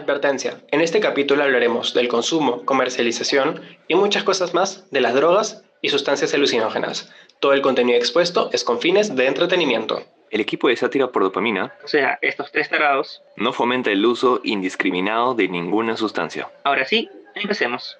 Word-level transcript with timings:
Advertencia, 0.00 0.62
en 0.70 0.80
este 0.80 0.98
capítulo 0.98 1.44
hablaremos 1.44 1.92
del 1.92 2.08
consumo, 2.08 2.64
comercialización 2.64 3.60
y 3.86 3.94
muchas 3.96 4.24
cosas 4.24 4.54
más 4.54 4.90
de 4.90 5.02
las 5.02 5.12
drogas 5.14 5.62
y 5.82 5.90
sustancias 5.90 6.32
alucinógenas. 6.32 7.12
Todo 7.38 7.52
el 7.52 7.60
contenido 7.60 7.98
expuesto 7.98 8.48
es 8.54 8.64
con 8.64 8.80
fines 8.80 9.14
de 9.14 9.26
entretenimiento. 9.26 10.02
El 10.30 10.40
equipo 10.40 10.68
de 10.68 10.76
sátira 10.76 11.12
por 11.12 11.22
dopamina 11.22 11.74
O 11.84 11.88
sea, 11.88 12.18
estos 12.22 12.50
tres 12.50 12.70
tarados. 12.70 13.22
no 13.36 13.52
fomenta 13.52 13.90
el 13.90 14.06
uso 14.06 14.40
indiscriminado 14.42 15.34
de 15.34 15.48
ninguna 15.48 15.98
sustancia. 15.98 16.48
Ahora 16.64 16.86
sí, 16.86 17.10
empecemos. 17.34 17.98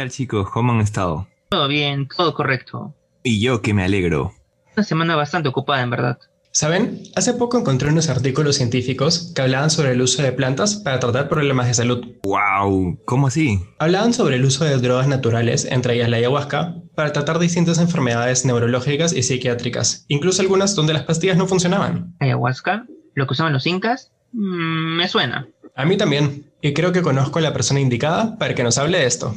Tal 0.00 0.10
chicos? 0.10 0.48
¿Cómo 0.50 0.72
han 0.72 0.80
estado? 0.80 1.28
Todo 1.50 1.68
bien, 1.68 2.08
todo 2.08 2.32
correcto. 2.32 2.94
Y 3.22 3.40
yo 3.40 3.60
que 3.60 3.74
me 3.74 3.84
alegro. 3.84 4.32
Una 4.74 4.84
semana 4.84 5.14
bastante 5.14 5.50
ocupada, 5.50 5.82
en 5.82 5.90
verdad. 5.90 6.18
¿Saben? 6.52 7.02
Hace 7.14 7.34
poco 7.34 7.58
encontré 7.58 7.90
unos 7.90 8.08
artículos 8.08 8.56
científicos 8.56 9.32
que 9.34 9.42
hablaban 9.42 9.68
sobre 9.68 9.92
el 9.92 10.00
uso 10.00 10.22
de 10.22 10.32
plantas 10.32 10.76
para 10.76 10.98
tratar 10.98 11.28
problemas 11.28 11.66
de 11.66 11.74
salud. 11.74 12.02
¡Wow! 12.24 12.98
¿Cómo 13.04 13.26
así? 13.26 13.60
Hablaban 13.78 14.14
sobre 14.14 14.36
el 14.36 14.44
uso 14.46 14.64
de 14.64 14.78
drogas 14.78 15.06
naturales, 15.06 15.66
entre 15.66 15.94
ellas 15.94 16.08
la 16.08 16.16
ayahuasca, 16.16 16.76
para 16.94 17.12
tratar 17.12 17.38
distintas 17.38 17.78
enfermedades 17.78 18.46
neurológicas 18.46 19.12
y 19.12 19.22
psiquiátricas, 19.22 20.06
incluso 20.08 20.40
algunas 20.40 20.74
donde 20.74 20.94
las 20.94 21.04
pastillas 21.04 21.36
no 21.36 21.46
funcionaban. 21.46 22.16
Ayahuasca, 22.20 22.86
lo 23.14 23.26
que 23.26 23.32
usaban 23.32 23.52
los 23.52 23.66
incas, 23.66 24.10
Mm, 24.32 24.96
me 24.96 25.08
suena. 25.08 25.48
A 25.74 25.84
mí 25.84 25.96
también, 25.96 26.46
y 26.60 26.72
creo 26.72 26.92
que 26.92 27.02
conozco 27.02 27.38
a 27.38 27.42
la 27.42 27.52
persona 27.52 27.80
indicada 27.80 28.36
para 28.38 28.54
que 28.54 28.62
nos 28.62 28.78
hable 28.78 28.98
de 28.98 29.06
esto. 29.06 29.34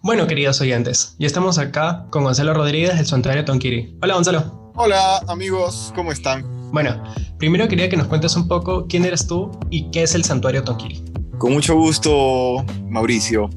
Bueno, 0.00 0.28
queridos 0.28 0.60
oyentes, 0.60 1.16
ya 1.18 1.26
estamos 1.26 1.58
acá 1.58 2.06
con 2.10 2.22
Gonzalo 2.22 2.54
Rodríguez 2.54 2.96
del 2.96 3.04
Santuario 3.04 3.44
Tonquiri. 3.44 3.98
Hola, 4.00 4.14
Gonzalo. 4.14 4.72
Hola 4.76 5.18
amigos, 5.26 5.92
¿cómo 5.96 6.12
están? 6.12 6.44
Bueno, 6.72 7.02
primero 7.36 7.66
quería 7.66 7.88
que 7.88 7.96
nos 7.96 8.06
cuentes 8.06 8.36
un 8.36 8.46
poco 8.46 8.86
quién 8.88 9.04
eres 9.04 9.26
tú 9.26 9.50
y 9.70 9.90
qué 9.90 10.04
es 10.04 10.14
el 10.14 10.22
Santuario 10.22 10.62
Tonquiri. 10.62 11.04
Con 11.38 11.52
mucho 11.52 11.74
gusto, 11.74 12.64
Mauricio. 12.88 13.50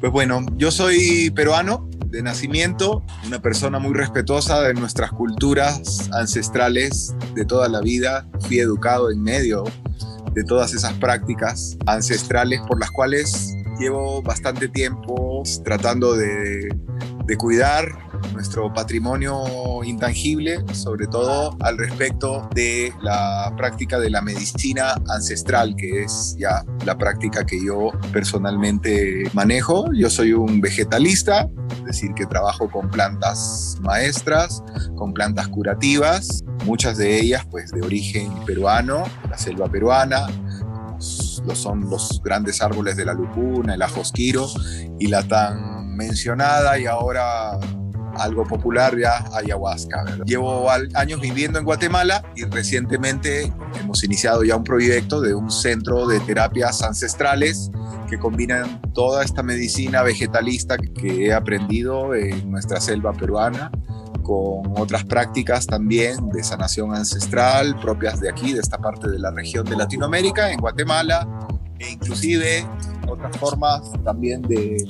Pues 0.00 0.10
bueno, 0.10 0.44
yo 0.56 0.72
soy 0.72 1.30
peruano 1.30 1.88
de 2.06 2.24
nacimiento, 2.24 3.04
una 3.24 3.40
persona 3.40 3.78
muy 3.78 3.94
respetuosa 3.94 4.62
de 4.62 4.74
nuestras 4.74 5.12
culturas 5.12 6.10
ancestrales 6.12 7.14
de 7.36 7.44
toda 7.44 7.68
la 7.68 7.80
vida. 7.80 8.26
Fui 8.40 8.58
educado 8.58 9.12
en 9.12 9.22
medio 9.22 9.62
de 10.32 10.42
todas 10.42 10.74
esas 10.74 10.92
prácticas 10.94 11.76
ancestrales 11.86 12.60
por 12.66 12.80
las 12.80 12.90
cuales 12.90 13.53
llevo 13.78 14.22
bastante 14.22 14.68
tiempo 14.68 15.42
tratando 15.64 16.14
de, 16.14 16.68
de 17.26 17.36
cuidar 17.36 17.88
nuestro 18.32 18.72
patrimonio 18.72 19.44
intangible, 19.84 20.64
sobre 20.72 21.06
todo 21.06 21.56
al 21.60 21.78
respecto 21.78 22.48
de 22.54 22.92
la 23.02 23.52
práctica 23.56 23.98
de 23.98 24.10
la 24.10 24.20
medicina 24.20 24.94
ancestral, 25.08 25.74
que 25.76 26.04
es 26.04 26.36
ya 26.38 26.64
la 26.84 26.96
práctica 26.96 27.44
que 27.44 27.62
yo 27.64 27.90
personalmente 28.12 29.24
manejo. 29.32 29.90
Yo 29.92 30.10
soy 30.10 30.32
un 30.32 30.60
vegetalista, 30.60 31.48
es 31.70 31.84
decir, 31.84 32.12
que 32.14 32.26
trabajo 32.26 32.70
con 32.70 32.90
plantas 32.90 33.78
maestras, 33.82 34.62
con 34.96 35.12
plantas 35.12 35.48
curativas, 35.48 36.44
muchas 36.64 36.98
de 36.98 37.18
ellas 37.18 37.46
pues 37.50 37.70
de 37.70 37.82
origen 37.82 38.32
peruano, 38.46 39.04
la 39.28 39.38
selva 39.38 39.68
peruana, 39.68 40.26
lo 41.46 41.54
son 41.54 41.88
los 41.88 42.20
grandes 42.22 42.62
árboles 42.62 42.96
de 42.96 43.04
la 43.04 43.14
lupuna, 43.14 43.74
el 43.74 43.82
ajosquiro 43.82 44.46
y 44.98 45.08
la 45.08 45.22
tan 45.22 45.94
mencionada 45.96 46.78
y 46.78 46.86
ahora 46.86 47.58
algo 48.16 48.44
popular 48.44 48.96
ya 48.98 49.24
ayahuasca. 49.32 50.04
¿verdad? 50.04 50.24
Llevo 50.24 50.68
años 50.70 51.20
viviendo 51.20 51.58
en 51.58 51.64
Guatemala 51.64 52.24
y 52.36 52.44
recientemente 52.44 53.52
hemos 53.80 54.04
iniciado 54.04 54.44
ya 54.44 54.56
un 54.56 54.64
proyecto 54.64 55.20
de 55.20 55.34
un 55.34 55.50
centro 55.50 56.06
de 56.06 56.20
terapias 56.20 56.82
ancestrales 56.82 57.70
que 58.08 58.18
combinan 58.18 58.80
toda 58.92 59.24
esta 59.24 59.42
medicina 59.42 60.02
vegetalista 60.02 60.76
que 60.78 61.26
he 61.26 61.32
aprendido 61.32 62.14
en 62.14 62.50
nuestra 62.50 62.80
selva 62.80 63.12
peruana 63.12 63.70
con 64.24 64.72
otras 64.76 65.04
prácticas 65.04 65.66
también 65.66 66.28
de 66.30 66.42
sanación 66.42 66.92
ancestral 66.94 67.78
propias 67.80 68.18
de 68.20 68.30
aquí, 68.30 68.52
de 68.52 68.60
esta 68.60 68.78
parte 68.78 69.08
de 69.08 69.20
la 69.20 69.30
región 69.30 69.64
de 69.64 69.76
Latinoamérica, 69.76 70.50
en 70.50 70.58
Guatemala, 70.58 71.28
e 71.78 71.92
inclusive 71.92 72.66
otras 73.06 73.36
formas 73.36 73.82
también 74.04 74.42
de, 74.42 74.84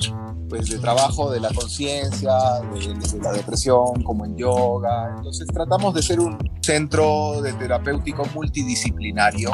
pues, 0.49 0.69
de 0.69 0.79
trabajo 0.79 1.29
de 1.31 1.39
la 1.39 1.49
conciencia, 1.49 2.31
de, 2.73 2.93
de, 2.93 3.21
la 3.21 3.33
depresión, 3.33 4.01
como 4.03 4.25
en 4.25 4.35
yoga. 4.35 5.13
Entonces 5.17 5.47
tratamos 5.53 5.93
de 5.93 6.01
ser 6.01 6.19
un 6.19 6.37
centro 6.61 7.41
de 7.41 7.53
terapéutico 7.53 8.23
multidisciplinario 8.33 9.51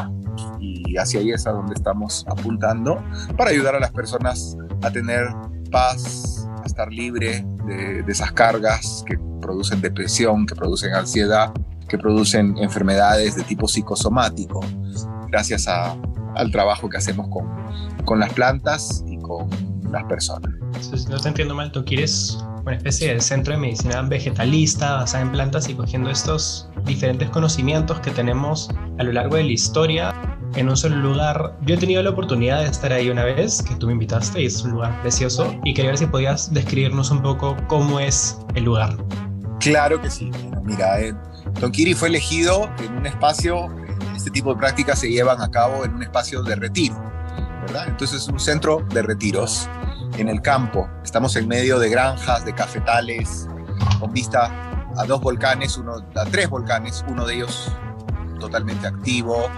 y 0.59 0.97
hacia 0.97 1.19
ahí 1.19 1.31
es 1.31 1.47
a 1.47 1.51
donde 1.51 1.73
estamos 1.73 2.25
apuntando 2.27 3.03
para 3.37 3.51
ayudar 3.51 3.75
a 3.75 3.79
las 3.79 3.91
personas 3.91 4.57
a 4.81 4.91
tener 4.91 5.27
paz, 5.71 6.40
a 6.63 6.67
estar 6.67 6.91
libre 6.91 7.45
de, 7.65 8.03
de 8.03 8.11
esas 8.11 8.31
cargas 8.31 9.03
que 9.07 9.17
producen 9.41 9.81
depresión, 9.81 10.45
que 10.45 10.55
producen 10.55 10.93
ansiedad, 10.93 11.51
que 11.87 11.97
producen 11.97 12.57
enfermedades 12.57 13.35
de 13.35 13.43
tipo 13.43 13.67
psicosomático, 13.67 14.61
gracias 15.29 15.67
a, 15.67 15.95
al 16.35 16.51
trabajo 16.51 16.89
que 16.89 16.97
hacemos 16.97 17.27
con, 17.29 17.49
con 18.05 18.19
las 18.19 18.31
plantas 18.33 19.03
y 19.07 19.17
con 19.17 19.49
las 19.91 20.05
personas. 20.05 20.51
Si 20.79 21.09
no 21.09 21.19
te 21.19 21.27
entiendo 21.27 21.53
mal, 21.53 21.71
tú 21.71 21.83
quieres 21.83 22.37
una 22.65 22.75
especie 22.75 23.13
de 23.13 23.19
centro 23.19 23.53
de 23.53 23.59
medicina 23.59 24.01
vegetalista 24.03 24.93
basada 24.93 25.23
en 25.23 25.31
plantas 25.31 25.67
y 25.67 25.73
cogiendo 25.73 26.09
estos 26.09 26.69
diferentes 26.85 27.29
conocimientos 27.29 27.99
que 27.99 28.11
tenemos 28.11 28.69
a 28.99 29.03
lo 29.03 29.11
largo 29.11 29.35
de 29.35 29.43
la 29.43 29.51
historia 29.51 30.13
en 30.55 30.69
un 30.69 30.77
solo 30.77 30.97
lugar. 30.97 31.57
Yo 31.61 31.75
he 31.75 31.77
tenido 31.77 32.03
la 32.03 32.09
oportunidad 32.09 32.61
de 32.61 32.67
estar 32.67 32.91
ahí 32.91 33.09
una 33.09 33.23
vez, 33.23 33.61
que 33.61 33.75
tú 33.75 33.87
me 33.87 33.93
invitaste 33.93 34.41
y 34.41 34.45
es 34.45 34.61
un 34.63 34.71
lugar 34.71 35.01
precioso, 35.01 35.55
y 35.63 35.73
quería 35.73 35.91
ver 35.91 35.97
si 35.97 36.05
podías 36.05 36.53
describirnos 36.53 37.11
un 37.11 37.21
poco 37.21 37.55
cómo 37.67 37.99
es 37.99 38.37
el 38.55 38.65
lugar. 38.65 38.97
Claro 39.59 40.01
que 40.01 40.09
sí. 40.09 40.31
Mira, 40.63 40.99
eh, 40.99 41.13
Tonquiri 41.59 41.93
fue 41.93 42.09
elegido 42.09 42.69
en 42.83 42.97
un 42.97 43.05
espacio, 43.05 43.67
este 44.15 44.31
tipo 44.31 44.53
de 44.53 44.59
prácticas 44.59 44.99
se 44.99 45.09
llevan 45.09 45.41
a 45.41 45.49
cabo 45.49 45.85
en 45.85 45.93
un 45.93 46.03
espacio 46.03 46.43
de 46.43 46.55
retiro, 46.55 46.95
¿verdad? 47.61 47.87
Entonces 47.87 48.23
es 48.23 48.27
un 48.27 48.39
centro 48.39 48.85
de 48.93 49.01
retiros 49.01 49.69
en 50.17 50.29
el 50.29 50.41
campo. 50.41 50.89
Estamos 51.03 51.35
en 51.35 51.47
medio 51.47 51.79
de 51.79 51.89
granjas, 51.89 52.45
de 52.45 52.53
cafetales, 52.53 53.47
con 53.99 54.11
vista 54.11 54.70
a 54.97 55.05
dos 55.05 55.21
volcanes, 55.21 55.77
uno, 55.77 55.95
a 56.15 56.25
tres 56.25 56.49
volcanes, 56.49 57.03
uno 57.07 57.25
de 57.25 57.35
ellos 57.35 57.71
totalmente 58.39 58.87
activo, 58.87 59.49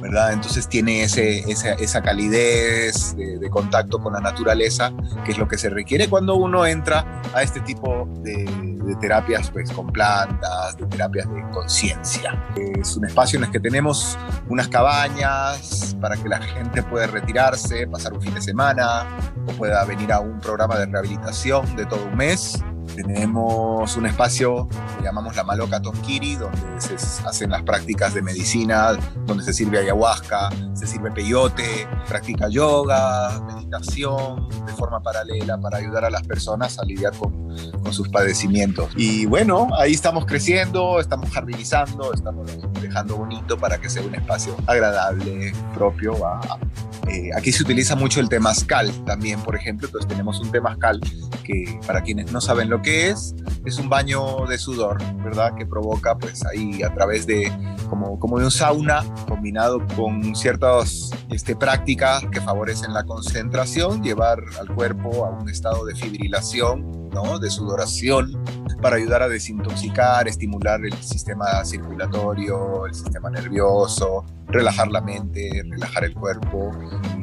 ¿verdad? 0.00 0.32
Entonces 0.32 0.68
tiene 0.68 1.02
ese, 1.02 1.40
esa, 1.50 1.72
esa 1.72 2.00
calidez 2.00 3.16
de, 3.16 3.38
de, 3.38 3.50
contacto 3.50 3.98
con 3.98 4.12
la 4.14 4.20
naturaleza, 4.20 4.92
que 5.24 5.32
es 5.32 5.38
lo 5.38 5.48
que 5.48 5.58
se 5.58 5.68
requiere 5.68 6.08
cuando 6.08 6.36
uno 6.36 6.64
entra 6.64 7.20
a 7.34 7.42
este 7.42 7.60
tipo 7.60 8.08
de, 8.22 8.44
de 8.88 8.96
terapias 8.96 9.50
pues, 9.50 9.70
con 9.72 9.88
plantas, 9.88 10.76
de 10.76 10.86
terapias 10.86 11.28
de 11.28 11.42
conciencia. 11.50 12.42
Es 12.56 12.96
un 12.96 13.04
espacio 13.04 13.38
en 13.38 13.44
el 13.44 13.50
que 13.50 13.60
tenemos 13.60 14.16
unas 14.48 14.68
cabañas 14.68 15.96
para 16.00 16.16
que 16.16 16.28
la 16.28 16.40
gente 16.40 16.82
pueda 16.84 17.06
retirarse, 17.06 17.86
pasar 17.86 18.14
un 18.14 18.22
fin 18.22 18.34
de 18.34 18.40
semana, 18.40 19.06
o 19.46 19.52
pueda 19.52 19.84
venir 19.84 20.12
a 20.12 20.20
un 20.20 20.40
programa 20.40 20.78
de 20.78 20.86
rehabilitación 20.86 21.76
de 21.76 21.86
todo 21.86 22.04
un 22.06 22.16
mes 22.16 22.62
tenemos 22.94 23.96
un 23.96 24.06
espacio 24.06 24.68
que 24.96 25.04
llamamos 25.04 25.36
la 25.36 25.44
Maloca 25.44 25.80
Tonquiri, 25.80 26.36
donde 26.36 26.58
se 26.80 26.94
hacen 27.26 27.50
las 27.50 27.62
prácticas 27.62 28.14
de 28.14 28.22
medicina, 28.22 28.96
donde 29.26 29.44
se 29.44 29.52
sirve 29.52 29.78
ayahuasca, 29.78 30.50
se 30.74 30.86
sirve 30.86 31.10
peyote, 31.10 31.88
practica 32.06 32.48
yoga, 32.48 33.40
meditación 33.40 34.48
de 34.66 34.72
forma 34.72 35.00
paralela 35.00 35.58
para 35.58 35.78
ayudar 35.78 36.04
a 36.04 36.10
las 36.10 36.22
personas 36.22 36.78
a 36.78 36.84
lidiar 36.84 37.14
con, 37.16 37.56
con 37.82 37.92
sus 37.92 38.08
padecimientos. 38.08 38.90
Y 38.96 39.26
bueno, 39.26 39.68
ahí 39.78 39.92
estamos 39.92 40.26
creciendo, 40.26 41.00
estamos 41.00 41.30
jardinizando, 41.30 42.12
estamos 42.12 42.50
dejando 42.80 43.16
bonito 43.16 43.58
para 43.58 43.78
que 43.78 43.88
sea 43.88 44.02
un 44.02 44.14
espacio 44.14 44.56
agradable, 44.66 45.52
propio 45.74 46.26
a, 46.26 46.40
Eh, 47.08 47.30
aquí 47.36 47.52
se 47.52 47.62
utiliza 47.62 47.96
mucho 47.96 48.20
el 48.20 48.28
temazcal 48.28 48.92
también, 49.04 49.40
por 49.40 49.56
ejemplo. 49.56 49.86
Entonces 49.86 50.08
tenemos 50.08 50.40
un 50.40 50.50
temazcal 50.50 51.00
que, 51.44 51.78
para 51.86 52.02
quienes 52.02 52.32
no 52.32 52.40
saben 52.40 52.68
lo 52.68 52.82
que 52.82 53.08
es, 53.08 53.34
es 53.64 53.78
un 53.78 53.88
baño 53.88 54.46
de 54.46 54.58
sudor, 54.58 54.98
¿verdad? 55.22 55.54
Que 55.56 55.66
provoca, 55.66 56.16
pues 56.18 56.44
ahí 56.44 56.82
a 56.82 56.92
través 56.92 57.26
de, 57.26 57.50
como, 57.88 58.18
como 58.18 58.38
de 58.38 58.44
un 58.44 58.50
sauna, 58.50 59.04
combinado 59.26 59.84
con 59.96 60.36
ciertas 60.36 61.10
este, 61.30 61.56
prácticas 61.56 62.24
que 62.30 62.40
favorecen 62.40 62.92
la 62.92 63.04
concentración, 63.04 64.02
llevar 64.02 64.42
al 64.60 64.68
cuerpo 64.74 65.24
a 65.24 65.30
un 65.30 65.48
estado 65.48 65.84
de 65.86 65.94
fibrilación, 65.94 67.10
¿no? 67.10 67.38
De 67.38 67.50
sudoración, 67.50 68.38
para 68.82 68.96
ayudar 68.96 69.22
a 69.22 69.28
desintoxicar, 69.28 70.28
estimular 70.28 70.84
el 70.84 70.92
sistema 71.02 71.64
circulatorio, 71.64 72.86
el 72.86 72.94
sistema 72.94 73.30
nervioso, 73.30 74.24
relajar 74.48 74.88
la 74.88 75.00
mente, 75.00 75.62
relajar 75.68 76.04
el 76.04 76.14
cuerpo 76.14 76.72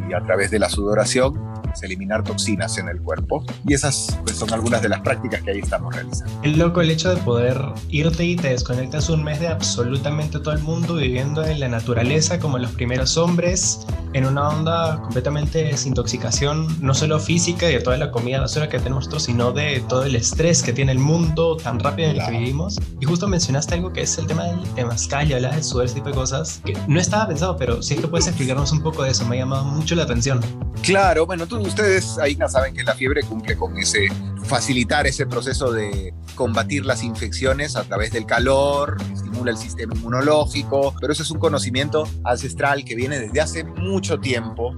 y 0.09 0.13
a 0.13 0.21
través 0.21 0.51
de 0.51 0.59
la 0.59 0.69
sudoración 0.69 1.55
eliminar 1.83 2.23
toxinas 2.23 2.77
en 2.77 2.87
el 2.87 3.01
cuerpo. 3.01 3.43
Y 3.65 3.73
esas 3.73 4.17
pues, 4.23 4.37
son 4.37 4.53
algunas 4.53 4.81
de 4.81 4.89
las 4.89 5.01
prácticas 5.01 5.41
que 5.41 5.51
ahí 5.51 5.59
estamos 5.59 5.93
realizando. 5.93 6.33
Es 6.43 6.57
loco 6.57 6.81
el 6.81 6.89
hecho 6.89 7.13
de 7.13 7.21
poder 7.21 7.59
irte 7.89 8.23
y 8.23 8.35
te 8.35 8.49
desconectas 8.49 9.09
un 9.09 9.23
mes 9.23 9.39
de 9.39 9.47
absolutamente 9.47 10.39
todo 10.39 10.53
el 10.53 10.61
mundo 10.61 10.95
viviendo 10.95 11.43
en 11.43 11.59
la 11.59 11.67
naturaleza 11.67 12.39
como 12.39 12.57
los 12.57 12.71
primeros 12.71 13.17
hombres, 13.17 13.85
en 14.13 14.25
una 14.25 14.49
onda 14.49 15.01
completamente 15.01 15.59
de 15.59 15.65
desintoxicación, 15.65 16.67
no 16.81 16.93
solo 16.93 17.19
física 17.19 17.69
y 17.69 17.73
de 17.73 17.81
toda 17.81 17.97
la 17.97 18.11
comida 18.11 18.39
basura 18.39 18.69
que 18.69 18.77
tenemos 18.77 19.05
nosotros, 19.05 19.23
sino 19.23 19.51
de 19.51 19.83
todo 19.89 20.05
el 20.05 20.15
estrés 20.15 20.63
que 20.63 20.71
tiene 20.71 20.91
el 20.91 20.99
mundo 20.99 21.57
tan 21.57 21.79
rápido 21.79 22.09
en 22.09 22.17
el 22.17 22.25
que 22.25 22.31
vivimos. 22.31 22.79
Y 22.99 23.05
justo 23.05 23.27
mencionaste 23.27 23.75
algo 23.75 23.91
que 23.91 24.01
es 24.01 24.17
el 24.17 24.27
tema 24.27 24.45
del 24.45 24.63
temazcal 24.75 25.29
y 25.29 25.33
hablas 25.33 25.55
de 25.55 25.63
sudor, 25.63 25.85
ese 25.85 25.95
tipo 25.95 26.09
de 26.09 26.15
cosas, 26.15 26.61
que 26.63 26.77
no 26.87 26.99
estaba 27.15 27.29
pensado, 27.29 27.55
pero 27.57 27.81
sí 27.81 27.93
es 27.93 28.01
que 28.01 28.07
puedes 28.09 28.27
explicarnos 28.27 28.73
un 28.73 28.81
poco 28.81 29.03
de 29.03 29.11
eso, 29.11 29.25
me 29.25 29.37
ha 29.37 29.39
llamado 29.39 29.63
mucho 29.63 29.95
la 29.95 30.03
atención. 30.03 30.41
Claro, 30.81 31.25
bueno, 31.25 31.47
tú, 31.47 31.57
ustedes 31.59 32.17
ahí 32.17 32.35
ya 32.35 32.49
saben 32.49 32.73
que 32.75 32.83
la 32.83 32.93
fiebre 32.93 33.23
cumple 33.23 33.55
con 33.55 33.77
ese 33.77 34.09
facilitar 34.43 35.07
ese 35.07 35.25
proceso 35.25 35.71
de 35.71 36.13
combatir 36.35 36.85
las 36.85 37.03
infecciones 37.03 37.77
a 37.77 37.85
través 37.85 38.11
del 38.11 38.25
calor, 38.25 38.97
estimula 39.13 39.51
el 39.51 39.57
sistema 39.57 39.95
inmunológico, 39.95 40.93
pero 40.99 41.13
eso 41.13 41.23
es 41.23 41.31
un 41.31 41.39
conocimiento 41.39 42.05
ancestral 42.25 42.83
que 42.83 42.95
viene 42.95 43.17
desde 43.17 43.39
hace 43.39 43.63
mucho 43.63 44.19
tiempo. 44.19 44.75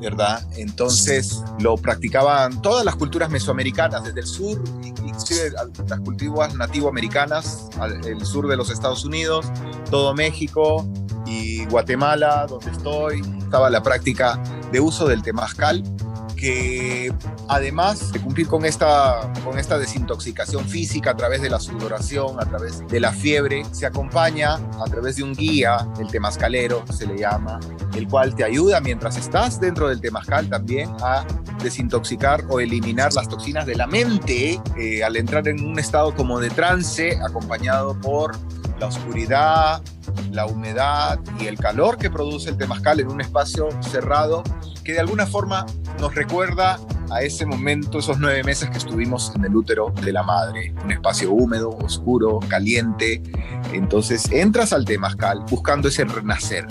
¿Verdad? 0.00 0.46
Entonces 0.56 1.42
lo 1.58 1.76
practicaban 1.76 2.62
todas 2.62 2.84
las 2.84 2.96
culturas 2.96 3.30
mesoamericanas, 3.30 4.04
desde 4.04 4.20
el 4.20 4.26
sur, 4.26 4.62
inclusive 4.82 5.52
las 5.88 6.00
culturas 6.00 6.54
nativoamericanas, 6.54 7.68
el 8.04 8.24
sur 8.24 8.48
de 8.48 8.56
los 8.56 8.70
Estados 8.70 9.04
Unidos, 9.04 9.46
todo 9.90 10.14
México 10.14 10.88
y 11.26 11.64
Guatemala, 11.66 12.46
donde 12.48 12.70
estoy, 12.70 13.20
estaba 13.38 13.70
la 13.70 13.82
práctica 13.82 14.42
de 14.72 14.80
uso 14.80 15.06
del 15.06 15.22
temazcal 15.22 15.82
que 16.40 17.12
además 17.48 18.12
de 18.12 18.20
cumplir 18.20 18.48
con 18.48 18.64
esta, 18.64 19.30
con 19.44 19.58
esta 19.58 19.78
desintoxicación 19.78 20.66
física 20.66 21.10
a 21.10 21.16
través 21.16 21.42
de 21.42 21.50
la 21.50 21.60
sudoración, 21.60 22.40
a 22.40 22.46
través 22.46 22.86
de 22.88 22.98
la 22.98 23.12
fiebre, 23.12 23.62
se 23.72 23.84
acompaña 23.84 24.54
a 24.54 24.84
través 24.90 25.16
de 25.16 25.22
un 25.22 25.34
guía, 25.34 25.86
el 26.00 26.08
temazcalero 26.08 26.82
se 26.90 27.06
le 27.06 27.18
llama, 27.18 27.60
el 27.94 28.08
cual 28.08 28.34
te 28.34 28.44
ayuda 28.44 28.80
mientras 28.80 29.18
estás 29.18 29.60
dentro 29.60 29.88
del 29.88 30.00
temazcal 30.00 30.48
también 30.48 30.88
a 31.02 31.26
desintoxicar 31.62 32.42
o 32.48 32.58
eliminar 32.58 33.12
las 33.12 33.28
toxinas 33.28 33.66
de 33.66 33.76
la 33.76 33.86
mente 33.86 34.58
eh, 34.78 35.04
al 35.04 35.16
entrar 35.16 35.46
en 35.46 35.62
un 35.62 35.78
estado 35.78 36.14
como 36.14 36.40
de 36.40 36.48
trance 36.48 37.18
acompañado 37.22 38.00
por 38.00 38.34
la 38.78 38.86
oscuridad, 38.86 39.82
la 40.30 40.46
humedad 40.46 41.18
y 41.38 41.46
el 41.46 41.58
calor 41.58 41.96
que 41.96 42.10
produce 42.10 42.50
el 42.50 42.56
temazcal 42.56 43.00
en 43.00 43.08
un 43.08 43.20
espacio 43.20 43.68
cerrado 43.80 44.42
que 44.84 44.92
de 44.92 45.00
alguna 45.00 45.26
forma 45.26 45.66
nos 46.00 46.14
recuerda 46.14 46.78
a 47.10 47.22
ese 47.22 47.44
momento, 47.44 47.98
esos 47.98 48.18
nueve 48.18 48.42
meses 48.44 48.70
que 48.70 48.78
estuvimos 48.78 49.32
en 49.34 49.44
el 49.44 49.54
útero 49.54 49.92
de 50.02 50.12
la 50.12 50.22
madre, 50.22 50.74
un 50.84 50.92
espacio 50.92 51.32
húmedo, 51.32 51.70
oscuro, 51.70 52.38
caliente. 52.48 53.22
Entonces 53.72 54.30
entras 54.30 54.72
al 54.72 54.84
temazcal 54.84 55.44
buscando 55.50 55.88
ese 55.88 56.04
renacer, 56.04 56.66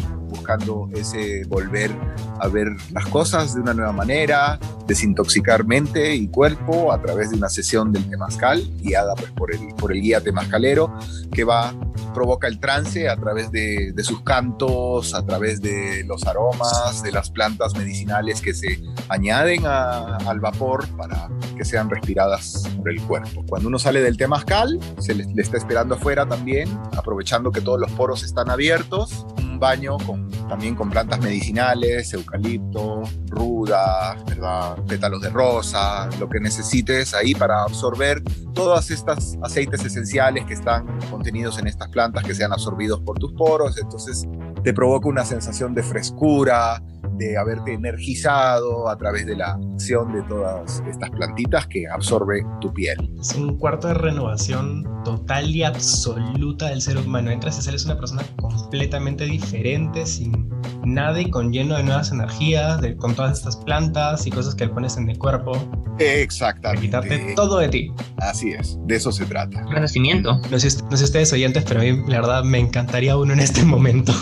buscando 0.49 0.89
ese 0.93 1.43
volver 1.47 1.91
a 2.39 2.47
ver 2.47 2.69
las 2.91 3.05
cosas 3.07 3.53
de 3.53 3.61
una 3.61 3.73
nueva 3.73 3.91
manera, 3.91 4.59
desintoxicar 4.87 5.65
mente 5.65 6.15
y 6.15 6.27
cuerpo 6.27 6.91
a 6.91 7.01
través 7.01 7.29
de 7.29 7.37
una 7.37 7.49
sesión 7.49 7.91
del 7.91 8.09
temazcal, 8.09 8.63
guiada 8.81 9.13
pues, 9.15 9.31
por, 9.31 9.53
el, 9.53 9.75
por 9.75 9.91
el 9.91 10.01
guía 10.01 10.21
temazcalero, 10.21 10.91
que 11.31 11.43
va, 11.43 11.73
provoca 12.13 12.47
el 12.47 12.59
trance 12.59 13.09
a 13.09 13.15
través 13.15 13.51
de, 13.51 13.91
de 13.93 14.03
sus 14.03 14.23
cantos, 14.23 15.13
a 15.13 15.23
través 15.23 15.61
de 15.61 16.03
los 16.05 16.25
aromas, 16.25 17.03
de 17.03 17.11
las 17.11 17.29
plantas 17.29 17.75
medicinales 17.75 18.41
que 18.41 18.53
se 18.53 18.81
añaden 19.09 19.65
al 19.65 20.39
vapor 20.39 20.87
para 20.97 21.29
que 21.55 21.63
sean 21.63 21.89
respiradas 21.89 22.63
por 22.77 22.89
el 22.89 23.01
cuerpo. 23.01 23.43
Cuando 23.47 23.67
uno 23.67 23.77
sale 23.77 24.01
del 24.01 24.17
temazcal, 24.17 24.79
se 24.97 25.13
le, 25.13 25.25
le 25.25 25.41
está 25.41 25.57
esperando 25.57 25.95
afuera 25.95 26.25
también, 26.25 26.69
aprovechando 26.97 27.51
que 27.51 27.61
todos 27.61 27.79
los 27.79 27.91
poros 27.91 28.23
están 28.23 28.49
abiertos, 28.49 29.27
baño 29.59 29.97
con, 29.97 30.29
también 30.47 30.75
con 30.75 30.89
plantas 30.89 31.19
medicinales, 31.21 32.13
eucalipto, 32.13 33.03
ruda, 33.27 34.15
¿verdad? 34.27 34.77
pétalos 34.87 35.21
de 35.21 35.29
rosa, 35.29 36.09
lo 36.19 36.29
que 36.29 36.39
necesites 36.39 37.13
ahí 37.13 37.35
para 37.35 37.63
absorber 37.63 38.23
todos 38.53 38.89
estos 38.91 39.37
aceites 39.43 39.83
esenciales 39.85 40.45
que 40.45 40.53
están 40.53 40.99
contenidos 41.09 41.59
en 41.59 41.67
estas 41.67 41.89
plantas 41.89 42.23
que 42.23 42.33
sean 42.33 42.51
absorbidos 42.51 43.01
por 43.01 43.19
tus 43.19 43.33
poros. 43.33 43.77
Entonces 43.77 44.27
te 44.63 44.73
provoca 44.73 45.07
una 45.07 45.25
sensación 45.25 45.73
de 45.73 45.83
frescura, 45.83 46.81
de 47.19 47.37
haberte 47.37 47.73
energizado 47.73 48.89
a 48.89 48.97
través 48.97 49.25
de 49.27 49.35
la 49.35 49.59
acción 49.73 50.13
de 50.13 50.23
todas 50.23 50.81
estas 50.89 51.09
plantitas 51.11 51.67
que 51.67 51.87
absorbe 51.87 52.43
tu 52.61 52.73
piel. 52.73 52.97
Es 53.19 53.35
un 53.35 53.57
cuarto 53.57 53.89
de 53.89 53.93
renovación 53.93 54.87
total 55.03 55.55
y 55.55 55.63
absoluta 55.63 56.69
del 56.69 56.81
ser 56.81 56.97
humano. 56.97 57.29
Entras 57.29 57.59
y 57.59 57.61
sales 57.61 57.85
una 57.85 57.97
persona 57.97 58.23
completamente 58.37 59.25
diferente, 59.25 60.05
sin 60.05 60.49
nada 60.83 61.19
y 61.19 61.29
con 61.29 61.51
lleno 61.51 61.75
de 61.75 61.83
nuevas 61.83 62.11
energías, 62.11 62.81
de, 62.81 62.95
con 62.95 63.13
todas 63.13 63.37
estas 63.37 63.57
plantas 63.57 64.25
y 64.25 64.31
cosas 64.31 64.55
que 64.55 64.65
le 64.65 64.73
pones 64.73 64.97
en 64.97 65.09
el 65.09 65.17
cuerpo. 65.17 65.53
Exactamente. 65.99 66.87
quitarte 66.87 67.33
todo 67.35 67.59
de 67.59 67.69
ti. 67.69 67.91
Así 68.17 68.51
es, 68.51 68.77
de 68.85 68.95
eso 68.95 69.11
se 69.11 69.25
trata. 69.25 69.65
Renacimiento. 69.69 70.39
No 70.49 70.59
sé, 70.59 70.69
no 70.89 70.97
sé 70.97 71.03
ustedes 71.03 71.33
oyentes, 71.33 71.63
pero 71.67 71.81
a 71.81 71.83
mí 71.83 72.01
la 72.07 72.21
verdad 72.21 72.43
me 72.43 72.59
encantaría 72.59 73.17
uno 73.17 73.33
en 73.33 73.39
este 73.39 73.63
momento. 73.63 74.13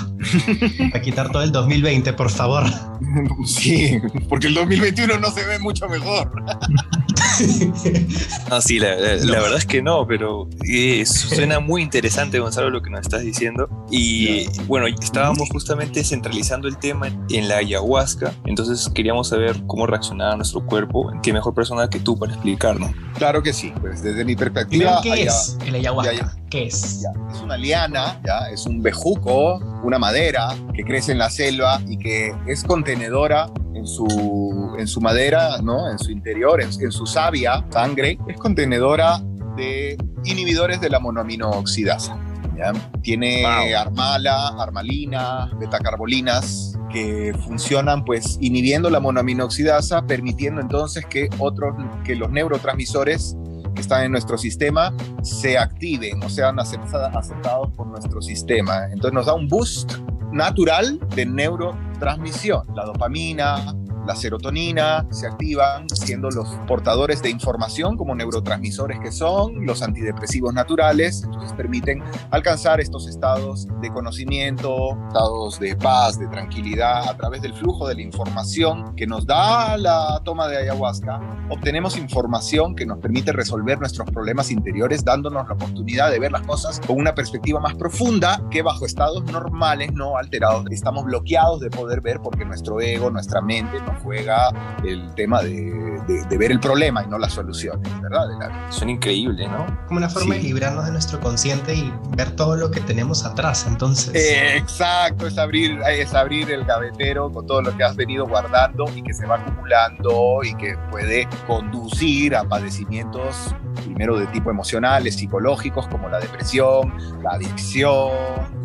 a 0.93 0.99
quitar 1.01 1.31
todo 1.31 1.43
el 1.43 1.51
2020, 1.51 2.13
por 2.13 2.29
favor. 2.29 2.63
Sí, 3.45 3.99
porque 4.29 4.47
el 4.47 4.53
2021 4.53 5.19
no 5.19 5.31
se 5.31 5.45
ve 5.45 5.59
mucho 5.59 5.87
mejor. 5.87 6.31
No, 8.49 8.61
sí, 8.61 8.79
la, 8.79 8.95
verdad 8.95 9.57
es 9.57 9.65
que 9.65 9.81
no, 9.81 10.07
pero 10.07 10.47
eh, 10.65 11.05
suena 11.05 11.59
muy 11.59 11.81
interesante, 11.81 12.39
Gonzalo, 12.39 12.69
lo 12.69 12.81
que 12.81 12.89
nos 12.89 13.01
estás 13.01 13.21
diciendo. 13.21 13.69
Y 13.91 14.47
bueno, 14.67 14.87
estábamos 14.87 15.49
justamente 15.49 16.03
centralizando 16.03 16.67
el 16.67 16.77
tema 16.77 17.07
en 17.29 17.47
la 17.47 17.57
ayahuasca, 17.57 18.33
entonces 18.45 18.89
queríamos 18.93 19.29
saber 19.29 19.55
cómo 19.67 19.85
reaccionaba 19.85 20.35
nuestro 20.35 20.65
cuerpo. 20.65 21.11
¿Qué 21.21 21.33
mejor 21.33 21.53
persona 21.53 21.89
que 21.89 21.99
tú 21.99 22.17
para 22.17 22.33
explicarnos? 22.33 22.91
Claro 23.17 23.43
que 23.43 23.53
sí, 23.53 23.73
pues 23.81 24.01
desde 24.01 24.23
mi 24.23 24.35
perspectiva. 24.35 24.99
¿Qué 25.01 25.23
es 25.23 25.57
el 25.65 25.75
ayahuasca? 25.75 26.37
¿Qué 26.49 26.67
es? 26.67 27.05
es 27.31 27.41
una 27.41 27.57
liana, 27.57 28.21
¿ya? 28.25 28.49
es 28.51 28.65
un 28.65 28.81
bejuco, 28.81 29.59
una 29.83 29.99
madera 29.99 30.55
que 30.73 30.83
crece 30.83 31.11
en 31.11 31.17
la 31.17 31.29
selva 31.29 31.81
y 31.87 31.97
que 31.97 32.33
es 32.47 32.63
contenedora 32.63 33.49
en 33.77 33.87
su, 33.87 34.75
en 34.77 34.87
su 34.87 34.99
madera, 35.01 35.61
¿no? 35.61 35.89
en 35.89 35.99
su 35.99 36.11
interior, 36.11 36.61
en, 36.61 36.91
su 36.91 37.05
savia, 37.05 37.65
sangre, 37.69 38.17
es 38.27 38.37
contenedora 38.37 39.21
de 39.55 39.97
inhibidores 40.25 40.81
de 40.81 40.89
la 40.89 40.99
monoaminooxidasa. 40.99 42.17
¿ya? 42.57 42.73
Tiene 43.01 43.45
armala, 43.75 44.49
armalina, 44.59 45.51
betacarbolinas 45.59 46.77
que 46.91 47.33
funcionan 47.45 48.03
pues 48.03 48.37
inhibiendo 48.41 48.89
la 48.89 48.99
monoaminoxidasa, 48.99 50.05
permitiendo 50.07 50.61
entonces 50.61 51.05
que 51.05 51.29
otros 51.37 51.75
que 52.03 52.15
los 52.15 52.31
neurotransmisores 52.31 53.35
que 53.75 53.81
están 53.81 54.05
en 54.05 54.11
nuestro 54.11 54.37
sistema 54.37 54.93
se 55.21 55.57
activen 55.57 56.23
o 56.23 56.29
sean 56.29 56.59
aceptados 56.59 57.71
por 57.75 57.87
nuestro 57.87 58.21
sistema. 58.21 58.85
Entonces 58.85 59.13
nos 59.13 59.25
da 59.27 59.33
un 59.33 59.47
boost 59.47 59.93
natural 60.31 60.99
de 61.15 61.25
neurotransmisión. 61.25 62.67
La 62.75 62.85
dopamina, 62.85 63.75
la 64.07 64.15
serotonina, 64.15 65.05
se 65.11 65.27
activan 65.27 65.87
siendo 65.89 66.29
los 66.29 66.47
portadores 66.67 67.21
de 67.21 67.29
información 67.29 67.97
como 67.97 68.15
neurotransmisores 68.15 68.99
que 68.99 69.11
son, 69.11 69.65
los 69.65 69.81
antidepresivos 69.81 70.53
naturales, 70.53 71.23
entonces 71.23 71.53
permiten 71.53 72.03
alcanzar 72.31 72.79
estos 72.79 73.07
estados 73.07 73.67
de 73.81 73.91
conocimiento, 73.91 74.97
estados 75.07 75.59
de 75.59 75.75
paz, 75.75 76.17
de 76.17 76.27
tranquilidad 76.27 77.09
a 77.09 77.17
través 77.17 77.41
del 77.41 77.53
flujo 77.53 77.87
de 77.87 77.95
la 77.95 78.01
información 78.01 78.95
que 78.95 79.05
nos 79.05 79.25
da 79.25 79.77
la 79.77 80.21
toma 80.23 80.47
de 80.47 80.57
ayahuasca. 80.57 81.19
Obtenemos 81.49 81.97
información 81.97 82.75
que 82.75 82.85
nos 82.85 82.99
permite 82.99 83.31
resolver 83.33 83.79
nuestros 83.79 84.09
problemas 84.09 84.51
interiores 84.51 85.03
dándonos 85.03 85.47
la 85.47 85.53
oportunidad 85.53 86.11
de 86.11 86.19
ver 86.19 86.31
las 86.31 86.43
cosas 86.43 86.79
con 86.85 86.97
una 86.97 87.13
perspectiva 87.13 87.59
más 87.59 87.75
profunda 87.75 88.41
que 88.49 88.61
bajo 88.61 88.85
estados 88.85 89.23
normales 89.25 89.91
no 89.93 90.17
alterados. 90.17 90.65
Estamos 90.71 91.05
bloqueados 91.05 91.59
de 91.59 91.69
poder 91.69 92.01
ver 92.01 92.19
porque 92.21 92.45
nuestro 92.45 92.79
ego, 92.79 93.09
nuestra 93.09 93.41
mente 93.41 93.79
nos 93.81 93.96
juega 94.03 94.49
el 94.83 95.13
tema 95.15 95.41
de, 95.41 95.99
de, 96.07 96.37
ver 96.37 96.51
el 96.51 96.59
problema 96.59 97.03
y 97.03 97.07
no 97.07 97.17
las 97.17 97.33
soluciones, 97.33 97.89
¿verdad? 98.01 98.27
Son 98.69 98.89
increíbles, 98.89 99.49
¿no? 99.49 99.65
Como 99.87 99.97
una 99.97 100.09
forma 100.09 100.35
de 100.35 100.41
librarnos 100.41 100.85
de 100.85 100.91
nuestro 100.91 101.19
consciente 101.19 101.73
y 101.73 101.93
ver 102.15 102.31
todo 102.31 102.55
lo 102.55 102.71
que 102.71 102.81
tenemos 102.81 103.25
atrás, 103.25 103.65
entonces. 103.67 104.13
exacto, 104.55 105.27
es 105.27 105.37
abrir, 105.37 105.79
es 105.89 106.13
abrir 106.13 106.51
el 106.51 106.65
gavetero 106.65 107.31
con 107.31 107.45
todo 107.45 107.61
lo 107.61 107.75
que 107.75 107.83
has 107.83 107.95
venido 107.95 108.27
guardando 108.27 108.85
y 108.95 109.01
que 109.01 109.13
se 109.13 109.25
va 109.25 109.35
acumulando 109.35 110.39
y 110.43 110.53
que 110.55 110.77
puede 110.89 111.27
conducir 111.47 112.35
a 112.35 112.43
padecimientos 112.43 113.53
primero 113.83 114.17
de 114.17 114.27
tipo 114.27 114.51
emocionales, 114.51 115.15
psicológicos, 115.15 115.87
como 115.87 116.09
la 116.09 116.19
depresión, 116.19 116.93
la 117.23 117.31
adicción 117.31 118.11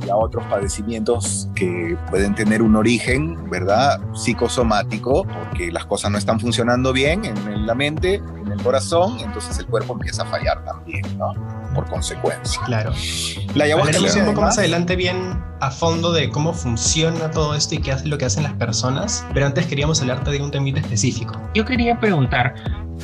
y 0.05 0.11
a 0.11 0.17
otros 0.17 0.45
padecimientos 0.47 1.49
que 1.55 1.97
pueden 2.11 2.35
tener 2.35 2.63
un 2.63 2.77
origen, 2.77 3.49
¿verdad? 3.49 4.01
Psicosomático, 4.15 5.22
porque 5.25 5.71
las 5.71 5.87
cosas 5.87 6.11
no 6.11 6.19
están 6.19 6.41
funcionando 6.41 6.93
bien 6.93 7.25
en 7.25 7.67
la 7.67 7.75
mente, 7.75 8.17
en 8.17 8.53
el 8.53 8.63
corazón, 8.63 9.19
entonces 9.21 9.59
el 9.59 9.67
cuerpo 9.67 9.95
empieza 9.95 10.23
a 10.23 10.27
fallar 10.27 10.65
también, 10.65 11.03
¿no? 11.19 11.33
Por 11.75 11.89
consecuencia. 11.89 12.61
Claro. 12.67 12.93
La 13.55 13.65
ayahuasca 13.65 14.21
un 14.21 14.27
poco 14.27 14.41
más 14.43 14.59
adelante 14.59 14.97
bien 14.97 15.43
a 15.61 15.71
fondo 15.71 16.13
de 16.13 16.29
cómo 16.29 16.53
funciona 16.53 17.31
todo 17.31 17.55
esto 17.55 17.75
y 17.77 17.79
qué 17.79 17.93
hace 17.93 18.09
lo 18.09 18.19
que 18.19 18.25
hacen 18.25 18.43
las 18.43 18.55
personas, 18.55 19.25
pero 19.33 19.47
antes 19.47 19.67
queríamos 19.67 20.01
hablarte 20.01 20.31
de 20.31 20.43
un 20.43 20.51
temita 20.51 20.81
específico. 20.81 21.41
Yo 21.55 21.65
quería 21.65 21.99
preguntar, 22.01 22.55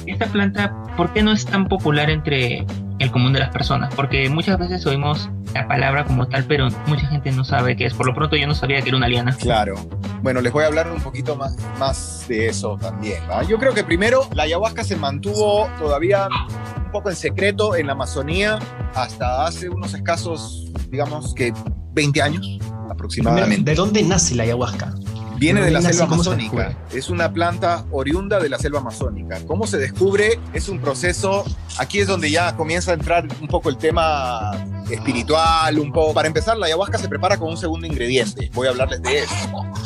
esta 0.06 0.26
planta, 0.26 0.74
¿por 0.96 1.12
qué 1.12 1.22
no 1.22 1.32
es 1.32 1.46
tan 1.46 1.68
popular 1.68 2.10
entre 2.10 2.66
el 2.98 3.10
común 3.10 3.32
de 3.32 3.40
las 3.40 3.50
personas? 3.50 3.94
Porque 3.94 4.28
muchas 4.28 4.58
veces 4.58 4.84
oímos 4.86 5.30
la 5.54 5.66
palabra 5.66 6.04
como 6.04 6.28
tal, 6.28 6.44
pero 6.44 6.68
mucha 6.86 7.06
gente 7.06 7.32
no 7.32 7.44
sabe 7.44 7.76
qué 7.76 7.86
es. 7.86 7.94
Por 7.94 8.06
lo 8.06 8.14
pronto 8.14 8.36
yo 8.36 8.46
no 8.46 8.54
sabía 8.54 8.80
que 8.82 8.88
era 8.88 8.96
una 8.96 9.08
liana. 9.08 9.34
Claro. 9.36 9.76
Bueno, 10.22 10.40
les 10.40 10.52
voy 10.52 10.64
a 10.64 10.66
hablar 10.66 10.90
un 10.90 11.00
poquito 11.00 11.36
más, 11.36 11.56
más 11.78 12.24
de 12.28 12.48
eso 12.48 12.76
también. 12.80 13.22
Yo 13.48 13.58
creo 13.58 13.72
que 13.72 13.84
primero 13.84 14.28
la 14.34 14.42
ayahuasca 14.44 14.84
se 14.84 14.96
mantuvo 14.96 15.68
todavía 15.78 16.28
un 16.76 16.90
poco 16.90 17.10
en 17.10 17.16
secreto 17.16 17.76
en 17.76 17.86
la 17.86 17.92
Amazonía 17.92 18.58
hasta 18.94 19.46
hace 19.46 19.68
unos 19.68 19.94
escasos, 19.94 20.72
digamos 20.90 21.34
que 21.34 21.52
20 21.92 22.22
años 22.22 22.58
aproximadamente. 22.90 23.70
¿De 23.70 23.76
dónde 23.76 24.02
nace 24.02 24.34
la 24.34 24.42
ayahuasca? 24.42 24.92
Viene 25.38 25.60
de 25.60 25.70
la 25.70 25.80
selva 25.80 26.04
amazónica. 26.04 26.76
Es 26.92 27.10
una 27.10 27.32
planta 27.32 27.84
oriunda 27.92 28.40
de 28.40 28.48
la 28.48 28.58
selva 28.58 28.80
amazónica. 28.80 29.38
¿Cómo 29.46 29.66
se 29.66 29.78
descubre? 29.78 30.40
Es 30.52 30.68
un 30.68 30.80
proceso. 30.80 31.44
Aquí 31.78 32.00
es 32.00 32.08
donde 32.08 32.30
ya 32.30 32.56
comienza 32.56 32.90
a 32.90 32.94
entrar 32.94 33.28
un 33.40 33.46
poco 33.46 33.68
el 33.68 33.76
tema 33.76 34.50
espiritual, 34.90 35.78
un 35.78 35.92
poco. 35.92 36.12
Para 36.12 36.26
empezar, 36.26 36.56
la 36.56 36.66
ayahuasca 36.66 36.98
se 36.98 37.08
prepara 37.08 37.36
con 37.36 37.50
un 37.50 37.56
segundo 37.56 37.86
ingrediente. 37.86 38.50
Voy 38.52 38.66
a 38.66 38.70
hablarles 38.70 39.00
de 39.02 39.18
eso, 39.20 39.34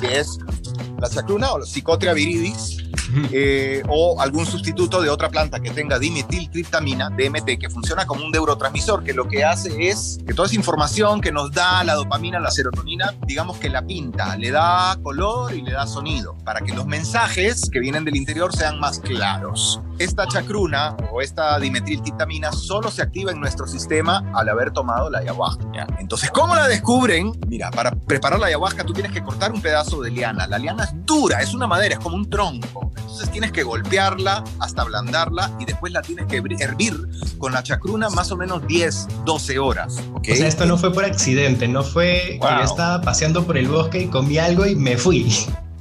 que 0.00 0.20
es 0.20 0.38
la 0.98 1.10
chacruna 1.10 1.52
o 1.52 1.58
la 1.58 1.66
Psychotria 1.66 2.14
viridis, 2.14 2.78
eh, 3.32 3.82
o 3.88 4.20
algún 4.20 4.46
sustituto 4.46 5.00
de 5.02 5.10
otra 5.10 5.28
planta 5.28 5.60
que 5.60 5.70
tenga 5.70 5.98
dimetiltriptamina, 5.98 7.10
DMT, 7.10 7.58
que 7.58 7.70
funciona 7.70 8.06
como 8.06 8.24
un 8.24 8.30
neurotransmisor, 8.30 9.04
que 9.04 9.12
lo 9.12 9.28
que 9.28 9.44
hace 9.44 9.88
es 9.88 10.18
que 10.26 10.34
toda 10.34 10.46
esa 10.46 10.56
información 10.56 11.20
que 11.20 11.32
nos 11.32 11.52
da 11.52 11.84
la 11.84 11.94
dopamina, 11.94 12.38
la 12.40 12.50
serotonina, 12.50 13.14
digamos 13.26 13.58
que 13.58 13.68
la 13.68 13.82
pinta, 13.82 14.36
le 14.36 14.50
da 14.50 14.96
color 15.02 15.54
y 15.54 15.62
le 15.62 15.72
da 15.72 15.86
sonido, 15.86 16.36
para 16.44 16.60
que 16.60 16.72
los 16.72 16.86
mensajes 16.86 17.68
que 17.70 17.80
vienen 17.80 18.04
del 18.04 18.16
interior 18.16 18.54
sean 18.54 18.80
más 18.80 18.98
claros. 18.98 19.80
Esta 19.98 20.26
chacruna 20.26 20.96
o 21.12 21.20
esta 21.20 21.58
dimetiltriptamina 21.58 22.52
solo 22.52 22.90
se 22.90 23.02
activa 23.02 23.30
en 23.30 23.40
nuestro 23.40 23.66
sistema 23.66 24.24
al 24.34 24.48
haber 24.48 24.72
tomado 24.72 25.10
la 25.10 25.18
ayahuasca. 25.18 25.86
Entonces, 25.98 26.30
¿cómo 26.30 26.54
la 26.54 26.66
descubren? 26.66 27.32
Mira, 27.46 27.70
para 27.70 27.92
preparar 27.92 28.40
la 28.40 28.46
ayahuasca 28.46 28.84
tú 28.84 28.92
tienes 28.92 29.12
que 29.12 29.22
cortar 29.22 29.52
un 29.52 29.60
pedazo 29.60 30.00
de 30.00 30.10
liana. 30.10 30.46
La 30.46 30.58
liana 30.58 30.84
es 30.84 30.90
dura, 31.04 31.40
es 31.40 31.54
una 31.54 31.66
madera, 31.66 31.94
es 31.94 32.00
como 32.00 32.16
un 32.16 32.28
tronco. 32.28 32.90
Entonces 33.02 33.30
tienes 33.30 33.52
que 33.52 33.62
golpearla 33.62 34.44
hasta 34.60 34.82
ablandarla 34.82 35.50
y 35.60 35.64
después 35.64 35.92
la 35.92 36.02
tienes 36.02 36.26
que 36.26 36.42
hervir 36.60 37.08
con 37.38 37.52
la 37.52 37.62
chacruna 37.62 38.08
más 38.10 38.32
o 38.32 38.36
menos 38.36 38.66
10, 38.66 39.08
12 39.24 39.58
horas. 39.58 40.00
¿okay? 40.14 40.34
O 40.34 40.36
sea, 40.36 40.46
esto 40.46 40.66
no 40.66 40.78
fue 40.78 40.92
por 40.92 41.04
accidente, 41.04 41.68
no 41.68 41.82
fue 41.82 42.38
que 42.40 42.48
yo 42.58 42.64
estaba 42.64 43.02
paseando 43.02 43.44
por 43.44 43.58
el 43.58 43.68
bosque 43.68 44.02
y 44.02 44.06
comí 44.06 44.38
algo 44.38 44.66
y 44.66 44.74
me 44.74 44.96
fui. 44.96 45.32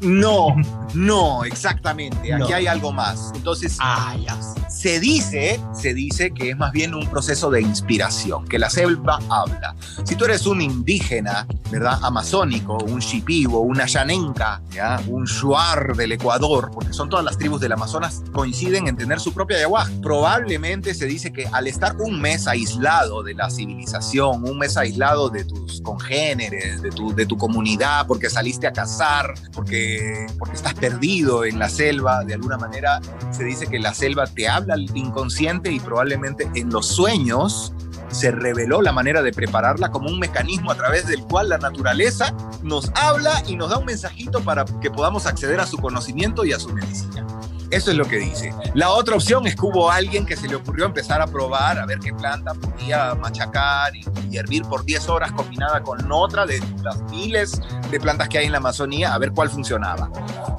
No, 0.01 0.55
no, 0.95 1.43
exactamente. 1.45 2.33
Aquí 2.33 2.53
hay 2.53 2.65
algo 2.65 2.91
más. 2.91 3.31
Entonces, 3.35 3.77
ah, 3.79 4.15
ya. 4.19 4.35
Se 4.81 4.99
dice, 4.99 5.59
se 5.73 5.93
dice 5.93 6.31
que 6.31 6.49
es 6.49 6.57
más 6.57 6.71
bien 6.71 6.95
un 6.95 7.05
proceso 7.07 7.51
de 7.51 7.61
inspiración, 7.61 8.47
que 8.47 8.57
la 8.57 8.67
selva 8.67 9.19
habla. 9.29 9.75
Si 10.03 10.15
tú 10.15 10.25
eres 10.25 10.47
un 10.47 10.59
indígena, 10.59 11.45
¿verdad? 11.69 11.99
Amazónico, 12.01 12.77
un 12.77 12.99
shipibo, 12.99 13.59
una 13.59 13.85
yanenca, 13.85 14.59
¿ya? 14.71 14.99
un 15.07 15.25
shuar 15.25 15.95
del 15.95 16.13
Ecuador, 16.13 16.71
porque 16.73 16.93
son 16.93 17.09
todas 17.09 17.23
las 17.23 17.37
tribus 17.37 17.61
del 17.61 17.73
Amazonas, 17.73 18.23
coinciden 18.31 18.87
en 18.87 18.97
tener 18.97 19.19
su 19.19 19.35
propia 19.35 19.57
ayahuasca. 19.57 19.93
Probablemente 20.01 20.95
se 20.95 21.05
dice 21.05 21.31
que 21.31 21.45
al 21.51 21.67
estar 21.67 21.95
un 21.97 22.19
mes 22.19 22.47
aislado 22.47 23.21
de 23.21 23.35
la 23.35 23.51
civilización, 23.51 24.43
un 24.43 24.57
mes 24.57 24.77
aislado 24.77 25.29
de 25.29 25.45
tus 25.45 25.79
congéneres, 25.81 26.81
de 26.81 26.89
tu, 26.89 27.13
de 27.13 27.27
tu 27.27 27.37
comunidad, 27.37 28.07
porque 28.07 28.31
saliste 28.31 28.65
a 28.65 28.73
cazar, 28.73 29.35
porque 29.53 30.25
porque, 30.39 30.55
estás 30.55 30.73
perdido 30.73 31.45
en 31.45 31.59
la 31.59 31.69
selva, 31.69 32.23
de 32.23 32.33
alguna 32.33 32.57
manera 32.57 32.99
se 33.31 33.43
dice 33.43 33.67
que 33.67 33.77
la 33.77 33.93
selva 33.93 34.25
te 34.25 34.47
habla 34.47 34.70
inconsciente 34.79 35.71
y 35.71 35.79
probablemente 35.79 36.49
en 36.55 36.69
los 36.69 36.87
sueños 36.87 37.73
se 38.09 38.31
reveló 38.31 38.81
la 38.81 38.91
manera 38.91 39.21
de 39.21 39.31
prepararla 39.31 39.89
como 39.89 40.09
un 40.09 40.19
mecanismo 40.19 40.71
a 40.71 40.75
través 40.75 41.07
del 41.07 41.23
cual 41.23 41.49
la 41.49 41.57
naturaleza 41.57 42.33
nos 42.61 42.91
habla 42.95 43.41
y 43.47 43.55
nos 43.55 43.69
da 43.69 43.77
un 43.77 43.85
mensajito 43.85 44.41
para 44.41 44.65
que 44.81 44.91
podamos 44.91 45.25
acceder 45.25 45.59
a 45.59 45.65
su 45.65 45.77
conocimiento 45.77 46.45
y 46.45 46.53
a 46.53 46.59
su 46.59 46.69
medicina. 46.73 47.25
Eso 47.71 47.89
es 47.89 47.97
lo 47.97 48.05
que 48.05 48.17
dice. 48.17 48.53
La 48.73 48.91
otra 48.91 49.15
opción 49.15 49.47
es 49.47 49.55
que 49.55 49.65
hubo 49.65 49.89
alguien 49.89 50.25
que 50.25 50.35
se 50.35 50.47
le 50.47 50.55
ocurrió 50.55 50.85
empezar 50.85 51.21
a 51.21 51.27
probar, 51.27 51.79
a 51.79 51.85
ver 51.85 51.99
qué 51.99 52.13
planta 52.13 52.53
podía 52.53 53.15
machacar 53.15 53.93
y, 53.95 54.37
hervir 54.37 54.63
por 54.63 54.83
10 54.85 55.09
horas 55.09 55.31
combinada 55.31 55.81
con 55.81 56.11
otra 56.11 56.45
de 56.45 56.61
las 56.83 57.01
miles 57.03 57.61
de 57.89 57.99
plantas 57.99 58.27
que 58.29 58.39
hay 58.39 58.45
en 58.45 58.51
la 58.51 58.57
Amazonía, 58.57 59.13
a 59.13 59.17
ver 59.17 59.31
cuál 59.31 59.49
funcionaba. 59.49 60.09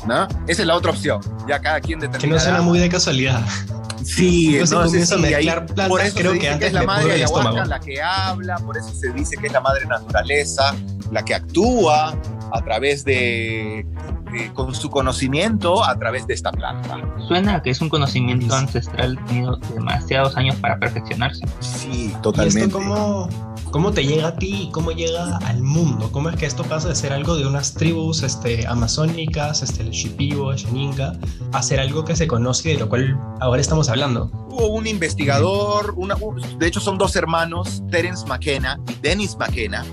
¿no? 0.07 0.26
Esa 0.47 0.62
es 0.62 0.66
la 0.66 0.75
otra 0.75 0.90
opción. 0.90 1.21
Ya 1.47 1.61
cada 1.61 1.81
quien 1.81 2.00
determina. 2.00 2.21
Que 2.21 2.35
no 2.35 2.40
suena 2.40 2.62
muy 2.62 2.78
de 2.78 2.88
casualidad. 2.88 3.42
Sí, 4.04 4.59
entonces, 4.59 5.09
sí, 5.09 5.16
mezclar 5.16 5.66
plantas, 5.66 5.88
por 5.88 6.00
eso 6.00 6.16
creo 6.16 6.33
se 6.33 6.38
que 6.38 6.47
dice 6.47 6.59
que 6.59 6.66
es 6.66 6.73
la 6.73 6.83
madre 6.83 7.12
ayahuasca 7.12 7.64
la 7.66 7.81
que 7.81 8.02
habla, 8.02 8.57
por 8.57 8.76
eso 8.76 8.92
se 8.95 9.12
dice 9.12 9.37
que 9.37 9.47
es 9.49 9.52
la 9.52 9.61
madre 9.61 9.85
naturaleza, 9.87 10.75
la 11.11 11.25
que 11.25 11.35
actúa 11.35 12.16
a 12.52 12.64
través 12.64 13.04
de, 13.04 13.87
con 14.55 14.75
su 14.75 14.91
conocimiento 14.91 15.85
a 15.85 15.99
través 15.99 16.27
de 16.27 16.35
esta 16.35 16.53
planta. 16.53 17.01
Suena 17.29 17.57
a 17.57 17.62
que 17.62 17.71
es 17.71 17.81
un 17.81 17.89
conocimiento 17.89 18.55
ancestral 18.55 19.19
tenido 19.27 19.57
demasiados 19.75 20.37
años 20.37 20.57
para 20.57 20.79
perfeccionarse. 20.79 21.47
Sí, 21.61 22.15
totalmente. 22.23 22.61
¿Y 22.61 22.62
esto 22.65 22.79
cómo, 22.79 23.29
cómo 23.71 23.93
te 23.93 24.05
llega 24.05 24.29
a 24.29 24.37
ti 24.37 24.65
y 24.69 24.71
cómo 24.71 24.93
llega 24.93 25.39
al 25.39 25.62
mundo? 25.62 26.11
¿Cómo 26.12 26.29
es 26.29 26.37
que 26.37 26.47
esto 26.47 26.65
pasa 26.65 26.89
de 26.89 26.95
ser 26.95 27.12
algo 27.12 27.37
de 27.37 27.47
unas 27.47 27.75
tribus 27.75 28.23
este, 28.23 28.67
amazónicas, 28.67 29.62
este, 29.62 29.83
el 29.83 29.91
Shipibo, 29.91 30.53
el 30.53 30.59
Sheninga, 30.59 31.15
a 31.53 31.62
ser 31.62 31.81
algo 31.81 32.05
que 32.05 32.17
se 32.17 32.27
conoce 32.27 32.71
y 32.71 32.75
de 32.75 32.81
lo 32.81 32.89
cual 32.89 33.19
ahora 33.41 33.61
estamos 33.61 33.89
hablando? 33.89 34.31
Hubo 34.49 34.69
un 34.69 34.87
investigador, 34.87 35.95
una, 35.97 36.15
de 36.59 36.67
hecho 36.67 36.81
son 36.81 36.99
dos 36.99 37.17
hermanos, 37.17 37.83
Terence 37.91 38.27
McKenna 38.27 38.79
y 38.89 38.95
Dennis 39.01 39.37
McKenna, 39.39 39.85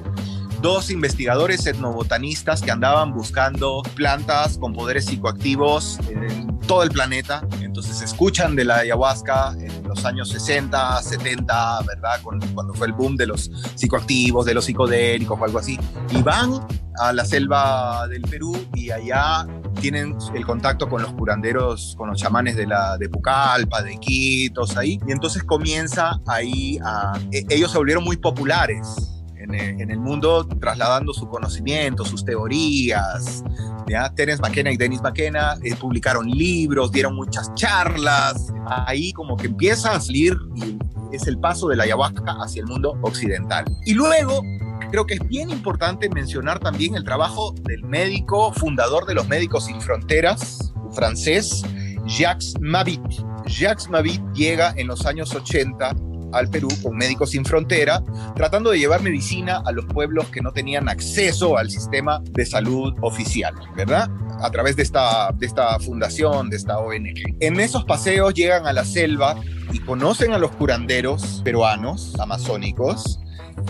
dos 0.62 0.90
investigadores 0.90 1.66
etnobotanistas 1.66 2.62
que 2.62 2.72
andaban 2.72 3.14
buscando 3.14 3.82
plantas 3.96 4.58
con 4.58 4.74
poderes 4.74 5.06
psicoactivos 5.06 6.00
en 6.10 6.60
todo 6.68 6.84
el 6.84 6.90
planeta. 6.90 7.48
Entonces 7.62 8.02
escuchan 8.02 8.56
de 8.56 8.66
la 8.66 8.78
ayahuasca 8.78 9.54
en 9.60 9.88
los 9.88 10.04
años 10.06 10.30
60, 10.30 11.02
70, 11.02 11.82
¿verdad? 11.84 12.20
Cuando 12.22 12.74
fue 12.74 12.88
el 12.88 12.94
boom 12.94 13.16
de 13.16 13.28
los 13.28 13.50
psicoactivos, 13.76 14.46
de 14.46 14.54
los 14.54 14.66
psicodélicos 14.66 15.40
o 15.40 15.46
algo 15.46 15.60
así. 15.60 15.80
Y 16.12 16.22
van 16.22 16.60
a 16.98 17.14
la 17.14 17.24
selva 17.26 18.08
del 18.08 18.22
Perú 18.24 18.56
y 18.74 18.92
allá 18.92 19.48
tienen 19.80 20.18
el 20.34 20.46
contacto 20.46 20.90
con 20.90 21.02
los 21.02 21.14
curanderos, 21.14 21.96
con 21.98 22.10
los 22.10 22.20
chamanes 22.20 22.58
de, 22.58 22.68
la, 22.68 22.98
de 22.98 23.08
Pucallpa, 23.08 23.82
de 23.82 23.98
Quitos, 23.98 24.76
ahí. 24.76 25.00
Y 25.08 25.12
entonces 25.12 25.44
comienza 25.44 26.20
ahí 26.28 26.78
a... 26.84 27.18
E, 27.32 27.46
ellos 27.50 27.72
se 27.72 27.78
volvieron 27.78 28.04
muy 28.04 28.18
populares 28.18 29.19
en, 29.40 29.54
en 29.56 29.92
el 29.92 30.00
mundo 30.00 30.48
trasladando 30.48 31.14
su 31.14 31.28
conocimiento, 31.28 32.06
sus 32.06 32.24
teorías. 32.24 33.44
¿ya? 33.88 34.14
Terence 34.14 34.42
McKenna 34.42 34.72
y 34.72 34.78
Dennis 34.78 35.02
McKenna 35.02 35.58
eh, 35.64 35.76
publicaron 35.76 36.30
libros, 36.30 36.92
dieron 36.92 37.16
muchas 37.16 37.54
charlas. 37.56 38.54
Ahí 38.68 39.12
como 39.14 39.36
que 39.36 39.48
empieza 39.48 39.94
a 39.94 40.00
salir 40.00 40.38
y 40.56 40.78
es 41.12 41.28
el 41.28 41.40
paso 41.40 41.68
de 41.68 41.76
la 41.76 41.84
ayahuasca 41.84 42.38
hacia 42.44 42.62
el 42.62 42.68
mundo 42.68 42.98
occidental. 43.02 43.66
Y 43.86 43.94
luego 43.94 44.42
creo 44.92 45.06
que 45.06 45.16
es 45.16 45.28
bien 45.28 45.50
importante 45.50 46.10
mencionar 46.10 46.60
también 46.60 46.96
el 46.96 47.04
trabajo 47.04 47.54
del 47.64 47.84
médico 47.84 48.54
fundador 48.54 49.06
de 49.06 49.16
los 49.16 49.28
Médicos 49.28 49.66
Sin 49.66 49.82
Fronteras, 49.82 50.74
francés, 50.92 51.64
Jacques 52.06 52.54
Mavit. 52.60 53.02
Jacques 53.46 53.90
Mavit 53.90 54.22
llega 54.34 54.74
en 54.78 54.88
los 54.88 55.06
años 55.06 55.34
80 55.34 55.96
al 56.34 56.50
Perú 56.50 56.70
con 56.82 56.96
Médicos 56.96 57.32
Sin 57.32 57.46
Frontera, 57.46 58.04
tratando 58.36 58.72
de 58.72 58.80
llevar 58.80 59.02
medicina 59.02 59.62
a 59.66 59.72
los 59.72 59.86
pueblos 59.86 60.28
que 60.28 60.42
no 60.42 60.52
tenían 60.52 60.90
acceso 60.90 61.58
al 61.58 61.70
sistema 61.70 62.22
de 62.32 62.46
salud 62.46 62.94
oficial, 63.02 63.54
¿verdad? 63.76 64.10
A 64.42 64.50
través 64.52 64.76
de 64.76 64.84
esta, 64.84 65.32
de 65.34 65.46
esta 65.46 65.80
fundación, 65.80 66.50
de 66.50 66.58
esta 66.58 66.80
ONG. 66.80 67.38
En 67.40 67.60
esos 67.60 67.86
paseos 67.86 68.34
llegan 68.34 68.68
a 68.68 68.74
la 68.74 68.86
selva 68.86 69.36
y 69.72 69.80
conocen 69.80 70.34
a 70.34 70.38
los 70.38 70.52
curanderos 70.52 71.42
peruanos, 71.44 72.14
amazónicos, 72.20 73.20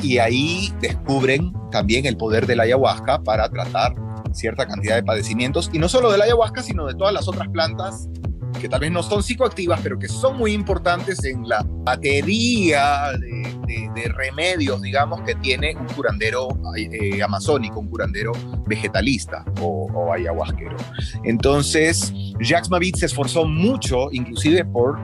y 0.01 0.20
ahí 0.20 0.74
descubren 0.82 1.51
también 1.72 2.06
el 2.06 2.18
poder 2.18 2.46
de 2.46 2.56
la 2.56 2.63
ayahuasca 2.63 3.22
para 3.24 3.50
tratar 3.50 3.96
cierta 4.32 4.68
cantidad 4.68 4.96
de 4.96 5.04
padecimientos, 5.04 5.70
y 5.74 5.80
no 5.80 5.89
solo 5.89 6.12
de 6.12 6.18
la 6.18 6.25
ayahuasca, 6.25 6.62
sino 6.62 6.86
de 6.86 6.94
todas 6.94 7.13
las 7.13 7.28
otras 7.28 7.48
plantas 7.50 8.08
que 8.60 8.70
tal 8.70 8.82
vez 8.82 8.92
no 8.92 9.04
son 9.04 9.24
psicoactivas, 9.24 9.80
pero 9.82 9.98
que 9.98 10.08
son 10.08 10.38
muy 10.38 10.54
importantes 10.54 11.24
en 11.24 11.48
la 11.48 11.66
batería 11.83 13.12
de, 13.19 14.09
remedios, 14.15 14.81
digamos, 14.81 15.21
que 15.21 15.36
tiene 15.36 15.75
un 15.75 15.86
curandero 15.88 16.48
eh, 16.77 17.21
amazónico, 17.21 17.79
un 17.79 17.89
curandero 17.89 18.31
vegetalista 18.65 19.43
o, 19.62 20.13
ayahuasquero. 20.13 20.77
Entonces, 21.24 22.13
Jacques 22.39 22.69
Mavit 22.69 22.95
se 22.95 23.07
esforzó 23.07 23.45
mucho, 23.45 24.09
inclusive 24.12 24.63
por 24.63 24.98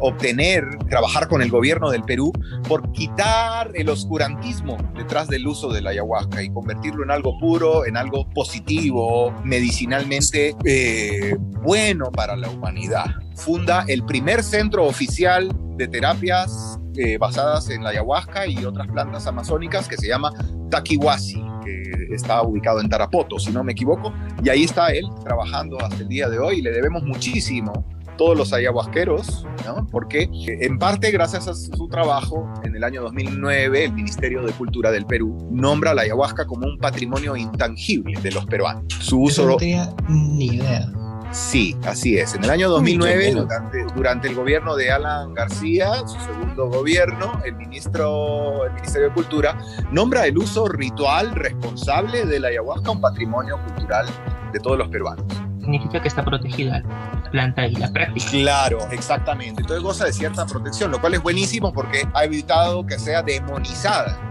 obtener, 0.00 0.64
trabajar 0.88 1.28
con 1.28 1.42
el 1.42 1.50
gobierno 1.50 1.90
del 1.90 2.02
Perú, 2.02 2.32
por 2.66 2.90
quitar 2.92 3.70
el 3.74 3.88
oscurantismo 3.88 4.76
detrás 4.96 5.28
del 5.28 5.46
uso 5.46 5.72
de 5.72 5.82
la 5.82 5.90
ayahuasca 5.90 6.42
y 6.42 6.50
convertirlo 6.50 7.04
en 7.04 7.12
algo 7.12 7.38
puro, 7.38 7.86
en 7.86 7.96
algo 7.96 8.28
positivo, 8.30 9.32
medicinalmente 9.44 10.56
eh, 10.64 11.36
bueno 11.62 12.10
para 12.10 12.36
la 12.36 12.48
humanidad. 12.48 13.06
Funda 13.40 13.84
el 13.88 14.04
primer 14.04 14.42
centro 14.42 14.84
oficial 14.84 15.50
de 15.76 15.88
terapias 15.88 16.78
eh, 16.96 17.16
basadas 17.16 17.70
en 17.70 17.82
la 17.82 17.90
ayahuasca 17.90 18.46
y 18.46 18.62
otras 18.64 18.86
plantas 18.88 19.26
amazónicas 19.26 19.88
que 19.88 19.96
se 19.96 20.08
llama 20.08 20.30
Takiwasi, 20.70 21.42
que 21.64 22.14
está 22.14 22.42
ubicado 22.42 22.80
en 22.80 22.90
Tarapoto, 22.90 23.38
si 23.38 23.50
no 23.50 23.64
me 23.64 23.72
equivoco, 23.72 24.12
y 24.44 24.50
ahí 24.50 24.64
está 24.64 24.88
él 24.88 25.06
trabajando 25.24 25.80
hasta 25.80 25.96
el 25.96 26.08
día 26.08 26.28
de 26.28 26.38
hoy 26.38 26.58
y 26.58 26.62
le 26.62 26.70
debemos 26.70 27.02
muchísimo 27.02 27.86
todos 28.18 28.36
los 28.36 28.52
ayahuasqueros, 28.52 29.46
¿no? 29.64 29.86
porque 29.90 30.28
en 30.44 30.78
parte 30.78 31.10
gracias 31.10 31.48
a 31.48 31.54
su 31.54 31.88
trabajo, 31.88 32.52
en 32.62 32.76
el 32.76 32.84
año 32.84 33.00
2009 33.00 33.86
el 33.86 33.94
Ministerio 33.94 34.42
de 34.42 34.52
Cultura 34.52 34.90
del 34.90 35.06
Perú 35.06 35.38
nombra 35.50 35.94
la 35.94 36.02
ayahuasca 36.02 36.46
como 36.46 36.66
un 36.66 36.76
patrimonio 36.76 37.34
intangible 37.34 38.20
de 38.20 38.32
los 38.32 38.44
peruanos. 38.44 38.84
Su 39.00 39.22
uso... 39.22 39.46
no 39.46 39.56
tenía 39.56 39.88
ni 40.06 40.48
idea. 40.48 40.92
Sí, 41.32 41.76
así 41.86 42.18
es. 42.18 42.34
En 42.34 42.44
el 42.44 42.50
año 42.50 42.68
2009, 42.68 43.32
durante, 43.34 43.84
durante, 43.94 44.28
el 44.28 44.34
gobierno 44.34 44.74
de 44.74 44.90
Alan 44.90 45.32
García, 45.32 45.92
su 46.06 46.18
segundo 46.20 46.68
gobierno, 46.68 47.40
el, 47.44 47.54
ministro, 47.54 48.66
el 48.66 48.72
Ministerio 48.72 49.08
de 49.08 49.14
Cultura 49.14 49.56
nombra 49.92 50.26
el 50.26 50.36
uso 50.38 50.66
ritual 50.68 51.30
responsable 51.32 52.26
de 52.26 52.40
la 52.40 52.48
ayahuasca 52.48 52.90
un 52.90 53.00
patrimonio 53.00 53.58
cultural 53.58 54.06
de 54.52 54.58
todos 54.58 54.78
los 54.78 54.88
peruanos. 54.88 55.24
Significa 55.60 56.02
que 56.02 56.08
está 56.08 56.24
protegida 56.24 56.80
la 56.80 57.30
planta 57.30 57.66
y 57.66 57.76
la 57.76 57.92
práctica. 57.92 58.30
Claro, 58.30 58.88
exactamente. 58.90 59.60
Entonces 59.60 59.84
goza 59.84 60.06
de 60.06 60.12
cierta 60.12 60.46
protección, 60.46 60.90
lo 60.90 61.00
cual 61.00 61.14
es 61.14 61.22
buenísimo 61.22 61.72
porque 61.72 62.08
ha 62.12 62.24
evitado 62.24 62.84
que 62.84 62.98
sea 62.98 63.22
demonizada 63.22 64.30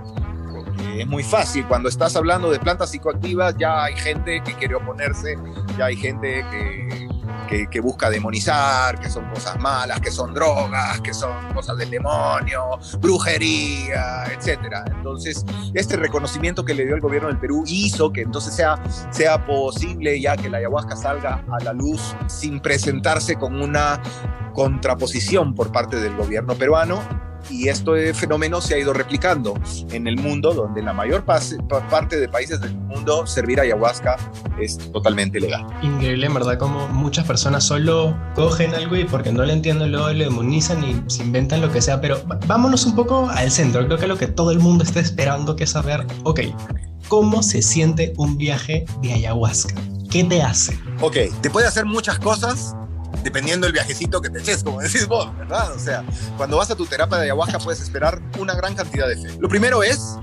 es 0.97 1.07
muy 1.07 1.23
fácil. 1.23 1.65
Cuando 1.67 1.89
estás 1.89 2.15
hablando 2.15 2.51
de 2.51 2.59
plantas 2.59 2.91
psicoactivas, 2.91 3.55
ya 3.57 3.83
hay 3.83 3.95
gente 3.95 4.41
que 4.43 4.53
quiere 4.53 4.75
oponerse, 4.75 5.37
ya 5.79 5.85
hay 5.85 5.95
gente 5.95 6.45
que, 7.47 7.67
que, 7.69 7.79
busca 7.79 8.09
demonizar, 8.09 8.99
que 8.99 9.09
son 9.09 9.29
cosas 9.29 9.57
malas, 9.59 10.01
que 10.01 10.11
son 10.11 10.33
drogas, 10.33 10.99
que 10.99 11.13
son 11.13 11.31
cosas 11.53 11.77
del 11.77 11.89
demonio, 11.89 12.77
brujería, 12.99 14.25
etc. 14.25 14.59
Entonces, 14.87 15.45
este 15.73 15.95
reconocimiento 15.95 16.65
que 16.65 16.73
le 16.73 16.85
dio 16.85 16.95
el 16.95 17.01
gobierno 17.01 17.29
del 17.29 17.39
Perú 17.39 17.63
hizo 17.65 18.11
que 18.11 18.21
entonces 18.21 18.53
sea, 18.53 18.75
sea 19.09 19.45
posible 19.45 20.19
ya 20.19 20.35
que 20.35 20.49
la 20.49 20.57
ayahuasca 20.57 20.97
salga 20.97 21.43
a 21.49 21.63
la 21.63 21.71
luz 21.71 22.13
sin 22.27 22.59
presentarse 22.59 23.35
con 23.35 23.61
una 23.61 24.01
contraposición 24.53 25.55
por 25.55 25.71
parte 25.71 25.95
del 25.95 26.15
gobierno 26.17 26.55
peruano 26.55 27.28
y 27.49 27.67
este 27.67 28.13
fenómeno 28.13 28.61
se 28.61 28.75
ha 28.75 28.77
ido 28.77 28.93
replicando 28.93 29.53
en 29.91 30.07
el 30.07 30.17
mundo, 30.17 30.53
donde 30.53 30.79
en 30.79 30.87
la 30.87 30.93
mayor 30.93 31.23
parte 31.25 32.19
de 32.19 32.29
países 32.29 32.61
del 32.61 32.75
mundo 32.75 33.25
servir 33.27 33.59
ayahuasca 33.59 34.17
es 34.59 34.77
totalmente 34.91 35.39
legal. 35.39 35.65
Increíble, 35.81 36.25
en 36.25 36.33
verdad, 36.33 36.57
como 36.57 36.87
muchas 36.89 37.25
personas 37.25 37.63
solo 37.63 38.17
cogen 38.35 38.73
algo 38.73 38.95
y 38.95 39.05
porque 39.05 39.31
no 39.31 39.43
le 39.43 39.53
entienden 39.53 39.91
luego 39.91 40.09
le 40.09 40.25
demonizan 40.25 40.83
y 40.83 41.01
se 41.07 41.23
inventan 41.23 41.61
lo 41.61 41.71
que 41.71 41.81
sea, 41.81 42.01
pero 42.01 42.21
vámonos 42.47 42.85
un 42.85 42.95
poco 42.95 43.29
al 43.29 43.51
centro, 43.51 43.85
creo 43.85 43.97
que 43.97 44.07
lo 44.07 44.17
que 44.17 44.27
todo 44.27 44.51
el 44.51 44.59
mundo 44.59 44.83
está 44.83 44.99
esperando 44.99 45.55
que 45.55 45.63
es 45.63 45.71
saber, 45.71 46.05
ok, 46.23 46.41
¿cómo 47.07 47.43
se 47.43 47.61
siente 47.61 48.13
un 48.17 48.37
viaje 48.37 48.85
de 49.01 49.13
ayahuasca? 49.13 49.75
¿Qué 50.09 50.23
te 50.23 50.41
hace? 50.41 50.77
Ok, 51.01 51.15
te 51.41 51.49
puede 51.49 51.67
hacer 51.67 51.85
muchas 51.85 52.17
cosas, 52.19 52.75
dependiendo 53.23 53.65
del 53.65 53.73
viajecito 53.73 54.21
que 54.21 54.29
te 54.29 54.39
eches, 54.39 54.63
como 54.63 54.79
decís 54.81 55.07
vos, 55.07 55.35
¿verdad? 55.37 55.71
O 55.73 55.79
sea, 55.79 56.03
cuando 56.37 56.57
vas 56.57 56.71
a 56.71 56.75
tu 56.75 56.85
terapia 56.85 57.17
de 57.17 57.23
ayahuasca 57.25 57.59
puedes 57.59 57.81
esperar 57.81 58.21
una 58.37 58.53
gran 58.55 58.75
cantidad 58.75 59.07
de 59.07 59.17
fe. 59.17 59.37
Lo 59.39 59.49
primero 59.49 59.83
es 59.83 60.17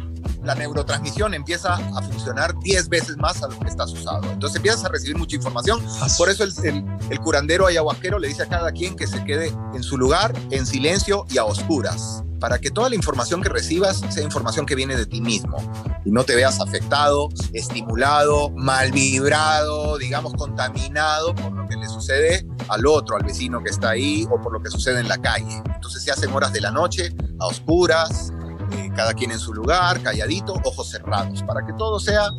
la 0.46 0.54
neurotransmisión 0.54 1.34
empieza 1.34 1.74
a 1.74 2.02
funcionar 2.02 2.58
10 2.60 2.88
veces 2.88 3.16
más 3.16 3.42
a 3.42 3.48
lo 3.48 3.58
que 3.58 3.68
estás 3.68 3.92
usado. 3.92 4.30
Entonces 4.32 4.56
empiezas 4.56 4.84
a 4.84 4.88
recibir 4.88 5.16
mucha 5.16 5.36
información. 5.36 5.82
Por 6.16 6.30
eso 6.30 6.44
el, 6.44 6.52
el, 6.64 6.84
el, 7.10 7.20
curandero 7.20 7.66
ayahuasquero 7.66 8.18
le 8.18 8.28
dice 8.28 8.44
a 8.44 8.46
cada 8.46 8.72
quien 8.72 8.96
que 8.96 9.06
se 9.06 9.24
quede 9.24 9.52
en 9.74 9.82
su 9.82 9.98
lugar, 9.98 10.32
en 10.50 10.64
silencio 10.64 11.26
y 11.30 11.38
a 11.38 11.44
oscuras 11.44 12.22
para 12.40 12.58
que 12.58 12.70
toda 12.70 12.88
la 12.88 12.94
información 12.94 13.42
que 13.42 13.48
recibas 13.48 14.02
sea 14.10 14.22
información 14.22 14.66
que 14.66 14.74
viene 14.74 14.96
de 14.96 15.06
ti 15.06 15.20
mismo 15.20 15.56
y 16.04 16.10
no 16.10 16.24
te 16.24 16.34
veas 16.34 16.60
afectado, 16.60 17.28
estimulado, 17.52 18.50
mal 18.50 18.92
vibrado, 18.92 19.98
digamos, 19.98 20.34
contaminado 20.34 21.34
por 21.34 21.52
lo 21.52 21.66
que 21.66 21.76
le 21.76 21.88
sucede 21.88 22.46
al 22.68 22.86
otro, 22.86 23.16
al 23.16 23.24
vecino 23.24 23.62
que 23.62 23.70
está 23.70 23.90
ahí 23.90 24.26
o 24.30 24.40
por 24.40 24.52
lo 24.52 24.62
que 24.62 24.70
sucede 24.70 25.00
en 25.00 25.08
la 25.08 25.18
calle. 25.18 25.62
Entonces 25.74 26.02
se 26.02 26.10
hacen 26.10 26.32
horas 26.32 26.52
de 26.52 26.60
la 26.60 26.70
noche, 26.70 27.14
a 27.40 27.46
oscuras, 27.46 28.32
cada 28.96 29.14
quien 29.14 29.30
en 29.30 29.38
su 29.38 29.54
lugar, 29.54 30.02
calladito, 30.02 30.54
ojos 30.64 30.90
cerrados, 30.90 31.42
para 31.42 31.64
que 31.64 31.72
todo 31.74 32.00
sea 32.00 32.30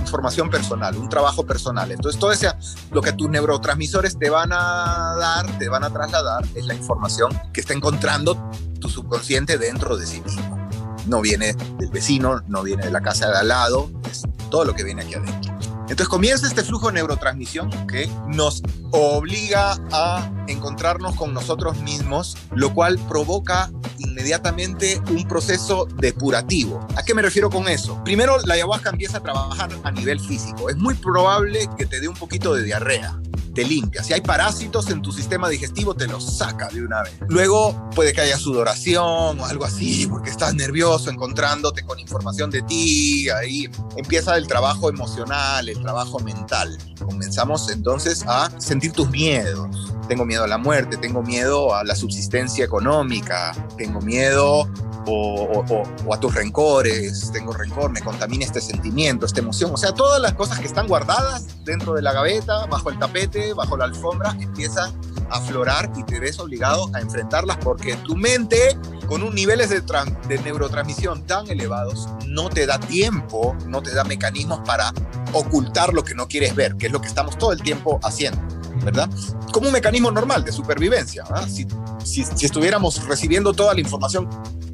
información 0.00 0.50
personal, 0.50 0.96
un 0.96 1.08
trabajo 1.08 1.46
personal. 1.46 1.90
Entonces, 1.92 2.18
todo 2.18 2.32
ese, 2.32 2.48
lo 2.90 3.00
que 3.00 3.12
tus 3.12 3.30
neurotransmisores 3.30 4.18
te 4.18 4.30
van 4.30 4.52
a 4.52 5.14
dar, 5.18 5.58
te 5.58 5.68
van 5.68 5.84
a 5.84 5.90
trasladar, 5.90 6.44
es 6.54 6.66
la 6.66 6.74
información 6.74 7.38
que 7.52 7.60
está 7.60 7.72
encontrando 7.72 8.50
tu 8.80 8.88
subconsciente 8.88 9.58
dentro 9.58 9.96
de 9.96 10.06
sí 10.06 10.20
mismo. 10.20 10.68
No 11.06 11.20
viene 11.20 11.54
del 11.78 11.90
vecino, 11.90 12.42
no 12.46 12.62
viene 12.62 12.84
de 12.84 12.90
la 12.90 13.00
casa 13.00 13.30
de 13.30 13.38
al 13.38 13.48
lado, 13.48 13.90
es 14.10 14.22
todo 14.50 14.64
lo 14.64 14.74
que 14.74 14.84
viene 14.84 15.02
aquí 15.02 15.14
adentro. 15.14 15.61
Entonces 15.92 16.08
comienza 16.08 16.46
este 16.46 16.62
flujo 16.62 16.86
de 16.86 16.94
neurotransmisión 16.94 17.68
que 17.86 18.08
nos 18.26 18.62
obliga 18.92 19.76
a 19.92 20.32
encontrarnos 20.46 21.14
con 21.16 21.34
nosotros 21.34 21.82
mismos, 21.82 22.34
lo 22.50 22.72
cual 22.72 22.98
provoca 23.10 23.70
inmediatamente 23.98 25.02
un 25.10 25.28
proceso 25.28 25.86
depurativo. 25.98 26.80
¿A 26.96 27.02
qué 27.02 27.12
me 27.12 27.20
refiero 27.20 27.50
con 27.50 27.68
eso? 27.68 28.02
Primero, 28.04 28.38
la 28.46 28.54
ayahuasca 28.54 28.88
empieza 28.88 29.18
a 29.18 29.22
trabajar 29.22 29.68
a 29.84 29.90
nivel 29.90 30.18
físico. 30.18 30.70
Es 30.70 30.78
muy 30.78 30.94
probable 30.94 31.68
que 31.76 31.84
te 31.84 32.00
dé 32.00 32.08
un 32.08 32.16
poquito 32.16 32.54
de 32.54 32.62
diarrea 32.62 33.21
te 33.54 33.64
limpia. 33.64 34.02
Si 34.02 34.12
hay 34.12 34.20
parásitos 34.20 34.88
en 34.90 35.02
tu 35.02 35.12
sistema 35.12 35.48
digestivo, 35.48 35.94
te 35.94 36.06
los 36.06 36.38
saca 36.38 36.68
de 36.68 36.82
una 36.82 37.02
vez. 37.02 37.14
Luego 37.28 37.90
puede 37.94 38.12
que 38.12 38.20
haya 38.20 38.38
sudoración 38.38 39.40
o 39.40 39.46
algo 39.46 39.64
así, 39.64 40.06
porque 40.06 40.30
estás 40.30 40.54
nervioso 40.54 41.10
encontrándote 41.10 41.84
con 41.84 41.98
información 41.98 42.50
de 42.50 42.62
ti. 42.62 43.28
Ahí 43.30 43.68
empieza 43.96 44.36
el 44.36 44.46
trabajo 44.46 44.88
emocional, 44.88 45.68
el 45.68 45.80
trabajo 45.80 46.18
mental. 46.20 46.78
Comenzamos 47.04 47.70
entonces 47.70 48.24
a 48.26 48.50
sentir 48.60 48.92
tus 48.92 49.10
miedos, 49.10 49.92
tengo 50.08 50.24
miedo 50.24 50.44
a 50.44 50.46
la 50.46 50.58
muerte, 50.58 50.96
tengo 50.96 51.22
miedo 51.22 51.74
a 51.74 51.84
la 51.84 51.94
subsistencia 51.94 52.64
económica, 52.64 53.52
tengo 53.76 54.00
miedo 54.00 54.68
o, 55.06 56.12
a 56.12 56.20
tus 56.20 56.34
rencores, 56.34 57.30
tengo 57.32 57.52
rencor, 57.52 57.90
me 57.90 58.00
contamina 58.00 58.44
este 58.44 58.60
sentimiento, 58.60 59.26
esta 59.26 59.40
emoción. 59.40 59.72
O 59.72 59.76
sea, 59.76 59.92
todas 59.92 60.20
las 60.20 60.34
cosas 60.34 60.58
que 60.60 60.66
están 60.66 60.86
guardadas 60.86 61.64
dentro 61.64 61.94
de 61.94 62.02
la 62.02 62.12
gaveta, 62.12 62.66
bajo 62.66 62.90
el 62.90 62.98
tapete, 62.98 63.52
bajo 63.54 63.76
la 63.76 63.84
alfombra, 63.84 64.36
empiezan 64.38 64.92
a 65.30 65.36
aflorar 65.36 65.90
y 65.96 66.04
te 66.04 66.20
ves 66.20 66.38
obligado 66.38 66.90
a 66.94 67.00
enfrentarlas 67.00 67.56
porque 67.58 67.96
tu 67.96 68.16
mente, 68.16 68.76
con 69.06 69.22
un 69.22 69.34
niveles 69.34 69.70
de, 69.70 69.82
de 70.28 70.38
neurotransmisión 70.42 71.26
tan 71.26 71.48
elevados, 71.50 72.08
no 72.26 72.48
te 72.48 72.66
da 72.66 72.78
tiempo, 72.78 73.56
no 73.66 73.82
te 73.82 73.94
da 73.94 74.04
mecanismos 74.04 74.60
para 74.66 74.92
ocultar 75.32 75.94
lo 75.94 76.04
que 76.04 76.14
no 76.14 76.28
quieres 76.28 76.54
ver, 76.54 76.76
que 76.76 76.86
es 76.86 76.92
lo 76.92 77.00
que 77.00 77.08
estamos 77.08 77.38
todo 77.38 77.52
el 77.52 77.62
tiempo 77.62 77.98
haciendo. 78.02 78.61
¿Verdad? 78.82 79.08
Como 79.52 79.66
un 79.66 79.72
mecanismo 79.72 80.10
normal 80.10 80.44
de 80.44 80.52
supervivencia. 80.52 81.24
Si, 81.48 81.66
si, 82.04 82.46
estuviéramos 82.46 83.06
recibiendo 83.06 83.52
toda 83.52 83.74
la 83.74 83.80
información 83.80 84.28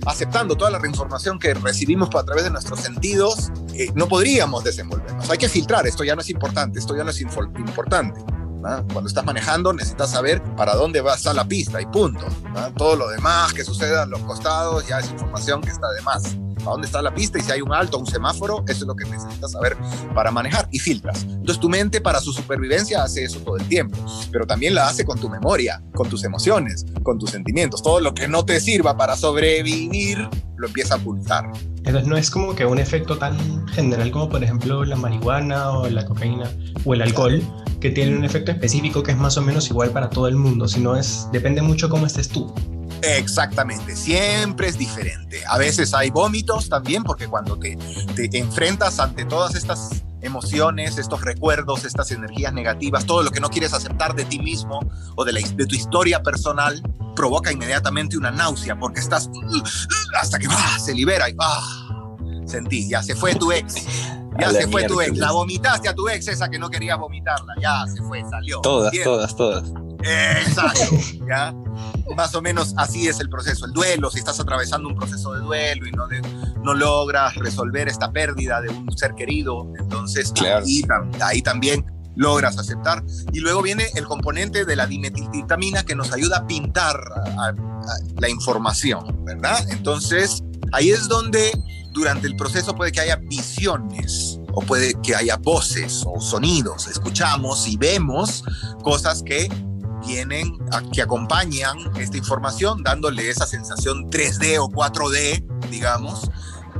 aceptando 0.06 0.56
toda 0.56 0.70
la 0.70 0.86
información 0.86 1.38
que 1.38 1.52
recibimos 1.52 2.08
a 2.14 2.24
través 2.24 2.44
de 2.44 2.50
nuestros 2.50 2.80
sentidos, 2.80 3.50
eh, 3.74 3.90
no 3.94 4.08
podríamos 4.08 4.64
desenvolvernos. 4.64 5.28
Hay 5.28 5.36
que 5.36 5.50
filtrar, 5.50 5.86
esto 5.86 6.02
ya 6.02 6.14
no 6.14 6.22
es 6.22 6.30
importante, 6.30 6.78
esto 6.78 6.96
ya 6.96 7.04
no 7.04 7.10
es 7.10 7.20
importante. 7.20 8.20
Cuando 8.60 9.06
estás 9.06 9.24
manejando 9.24 9.72
necesitas 9.72 10.10
saber 10.10 10.42
para 10.56 10.74
dónde 10.74 11.00
va 11.00 11.14
a 11.14 11.34
la 11.34 11.44
pista 11.46 11.80
y 11.80 11.86
punto. 11.86 12.26
Todo 12.76 12.96
lo 12.96 13.08
demás 13.08 13.52
que 13.52 13.64
suceda 13.64 14.02
a 14.02 14.06
los 14.06 14.20
costados 14.20 14.86
ya 14.86 14.98
es 14.98 15.10
información 15.10 15.60
que 15.60 15.70
está 15.70 15.88
de 15.92 16.02
más 16.02 16.36
a 16.66 16.70
dónde 16.70 16.86
está 16.86 17.02
la 17.02 17.14
pista 17.14 17.38
y 17.38 17.42
si 17.42 17.52
hay 17.52 17.60
un 17.60 17.72
alto, 17.72 17.98
un 17.98 18.06
semáforo, 18.06 18.64
eso 18.66 18.80
es 18.80 18.86
lo 18.86 18.94
que 18.94 19.04
necesitas 19.04 19.52
saber 19.52 19.76
para 20.14 20.30
manejar 20.30 20.68
y 20.72 20.78
filtras. 20.78 21.22
Entonces 21.22 21.58
tu 21.58 21.68
mente 21.68 22.00
para 22.00 22.20
su 22.20 22.32
supervivencia 22.32 23.02
hace 23.02 23.24
eso 23.24 23.40
todo 23.40 23.56
el 23.56 23.66
tiempo, 23.68 23.98
pero 24.32 24.46
también 24.46 24.74
la 24.74 24.88
hace 24.88 25.04
con 25.04 25.18
tu 25.18 25.28
memoria, 25.28 25.82
con 25.94 26.08
tus 26.08 26.24
emociones, 26.24 26.86
con 27.02 27.18
tus 27.18 27.30
sentimientos. 27.30 27.82
Todo 27.82 28.00
lo 28.00 28.14
que 28.14 28.28
no 28.28 28.44
te 28.44 28.60
sirva 28.60 28.96
para 28.96 29.16
sobrevivir 29.16 30.28
lo 30.56 30.66
empieza 30.66 30.94
a 30.94 30.98
ocultar. 30.98 31.50
Entonces 31.76 32.06
no 32.06 32.16
es 32.16 32.30
como 32.30 32.54
que 32.54 32.66
un 32.66 32.78
efecto 32.78 33.16
tan 33.16 33.66
general 33.68 34.10
como 34.10 34.28
por 34.28 34.42
ejemplo 34.42 34.84
la 34.84 34.96
marihuana 34.96 35.70
o 35.70 35.88
la 35.88 36.04
cocaína 36.04 36.50
o 36.84 36.94
el 36.94 37.02
alcohol, 37.02 37.42
que 37.80 37.90
tiene 37.90 38.16
un 38.16 38.24
efecto 38.24 38.50
específico 38.50 39.02
que 39.02 39.12
es 39.12 39.16
más 39.16 39.36
o 39.36 39.42
menos 39.42 39.70
igual 39.70 39.90
para 39.90 40.10
todo 40.10 40.28
el 40.28 40.36
mundo, 40.36 40.68
sino 40.68 40.96
es 40.96 41.28
depende 41.32 41.62
mucho 41.62 41.88
cómo 41.88 42.06
estés 42.06 42.28
tú. 42.28 42.52
Exactamente, 43.02 43.96
siempre 43.96 44.68
es 44.68 44.78
diferente. 44.78 45.42
A 45.48 45.58
veces 45.58 45.94
hay 45.94 46.10
vómitos 46.10 46.68
también, 46.68 47.04
porque 47.04 47.26
cuando 47.26 47.56
te, 47.58 47.76
te 48.14 48.38
enfrentas 48.38 48.98
ante 48.98 49.24
todas 49.24 49.54
estas 49.54 50.02
emociones, 50.20 50.98
estos 50.98 51.22
recuerdos, 51.22 51.84
estas 51.84 52.10
energías 52.10 52.52
negativas, 52.52 53.06
todo 53.06 53.22
lo 53.22 53.30
que 53.30 53.40
no 53.40 53.50
quieres 53.50 53.72
aceptar 53.72 54.14
de 54.14 54.24
ti 54.24 54.38
mismo 54.38 54.80
o 55.16 55.24
de, 55.24 55.32
la, 55.32 55.40
de 55.40 55.66
tu 55.66 55.74
historia 55.74 56.22
personal, 56.22 56.82
provoca 57.14 57.52
inmediatamente 57.52 58.16
una 58.16 58.30
náusea, 58.30 58.78
porque 58.78 59.00
estás 59.00 59.30
hasta 60.20 60.38
que 60.38 60.48
se 60.80 60.94
libera 60.94 61.28
y 61.28 61.36
sentí, 62.46 62.88
ya 62.88 63.02
se 63.02 63.14
fue 63.14 63.34
tu 63.34 63.52
ex. 63.52 63.74
Ya 64.38 64.52
se 64.52 64.68
fue 64.68 64.84
tu 64.84 65.00
ex, 65.00 65.16
la 65.18 65.32
vomitaste 65.32 65.88
a 65.88 65.94
tu 65.94 66.08
ex 66.08 66.28
esa 66.28 66.48
que 66.48 66.60
no 66.60 66.70
querías 66.70 66.96
vomitarla, 66.96 67.54
ya 67.60 67.84
se 67.92 68.00
fue, 68.02 68.22
salió. 68.30 68.60
Todas, 68.60 68.92
todas, 69.02 69.34
todas. 69.34 69.72
Exacto, 70.02 70.96
¿ya? 71.28 71.52
Más 72.16 72.34
o 72.34 72.42
menos 72.42 72.74
así 72.76 73.08
es 73.08 73.20
el 73.20 73.28
proceso. 73.28 73.66
El 73.66 73.72
duelo, 73.72 74.10
si 74.10 74.18
estás 74.18 74.38
atravesando 74.40 74.88
un 74.88 74.96
proceso 74.96 75.32
de 75.32 75.40
duelo 75.40 75.86
y 75.86 75.92
no, 75.92 76.06
no 76.62 76.74
logras 76.74 77.34
resolver 77.36 77.88
esta 77.88 78.10
pérdida 78.12 78.60
de 78.60 78.68
un 78.68 78.96
ser 78.96 79.14
querido, 79.14 79.72
entonces 79.78 80.32
ahí, 81.20 81.42
también 81.42 81.84
logras 82.16 82.58
aceptar. 82.58 83.04
Y 83.32 83.40
luego 83.40 83.62
viene 83.62 83.88
el 83.94 84.04
componente 84.04 84.64
de 84.64 84.76
la 84.76 84.86
dimetiltitamina 84.86 85.84
que 85.84 85.94
nos 85.94 86.12
ayuda 86.12 86.38
a 86.38 86.46
pintar 86.46 86.96
la 88.16 88.28
información, 88.28 89.24
¿verdad? 89.24 89.68
Entonces, 89.70 90.42
ahí 90.72 90.90
es 90.90 91.08
donde 91.08 91.52
durante 91.92 92.26
el 92.26 92.36
proceso 92.36 92.74
puede 92.74 92.92
que 92.92 93.00
haya 93.00 93.16
visiones 93.16 94.38
o 94.52 94.60
puede 94.62 94.94
que 95.02 95.14
haya 95.14 95.36
voces 95.36 96.04
o 96.06 96.20
sonidos. 96.20 96.86
Escuchamos 96.86 97.66
y 97.68 97.76
vemos 97.76 98.44
cosas 98.82 99.22
que 99.22 99.48
vienen, 100.08 100.58
que 100.92 101.02
acompañan 101.02 101.76
esta 101.98 102.16
información, 102.16 102.82
dándole 102.82 103.28
esa 103.28 103.46
sensación 103.46 104.10
3D 104.10 104.58
o 104.58 104.68
4D, 104.68 105.44
digamos, 105.70 106.30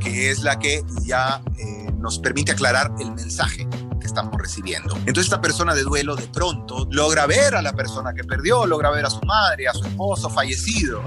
que 0.00 0.30
es 0.30 0.42
la 0.42 0.58
que 0.58 0.82
ya 1.04 1.42
eh, 1.58 1.92
nos 1.98 2.18
permite 2.18 2.52
aclarar 2.52 2.90
el 2.98 3.12
mensaje 3.12 3.68
que 4.00 4.06
estamos 4.06 4.34
recibiendo. 4.38 4.96
Entonces 4.96 5.24
esta 5.24 5.40
persona 5.40 5.74
de 5.74 5.82
duelo 5.82 6.16
de 6.16 6.26
pronto 6.28 6.86
logra 6.90 7.26
ver 7.26 7.54
a 7.54 7.62
la 7.62 7.74
persona 7.74 8.14
que 8.14 8.24
perdió, 8.24 8.66
logra 8.66 8.90
ver 8.90 9.04
a 9.04 9.10
su 9.10 9.20
madre, 9.26 9.68
a 9.68 9.74
su 9.74 9.84
esposo 9.84 10.30
fallecido. 10.30 11.02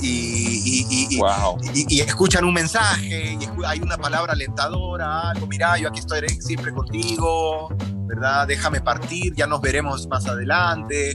Y, 0.00 1.16
y, 1.88 2.00
escuchan 2.00 2.44
un 2.44 2.52
mensaje, 2.52 3.38
y 3.40 3.48
hay 3.64 3.80
una 3.80 3.96
palabra 3.96 4.32
alentadora, 4.32 5.30
algo, 5.30 5.46
mira, 5.46 5.78
yo 5.78 5.88
aquí 5.88 6.00
estoy 6.00 6.28
siempre 6.40 6.72
contigo, 6.72 7.68
¿verdad? 8.06 8.46
Déjame 8.46 8.80
partir, 8.80 9.34
ya 9.34 9.46
nos 9.46 9.60
veremos 9.60 10.06
más 10.08 10.26
adelante. 10.26 11.14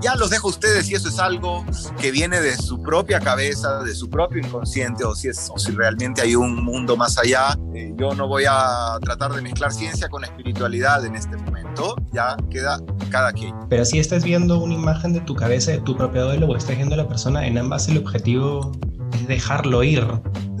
Ya, 0.00 0.14
los 0.16 0.30
dejo 0.30 0.48
a 0.48 0.50
ustedes 0.50 0.90
y 0.90 0.94
eso 0.94 1.08
es 1.08 1.18
algo 1.18 1.64
que 2.00 2.10
viene 2.10 2.40
de 2.40 2.56
su 2.56 2.80
propia 2.82 3.20
cabeza, 3.20 3.82
de 3.82 3.94
su 3.94 4.08
propio 4.08 4.40
inconsciente, 4.40 5.04
o 5.04 5.14
si, 5.14 5.28
es, 5.28 5.50
o 5.52 5.58
si 5.58 5.72
realmente 5.72 6.22
hay 6.22 6.34
un 6.34 6.64
mundo 6.64 6.96
más 6.96 7.18
allá. 7.18 7.56
Eh, 7.74 7.92
yo 7.96 8.14
no 8.14 8.26
voy 8.28 8.44
a 8.48 8.98
tratar 9.00 9.32
de 9.32 9.42
mezclar 9.42 9.72
ciencia 9.72 10.08
con 10.08 10.24
espiritualidad 10.24 11.04
en 11.04 11.14
este 11.14 11.36
momento, 11.36 11.96
ya 12.12 12.36
queda 12.50 12.80
cada 13.10 13.32
quien. 13.32 13.54
Pero 13.68 13.84
si 13.84 13.98
estás 13.98 14.24
viendo 14.24 14.58
una 14.58 14.74
imagen 14.74 15.12
de 15.12 15.20
tu 15.20 15.34
cabeza, 15.34 15.70
de 15.72 15.78
tu 15.78 15.96
propio 15.96 16.24
duelo, 16.24 16.46
o 16.46 16.56
estás 16.56 16.76
viendo 16.76 16.94
a 16.94 16.98
la 16.98 17.08
persona, 17.08 17.46
en 17.46 17.58
ambas 17.58 17.88
el 17.88 17.98
objetivo 17.98 18.72
es 19.14 19.26
dejarlo 19.26 19.82
ir. 19.82 20.06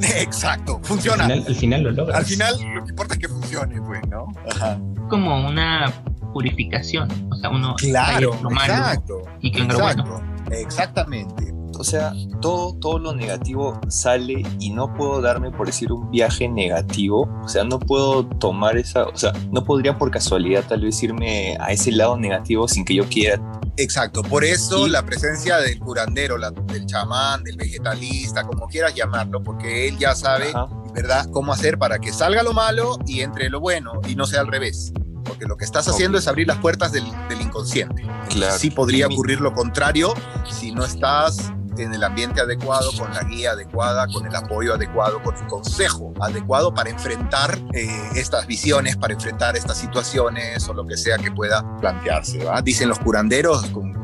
Exacto, 0.16 0.80
funciona. 0.82 1.24
Al 1.24 1.54
final, 1.54 1.82
lo 1.82 1.90
logras. 1.90 2.18
Al 2.18 2.24
final 2.24 2.54
lo 2.74 2.84
que 2.84 2.90
importa 2.90 3.14
es 3.14 3.20
que 3.20 3.28
funcione, 3.28 3.80
pues, 3.82 4.00
¿no? 4.08 4.26
Ajá. 4.50 4.78
Como 5.10 5.46
una 5.46 5.92
purificación, 6.32 7.08
o 7.30 7.36
sea, 7.36 7.50
uno 7.50 7.74
claro, 7.76 8.36
lo 8.42 8.50
malo 8.50 8.72
exacto, 8.72 9.22
y 9.40 9.50
que 9.50 9.62
exacto, 9.62 10.04
bueno. 10.04 10.30
Exactamente. 10.52 11.52
O 11.78 11.84
sea, 11.84 12.12
todo, 12.42 12.74
todo 12.78 12.98
lo 12.98 13.14
negativo 13.14 13.80
sale 13.88 14.42
y 14.58 14.70
no 14.70 14.92
puedo 14.92 15.22
darme, 15.22 15.50
por 15.50 15.66
decir, 15.66 15.90
un 15.90 16.10
viaje 16.10 16.46
negativo. 16.46 17.26
O 17.42 17.48
sea, 17.48 17.64
no 17.64 17.78
puedo 17.78 18.26
tomar 18.26 18.76
esa, 18.76 19.04
o 19.04 19.16
sea, 19.16 19.32
no 19.50 19.64
podría 19.64 19.96
por 19.96 20.10
casualidad 20.10 20.62
tal 20.68 20.82
vez 20.82 21.02
irme 21.02 21.56
a 21.58 21.72
ese 21.72 21.90
lado 21.92 22.18
negativo 22.18 22.68
sin 22.68 22.84
que 22.84 22.96
yo 22.96 23.08
quiera. 23.08 23.40
Exacto, 23.78 24.22
por 24.22 24.44
eso 24.44 24.88
la 24.88 25.02
presencia 25.06 25.56
del 25.56 25.78
curandero, 25.78 26.36
del 26.66 26.84
chamán, 26.84 27.44
del 27.44 27.56
vegetalista, 27.56 28.44
como 28.44 28.66
quieras 28.66 28.94
llamarlo, 28.94 29.42
porque 29.42 29.88
él 29.88 29.96
ya 29.96 30.14
sabe, 30.14 30.52
¿verdad?, 30.92 31.26
cómo 31.32 31.52
hacer 31.52 31.78
para 31.78 31.98
que 31.98 32.12
salga 32.12 32.42
lo 32.42 32.52
malo 32.52 32.98
y 33.06 33.20
entre 33.20 33.48
lo 33.48 33.58
bueno 33.58 33.92
y 34.06 34.16
no 34.16 34.26
sea 34.26 34.40
al 34.40 34.48
revés 34.48 34.92
porque 35.24 35.46
lo 35.46 35.56
que 35.56 35.64
estás 35.64 35.88
haciendo 35.88 36.18
es 36.18 36.28
abrir 36.28 36.46
las 36.46 36.58
puertas 36.58 36.92
del, 36.92 37.04
inconsciente. 37.40 38.02
Claro. 38.28 38.58
Sí 38.58 38.70
podría 38.70 39.06
ocurrir 39.06 39.40
lo 39.40 39.52
contrario 39.52 40.14
si 40.48 40.72
no 40.72 40.84
estás 40.84 41.52
en 41.78 41.94
el 41.94 42.04
ambiente 42.04 42.40
adecuado, 42.40 42.90
con 42.98 43.12
la 43.14 43.22
guía 43.22 43.52
adecuada, 43.52 44.06
con 44.08 44.26
el 44.26 44.34
apoyo 44.34 44.74
adecuado, 44.74 45.22
con 45.22 45.36
el 45.36 45.46
consejo 45.46 46.12
adecuado 46.20 46.74
para 46.74 46.90
enfrentar 46.90 47.58
eh, 47.72 47.88
estas 48.14 48.46
visiones, 48.46 48.96
para 48.96 49.14
enfrentar 49.14 49.56
estas 49.56 49.78
situaciones 49.78 50.68
o 50.68 50.74
lo 50.74 50.86
que 50.86 50.96
sea 50.96 51.16
que 51.16 51.30
pueda 51.30 51.64
plantearse. 51.78 52.40
Dicen 52.64 52.88
los 52.88 52.98
curanderos 52.98 53.66
con, 53.66 53.94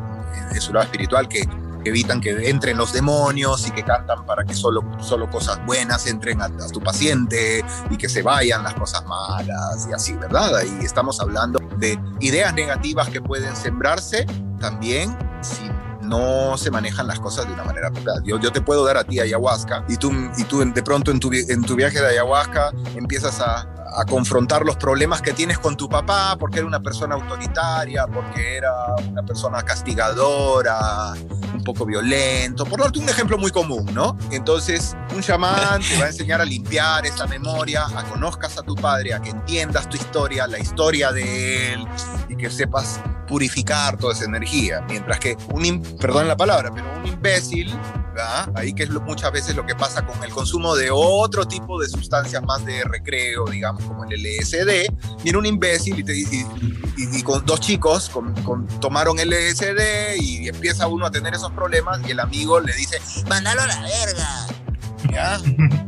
en 0.51 0.61
su 0.61 0.73
lado 0.73 0.85
espiritual 0.85 1.29
que 1.29 1.47
evitan 1.89 2.21
que 2.21 2.49
entren 2.49 2.77
los 2.77 2.93
demonios 2.93 3.67
y 3.67 3.71
que 3.71 3.83
cantan 3.83 4.25
para 4.27 4.45
que 4.45 4.55
solo, 4.55 4.83
solo 5.01 5.29
cosas 5.31 5.65
buenas 5.67 6.07
entren 6.07 6.41
a, 6.43 6.49
tu 6.73 6.81
paciente 6.81 7.65
y 7.91 7.97
que 7.97 8.09
se 8.09 8.23
vayan 8.23 8.63
las 8.63 8.75
cosas 8.75 9.05
malas 9.07 9.87
y 9.89 9.93
así, 9.93 10.15
¿verdad? 10.15 10.57
Ahí 10.57 10.79
estamos 10.83 11.21
hablando 11.21 11.59
de 11.77 11.99
ideas 12.21 12.55
negativas 12.55 13.09
que 13.09 13.21
pueden 13.21 13.55
sembrarse 13.57 14.27
también 14.59 15.17
si 15.41 15.71
no 16.03 16.57
se 16.57 16.71
manejan 16.71 17.07
las 17.07 17.21
cosas 17.21 17.47
de 17.47 17.53
una 17.53 17.65
manera 17.65 17.91
Yo, 18.25 18.39
yo 18.39 18.53
te 18.53 18.61
puedo 18.61 18.85
dar 18.85 18.97
a 18.97 19.05
ti 19.05 19.21
ayahuasca 19.21 19.85
y 19.89 19.97
tú, 19.97 20.13
y 20.37 20.45
tú 20.45 20.65
de 20.65 20.83
pronto 20.83 21.11
en 21.11 21.21
tu, 21.21 21.31
en 21.33 21.63
tu 21.63 21.75
viaje 21.75 22.01
de 22.01 22.09
ayahuasca 22.09 22.73
empiezas 22.95 23.41
a, 23.41 23.67
a 23.97 24.05
confrontar 24.05 24.65
los 24.65 24.77
problemas 24.77 25.23
que 25.23 25.33
tienes 25.33 25.59
con 25.59 25.77
tu 25.77 25.89
papá 25.89 26.37
porque 26.39 26.59
era 26.59 26.67
una 26.67 26.81
persona 26.81 27.15
autoritaria, 27.15 28.07
porque 28.07 28.59
era 28.59 28.73
una 29.11 29.23
persona 29.23 29.63
castigadora, 29.63 31.15
un 31.55 31.65
poco 31.65 31.87
violento, 31.87 32.67
por 32.67 32.81
darte 32.81 32.99
un 32.99 33.09
ejemplo 33.09 33.39
muy 33.39 33.51
común, 33.51 33.87
¿no? 33.95 34.17
Entonces, 34.31 34.95
un 35.15 35.23
chamán 35.23 35.81
te 35.81 35.99
va 35.99 36.05
a 36.05 36.09
enseñar 36.09 36.41
a 36.41 36.45
limpiar 36.45 37.07
esa 37.07 37.27
memoria, 37.27 37.87
a 37.87 38.05
conozcas 38.05 38.59
a 38.59 38.63
tu 38.63 38.75
padre, 38.75 39.15
a 39.15 39.21
que 39.21 39.31
entiendas 39.31 39.89
tu 39.89 39.97
historia, 39.97 40.47
la 40.47 40.59
historia 40.59 41.11
de 41.13 41.73
él 41.73 41.87
y 42.29 42.37
que 42.37 42.51
sepas 42.51 43.01
purificar 43.27 43.97
toda 43.97 44.13
esa 44.13 44.25
energía. 44.25 44.85
Mientras 44.89 45.19
que 45.19 45.37
un, 45.53 45.83
perdón 45.99 46.29
la 46.29 46.37
palabra, 46.37 46.71
pero 46.73 46.87
un 46.99 47.07
imbécil, 47.07 47.75
ahí 48.55 48.73
que 48.73 48.85
es 48.85 48.91
muchas 48.91 49.33
veces 49.33 49.57
lo 49.57 49.67
que 49.67 49.75
pasa 49.75 50.05
con 50.07 50.23
el 50.25 50.31
consumo 50.31 50.75
de 50.75 50.91
otro 50.91 51.47
tipo 51.47 51.81
de 51.81 51.89
sustancias 51.89 52.43
más 52.43 52.65
de 52.65 52.85
recreo, 52.85 53.45
digamos, 53.47 53.83
como 53.87 54.05
el 54.05 54.23
LSD, 54.23 54.93
viene 55.23 55.39
un 55.39 55.47
imbécil 55.47 56.05
y, 56.09 57.23
con 57.23 57.45
dos 57.45 57.61
chicos 57.61 58.11
con, 58.11 58.35
tomaron 58.81 59.19
LSD 59.19 60.17
y 60.21 60.49
empieza 60.49 60.87
uno 60.87 61.07
a 61.07 61.11
tener 61.11 61.35
esos 61.35 61.53
problemas 61.53 62.01
y 62.07 62.13
el 62.13 62.21
amigo 62.21 62.61
le 62.61 62.73
dice, 62.75 63.01
mandalo 63.29 63.63
a 63.63 63.67
la 63.67 63.81
verga. 63.83 64.47
¿Ya? 65.11 65.41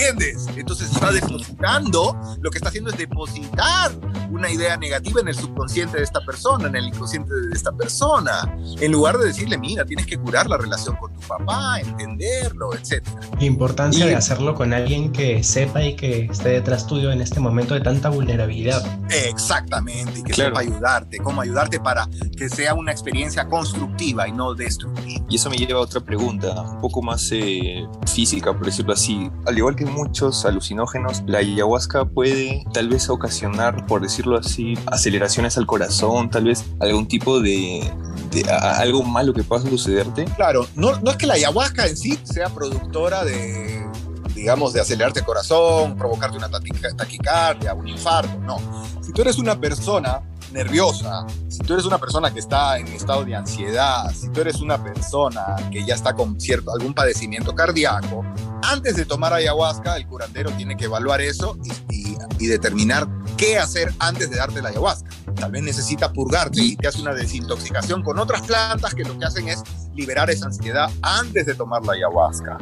¿Me 0.00 0.06
entiendes? 0.08 0.48
Entonces 0.56 0.90
está 0.90 1.12
depositando, 1.12 2.18
lo 2.40 2.50
que 2.50 2.56
está 2.56 2.70
haciendo 2.70 2.90
es 2.90 2.96
depositar 2.96 3.92
una 4.30 4.50
idea 4.50 4.76
negativa 4.78 5.20
en 5.20 5.28
el 5.28 5.34
subconsciente 5.34 5.98
de 5.98 6.04
esta 6.04 6.20
persona, 6.24 6.68
en 6.68 6.76
el 6.76 6.86
inconsciente 6.86 7.34
de 7.34 7.54
esta 7.54 7.70
persona, 7.72 8.56
en 8.80 8.92
lugar 8.92 9.18
de 9.18 9.26
decirle, 9.26 9.58
mira, 9.58 9.84
tienes 9.84 10.06
que 10.06 10.16
curar 10.16 10.48
la 10.48 10.56
relación 10.56 10.96
con 10.96 11.12
tu 11.12 11.20
papá, 11.20 11.80
entenderlo, 11.80 12.72
etc. 12.74 13.04
La 13.38 13.44
importancia 13.44 14.06
de 14.06 14.14
hacerlo 14.14 14.54
con 14.54 14.72
alguien 14.72 15.12
que 15.12 15.42
sepa 15.42 15.82
y 15.82 15.96
que 15.96 16.26
esté 16.26 16.50
detrás 16.50 16.86
tuyo 16.86 17.12
en 17.12 17.20
este 17.20 17.40
momento 17.40 17.74
de 17.74 17.80
tanta 17.80 18.08
vulnerabilidad. 18.08 18.82
Exactamente, 19.10 20.20
y 20.20 20.22
que 20.22 20.32
sepa 20.32 20.60
ayudarte, 20.60 21.18
cómo 21.18 21.42
ayudarte 21.42 21.78
para 21.78 22.08
que 22.38 22.48
sea 22.48 22.72
una 22.72 22.92
experiencia 22.92 23.48
constructiva 23.48 24.26
y 24.26 24.32
no 24.32 24.54
destructiva. 24.54 25.26
Y 25.28 25.36
eso 25.36 25.50
me 25.50 25.56
lleva 25.56 25.80
a 25.80 25.82
otra 25.82 26.00
pregunta, 26.00 26.62
un 26.62 26.80
poco 26.80 27.02
más 27.02 27.28
eh, 27.32 27.86
física, 28.06 28.52
por 28.54 28.64
decirlo 28.64 28.94
así. 28.94 29.30
Al 29.46 29.58
igual 29.58 29.76
que 29.76 29.89
muchos 29.90 30.44
alucinógenos, 30.44 31.22
la 31.26 31.38
ayahuasca 31.38 32.04
puede 32.04 32.64
tal 32.72 32.88
vez 32.88 33.08
ocasionar, 33.08 33.86
por 33.86 34.02
decirlo 34.02 34.38
así, 34.38 34.74
aceleraciones 34.86 35.58
al 35.58 35.66
corazón, 35.66 36.30
tal 36.30 36.44
vez 36.44 36.64
algún 36.80 37.06
tipo 37.06 37.40
de, 37.40 37.92
algo 38.78 39.02
malo 39.02 39.32
que 39.32 39.42
pueda 39.42 39.62
sucederte. 39.62 40.24
Claro, 40.36 40.66
no, 40.74 40.98
no 41.00 41.10
es 41.10 41.16
que 41.16 41.26
la 41.26 41.34
ayahuasca 41.34 41.86
en 41.86 41.96
sí 41.96 42.18
sea 42.24 42.48
productora 42.48 43.24
de 43.24 43.80
digamos, 44.34 44.72
de 44.72 44.80
acelerarte 44.80 45.20
el 45.20 45.26
corazón, 45.26 45.96
provocarte 45.96 46.38
una 46.38 46.48
taquicardia, 46.48 47.74
un 47.74 47.88
infarto, 47.88 48.38
no. 48.40 48.58
Si 49.02 49.12
tú 49.12 49.20
eres 49.20 49.38
una 49.38 49.60
persona 49.60 50.22
nerviosa, 50.52 51.26
si 51.48 51.58
tú 51.58 51.74
eres 51.74 51.86
una 51.86 51.98
persona 51.98 52.32
que 52.32 52.40
está 52.40 52.78
en 52.78 52.88
estado 52.88 53.24
de 53.24 53.34
ansiedad, 53.34 54.12
si 54.12 54.28
tú 54.30 54.40
eres 54.40 54.60
una 54.60 54.82
persona 54.82 55.56
que 55.70 55.84
ya 55.84 55.94
está 55.94 56.14
con 56.14 56.40
cierto 56.40 56.72
algún 56.72 56.94
padecimiento 56.94 57.54
cardíaco, 57.54 58.24
antes 58.62 58.96
de 58.96 59.04
tomar 59.04 59.32
ayahuasca, 59.32 59.96
el 59.96 60.06
curandero 60.06 60.50
tiene 60.52 60.76
que 60.76 60.84
evaluar 60.84 61.20
eso 61.20 61.56
y, 62.38 62.46
determinar 62.46 63.06
qué 63.36 63.58
hacer 63.58 63.92
antes 63.98 64.30
de 64.30 64.36
darte 64.36 64.60
la 64.60 64.70
ayahuasca. 64.70 65.08
Tal 65.36 65.52
vez 65.52 65.62
necesita 65.62 66.12
purgarte 66.12 66.60
y 66.60 66.76
te 66.76 66.88
hace 66.88 67.00
una 67.00 67.14
desintoxicación 67.14 68.02
con 68.02 68.18
otras 68.18 68.42
plantas 68.42 68.94
que 68.94 69.04
lo 69.04 69.16
que 69.18 69.24
hacen 69.24 69.48
es 69.48 69.62
liberar 69.94 70.30
esa 70.30 70.46
ansiedad 70.46 70.90
antes 71.02 71.46
de 71.46 71.54
tomar 71.54 71.84
la 71.84 71.92
ayahuasca. 71.92 72.58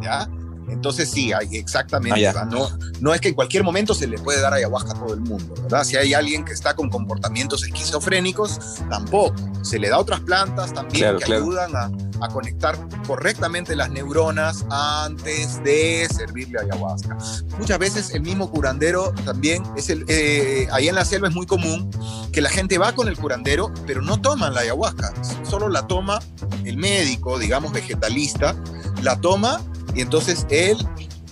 ¿Ya? 0.00 0.28
Entonces 0.68 1.10
sí, 1.10 1.32
hay 1.32 1.56
exactamente. 1.56 2.26
Ah, 2.26 2.44
no, 2.44 2.68
no 3.00 3.14
es 3.14 3.20
que 3.20 3.28
en 3.28 3.34
cualquier 3.34 3.62
momento 3.62 3.94
se 3.94 4.06
le 4.06 4.18
puede 4.18 4.40
dar 4.40 4.52
ayahuasca 4.52 4.92
a 4.92 4.94
todo 4.94 5.14
el 5.14 5.20
mundo, 5.20 5.54
¿verdad? 5.62 5.84
Si 5.84 5.96
hay 5.96 6.14
alguien 6.14 6.44
que 6.44 6.52
está 6.52 6.74
con 6.74 6.90
comportamientos 6.90 7.62
esquizofrénicos, 7.64 8.58
tampoco. 8.90 9.34
Se 9.62 9.78
le 9.78 9.88
da 9.88 9.98
otras 9.98 10.20
plantas 10.20 10.72
también 10.72 11.18
que 11.18 11.34
ayudan 11.34 11.74
a, 11.74 11.90
a, 12.24 12.28
conectar 12.28 12.76
correctamente 13.06 13.74
las 13.74 13.90
neuronas 13.90 14.64
antes 14.70 15.62
de 15.64 16.06
servirle 16.14 16.60
ayahuasca. 16.60 17.16
Muchas 17.58 17.78
veces 17.78 18.14
el 18.14 18.22
mismo 18.22 18.50
curandero 18.50 19.12
también 19.24 19.62
es 19.76 19.90
el. 19.90 20.04
Eh, 20.08 20.68
ahí 20.72 20.88
en 20.88 20.94
la 20.94 21.04
selva 21.04 21.28
es 21.28 21.34
muy 21.34 21.46
común 21.46 21.90
que 22.32 22.40
la 22.40 22.50
gente 22.50 22.78
va 22.78 22.92
con 22.92 23.08
el 23.08 23.16
curandero, 23.16 23.72
pero 23.86 24.02
no 24.02 24.20
toman 24.20 24.54
la 24.54 24.60
ayahuasca. 24.60 25.12
Solo 25.42 25.68
la 25.68 25.86
toma 25.86 26.20
el 26.64 26.76
médico, 26.76 27.38
digamos 27.38 27.72
vegetalista, 27.72 28.54
la 29.02 29.20
toma 29.20 29.60
y 29.94 30.00
entonces 30.00 30.46
él 30.50 30.76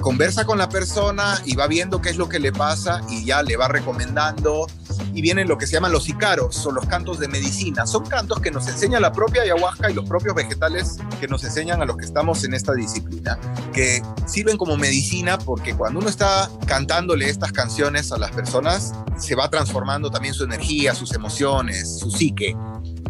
conversa 0.00 0.44
con 0.44 0.58
la 0.58 0.68
persona 0.68 1.40
y 1.44 1.56
va 1.56 1.66
viendo 1.66 2.00
qué 2.00 2.10
es 2.10 2.16
lo 2.16 2.28
que 2.28 2.38
le 2.38 2.52
pasa 2.52 3.00
y 3.08 3.24
ya 3.24 3.42
le 3.42 3.56
va 3.56 3.68
recomendando. 3.68 4.66
Y 5.12 5.22
vienen 5.22 5.48
lo 5.48 5.56
que 5.58 5.66
se 5.66 5.74
llaman 5.74 5.92
los 5.92 6.08
icaros, 6.08 6.56
son 6.56 6.74
los 6.74 6.86
cantos 6.86 7.18
de 7.18 7.28
medicina. 7.28 7.86
Son 7.86 8.04
cantos 8.04 8.40
que 8.40 8.50
nos 8.50 8.66
enseña 8.66 8.98
la 9.00 9.12
propia 9.12 9.42
ayahuasca 9.42 9.90
y 9.90 9.94
los 9.94 10.08
propios 10.08 10.34
vegetales 10.34 10.98
que 11.20 11.28
nos 11.28 11.44
enseñan 11.44 11.80
a 11.80 11.84
los 11.84 11.96
que 11.96 12.04
estamos 12.04 12.42
en 12.44 12.52
esta 12.52 12.74
disciplina, 12.74 13.38
que 13.72 14.02
sirven 14.26 14.56
como 14.56 14.76
medicina 14.76 15.38
porque 15.38 15.74
cuando 15.74 16.00
uno 16.00 16.08
está 16.08 16.50
cantándole 16.66 17.28
estas 17.28 17.52
canciones 17.52 18.12
a 18.12 18.18
las 18.18 18.32
personas, 18.32 18.92
se 19.18 19.34
va 19.34 19.48
transformando 19.48 20.10
también 20.10 20.34
su 20.34 20.44
energía, 20.44 20.94
sus 20.94 21.14
emociones, 21.14 22.00
su 22.00 22.10
psique. 22.10 22.56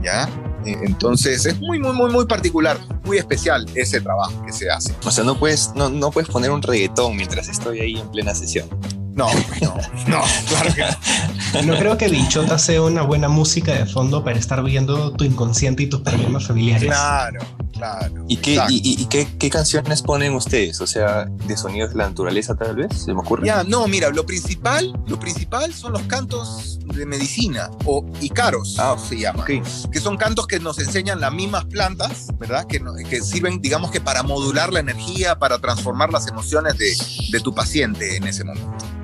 ¿Ya? 0.03 0.29
Eh, 0.65 0.77
entonces 0.83 1.47
es 1.47 1.61
muy, 1.61 1.79
muy, 1.79 1.93
muy, 1.93 2.11
muy 2.11 2.27
particular, 2.27 2.79
muy 3.05 3.19
especial 3.19 3.67
ese 3.75 4.01
trabajo 4.01 4.45
que 4.45 4.53
se 4.53 4.71
hace. 4.71 4.95
O 5.05 5.11
sea, 5.11 5.25
no 5.25 5.39
puedes, 5.39 5.73
no, 5.75 5.89
no 5.89 6.11
puedes 6.11 6.29
poner 6.29 6.51
un 6.51 6.63
reggaetón 6.63 7.17
mientras 7.17 7.49
estoy 7.49 7.81
ahí 7.81 7.99
en 7.99 8.11
plena 8.11 8.35
sesión. 8.35 8.69
No, 9.15 9.29
no, 9.63 9.77
no, 10.09 10.23
claro 10.49 10.75
que 10.75 10.83
no. 10.83 11.63
No 11.63 11.79
creo 11.79 11.97
que 11.97 12.09
Bichota 12.09 12.59
sea 12.59 12.83
una 12.83 13.03
buena 13.03 13.29
música 13.29 13.73
de 13.73 13.87
fondo 13.87 14.25
para 14.25 14.39
estar 14.39 14.63
viendo 14.65 15.13
tu 15.13 15.25
inconsciente 15.25 15.85
y 15.85 15.87
tus 15.87 16.01
problemas 16.01 16.49
familiares. 16.49 16.89
Claro, 16.89 17.41
claro. 17.73 18.25
¿Y, 18.27 18.39
qué, 18.39 18.61
y, 18.69 19.05
qué, 19.07 19.51
canciones 19.51 20.03
ponen 20.03 20.35
ustedes? 20.35 20.81
O 20.81 20.87
sea, 20.89 21.27
de 21.27 21.57
sonidos 21.57 21.91
de 21.91 21.99
la 21.99 22.09
naturaleza 22.09 22.57
tal 22.57 22.75
vez, 22.75 23.05
¿se 23.05 23.15
me 23.15 23.21
ocurre? 23.21 23.47
Ya, 23.47 23.63
no, 23.63 23.87
mira, 23.87 24.11
lo 24.11 24.27
principal, 24.27 24.93
lo 25.07 25.21
principal 25.21 25.73
son 25.73 25.93
los 25.93 26.03
cantos 26.03 26.81
de 26.85 27.07
medicina 27.07 27.71
o 27.85 28.05
icaros, 28.21 28.77
ah, 28.81 28.97
se 28.99 29.19
llama, 29.19 29.45
que 29.45 29.63
son 30.01 30.17
cantos 30.17 30.49
que 30.49 30.59
nos 30.59 30.79
enseñan 30.81 31.21
las 31.21 31.33
mismas 31.33 31.67
plantas, 31.67 32.29
¿verdad? 32.39 32.67
Que, 32.67 32.83
que 33.09 33.23
sirven, 33.23 33.61
digamos 33.61 33.93
que 33.93 34.01
para 34.01 34.25
modular 34.25 34.73
la 34.73 34.81
energía, 34.81 35.39
para 35.39 35.61
transformar 35.61 36.11
las 36.13 36.27
emociones 36.27 36.77
de, 36.79 36.97
de 37.31 37.41
tu 37.41 37.55
paciente 37.55 38.17
en 38.17 38.25
ese 38.25 38.43
momento. 38.43 39.04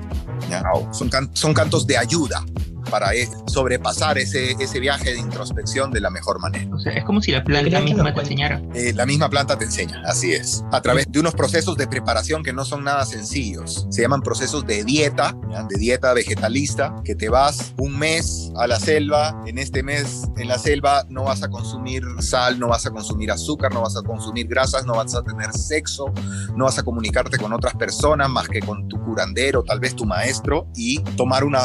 Son, 0.91 1.09
son 1.33 1.53
cantos 1.53 1.85
de 1.87 1.97
ayuda 1.97 2.43
para 2.91 3.15
e, 3.15 3.27
sobrepasar 3.47 4.17
ese, 4.17 4.51
ese 4.59 4.79
viaje 4.79 5.13
de 5.13 5.19
introspección 5.19 5.91
de 5.91 6.01
la 6.01 6.11
mejor 6.11 6.39
manera. 6.39 6.69
O 6.75 6.79
sea, 6.79 6.91
es 6.93 7.03
como 7.05 7.21
si 7.21 7.31
la 7.31 7.43
planta 7.43 7.79
misma 7.79 8.13
te 8.13 8.19
enseñara. 8.19 8.61
Eh, 8.75 8.93
la 8.93 9.05
misma 9.05 9.29
planta 9.29 9.57
te 9.57 9.65
enseña, 9.65 10.01
así 10.05 10.33
es. 10.33 10.63
A 10.71 10.81
través 10.81 11.05
de 11.09 11.19
unos 11.19 11.33
procesos 11.33 11.77
de 11.77 11.87
preparación 11.87 12.43
que 12.43 12.53
no 12.53 12.65
son 12.65 12.83
nada 12.83 13.05
sencillos. 13.05 13.87
Se 13.89 14.01
llaman 14.01 14.21
procesos 14.21 14.65
de 14.67 14.83
dieta, 14.83 15.35
de 15.69 15.79
dieta 15.79 16.13
vegetalista, 16.13 16.93
que 17.03 17.15
te 17.15 17.29
vas 17.29 17.73
un 17.77 17.97
mes 17.97 18.51
a 18.57 18.67
la 18.67 18.79
selva. 18.79 19.41
En 19.45 19.57
este 19.57 19.81
mes 19.81 20.27
en 20.37 20.49
la 20.49 20.57
selva 20.57 21.05
no 21.09 21.23
vas 21.23 21.43
a 21.43 21.49
consumir 21.49 22.03
sal, 22.19 22.59
no 22.59 22.67
vas 22.67 22.85
a 22.85 22.91
consumir 22.91 23.31
azúcar, 23.31 23.73
no 23.73 23.81
vas 23.81 23.95
a 23.95 24.01
consumir 24.01 24.47
grasas, 24.47 24.85
no 24.85 24.93
vas 24.93 25.15
a 25.15 25.23
tener 25.23 25.53
sexo, 25.53 26.11
no 26.55 26.65
vas 26.65 26.77
a 26.77 26.83
comunicarte 26.83 27.37
con 27.37 27.53
otras 27.53 27.73
personas 27.75 28.29
más 28.29 28.47
que 28.49 28.59
con 28.59 28.87
tu 28.87 29.01
curandero, 29.01 29.63
tal 29.63 29.79
vez 29.79 29.95
tu 29.95 30.05
maestro, 30.05 30.67
y 30.75 30.99
tomar 31.15 31.43
una 31.43 31.61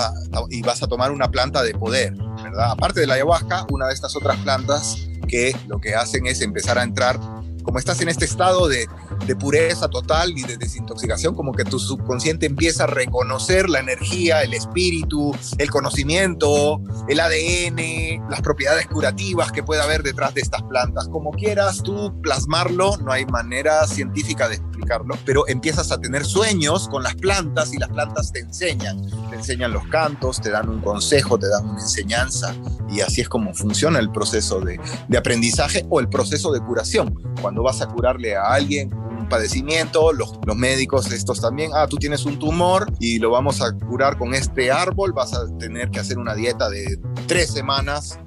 y 0.51 0.62
vas 0.62 0.83
a 0.83 0.87
tomar 0.87 1.11
una 1.17 1.31
planta 1.31 1.63
de 1.63 1.73
poder, 1.73 2.15
¿verdad? 2.43 2.71
Aparte 2.71 3.01
de 3.01 3.07
la 3.07 3.15
ayahuasca, 3.15 3.67
una 3.71 3.89
de 3.89 3.95
estas 3.95 4.15
otras 4.15 4.37
plantas 4.39 5.09
que 5.27 5.57
lo 5.67 5.81
que 5.81 5.95
hacen 5.95 6.27
es 6.27 6.41
empezar 6.43 6.79
a 6.79 6.83
entrar, 6.83 7.19
como 7.67 7.81
estás 7.81 8.01
en 8.01 8.09
este 8.09 8.25
estado 8.25 8.69
de, 8.69 8.89
de 9.27 9.37
pureza 9.37 9.89
total 9.89 10.31
y 10.39 10.43
de 10.45 10.57
desintoxicación, 10.57 11.35
como 11.35 11.53
que 11.53 11.65
tu 11.65 11.81
subconsciente 11.81 12.47
empieza 12.47 12.85
a 12.85 12.87
reconocer 12.87 13.69
la 13.69 13.81
energía, 13.81 14.43
el 14.43 14.55
espíritu, 14.55 15.35
el 15.59 15.69
conocimiento, 15.69 16.81
el 17.09 17.19
ADN, 17.19 18.31
las 18.31 18.41
propiedades 18.41 18.87
curativas 18.87 19.51
que 19.51 19.65
puede 19.65 19.83
haber 19.83 20.05
detrás 20.05 20.33
de 20.35 20.43
estas 20.43 20.63
plantas. 20.63 21.09
Como 21.09 21.33
quieras 21.33 21.83
tú 21.83 22.15
plasmarlo, 22.23 22.97
no 22.99 23.11
hay 23.11 23.27
manera 23.27 23.85
científica 23.89 24.49
de 24.49 24.55
explicarlo, 24.55 25.17
pero 25.25 25.49
empiezas 25.49 25.91
a 25.91 26.01
tener 26.01 26.25
sueños 26.25 26.89
con 26.89 27.03
las 27.03 27.17
plantas 27.17 27.75
y 27.75 27.79
las 27.79 27.89
plantas 27.89 28.31
te 28.31 28.39
enseñan, 28.39 29.03
te 29.29 29.35
enseñan 29.35 29.73
los 29.73 29.87
cantos, 29.89 30.41
te 30.41 30.51
dan 30.51 30.69
un 30.69 30.81
consejo, 30.81 31.37
te 31.37 31.49
dan 31.49 31.69
una 31.69 31.81
enseñanza 31.81 32.55
y 32.89 33.01
así 33.01 33.23
es 33.23 33.29
como 33.29 33.53
funciona 33.55 33.99
el 33.99 34.13
proceso 34.13 34.61
de, 34.61 34.79
de 35.09 35.19
aprendizaje 35.19 35.85
o 35.91 35.99
el 35.99 36.09
proceso 36.09 36.53
de 36.53 36.61
curación. 36.61 37.15
Cuando 37.41 37.56
vas 37.62 37.81
a 37.81 37.87
curarle 37.87 38.37
a 38.37 38.53
alguien 38.53 38.92
un 38.95 39.29
padecimiento, 39.29 40.12
los, 40.12 40.38
los 40.45 40.57
médicos 40.57 41.11
estos 41.11 41.40
también, 41.40 41.71
ah, 41.75 41.87
tú 41.88 41.97
tienes 41.97 42.25
un 42.25 42.38
tumor 42.38 42.87
y 43.01 43.19
lo 43.19 43.31
vamos 43.31 43.61
a 43.62 43.73
curar 43.73 44.19
con 44.19 44.35
este 44.35 44.71
árbol, 44.71 45.12
vas 45.12 45.35
a 45.35 45.47
tener 45.59 45.90
que 45.90 46.01
hacer 46.01 46.19
una 46.19 46.35
dieta 46.35 46.69
de 46.69 46.99
tres 47.27 47.51
semanas 47.51 48.19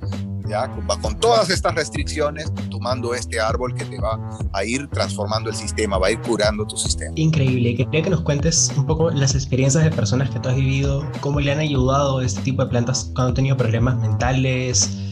con, 1.01 1.19
todas 1.19 1.49
estas 1.49 1.75
restricciones, 1.75 2.51
tomando 2.69 3.13
este 3.13 3.39
árbol 3.39 3.73
que 3.75 3.85
te 3.85 3.99
va 3.99 4.19
a 4.53 4.63
ir 4.63 4.87
transformando 4.89 5.49
el 5.49 5.55
sistema, 5.55 5.97
va 5.97 6.07
a 6.07 6.11
ir 6.11 6.21
curando 6.21 6.65
tu 6.65 6.77
sistema. 6.77 7.11
Increíble. 7.15 7.75
Quería 7.75 8.03
que 8.03 8.09
nos 8.09 8.21
cuentes 8.21 8.71
un 8.75 8.85
poco 8.85 9.11
las 9.11 9.35
experiencias 9.35 9.83
de 9.83 9.91
personas 9.91 10.29
que 10.29 10.39
tú 10.39 10.49
has 10.49 10.55
vivido, 10.55 11.05
cómo 11.21 11.39
le 11.39 11.51
han 11.51 11.59
ayudado 11.59 12.21
este 12.21 12.41
tipo 12.41 12.63
de 12.63 12.69
plantas 12.69 13.11
cuando 13.13 13.29
han 13.29 13.33
tenido 13.35 13.57
problemas 13.57 13.97
mentales, 13.97 15.08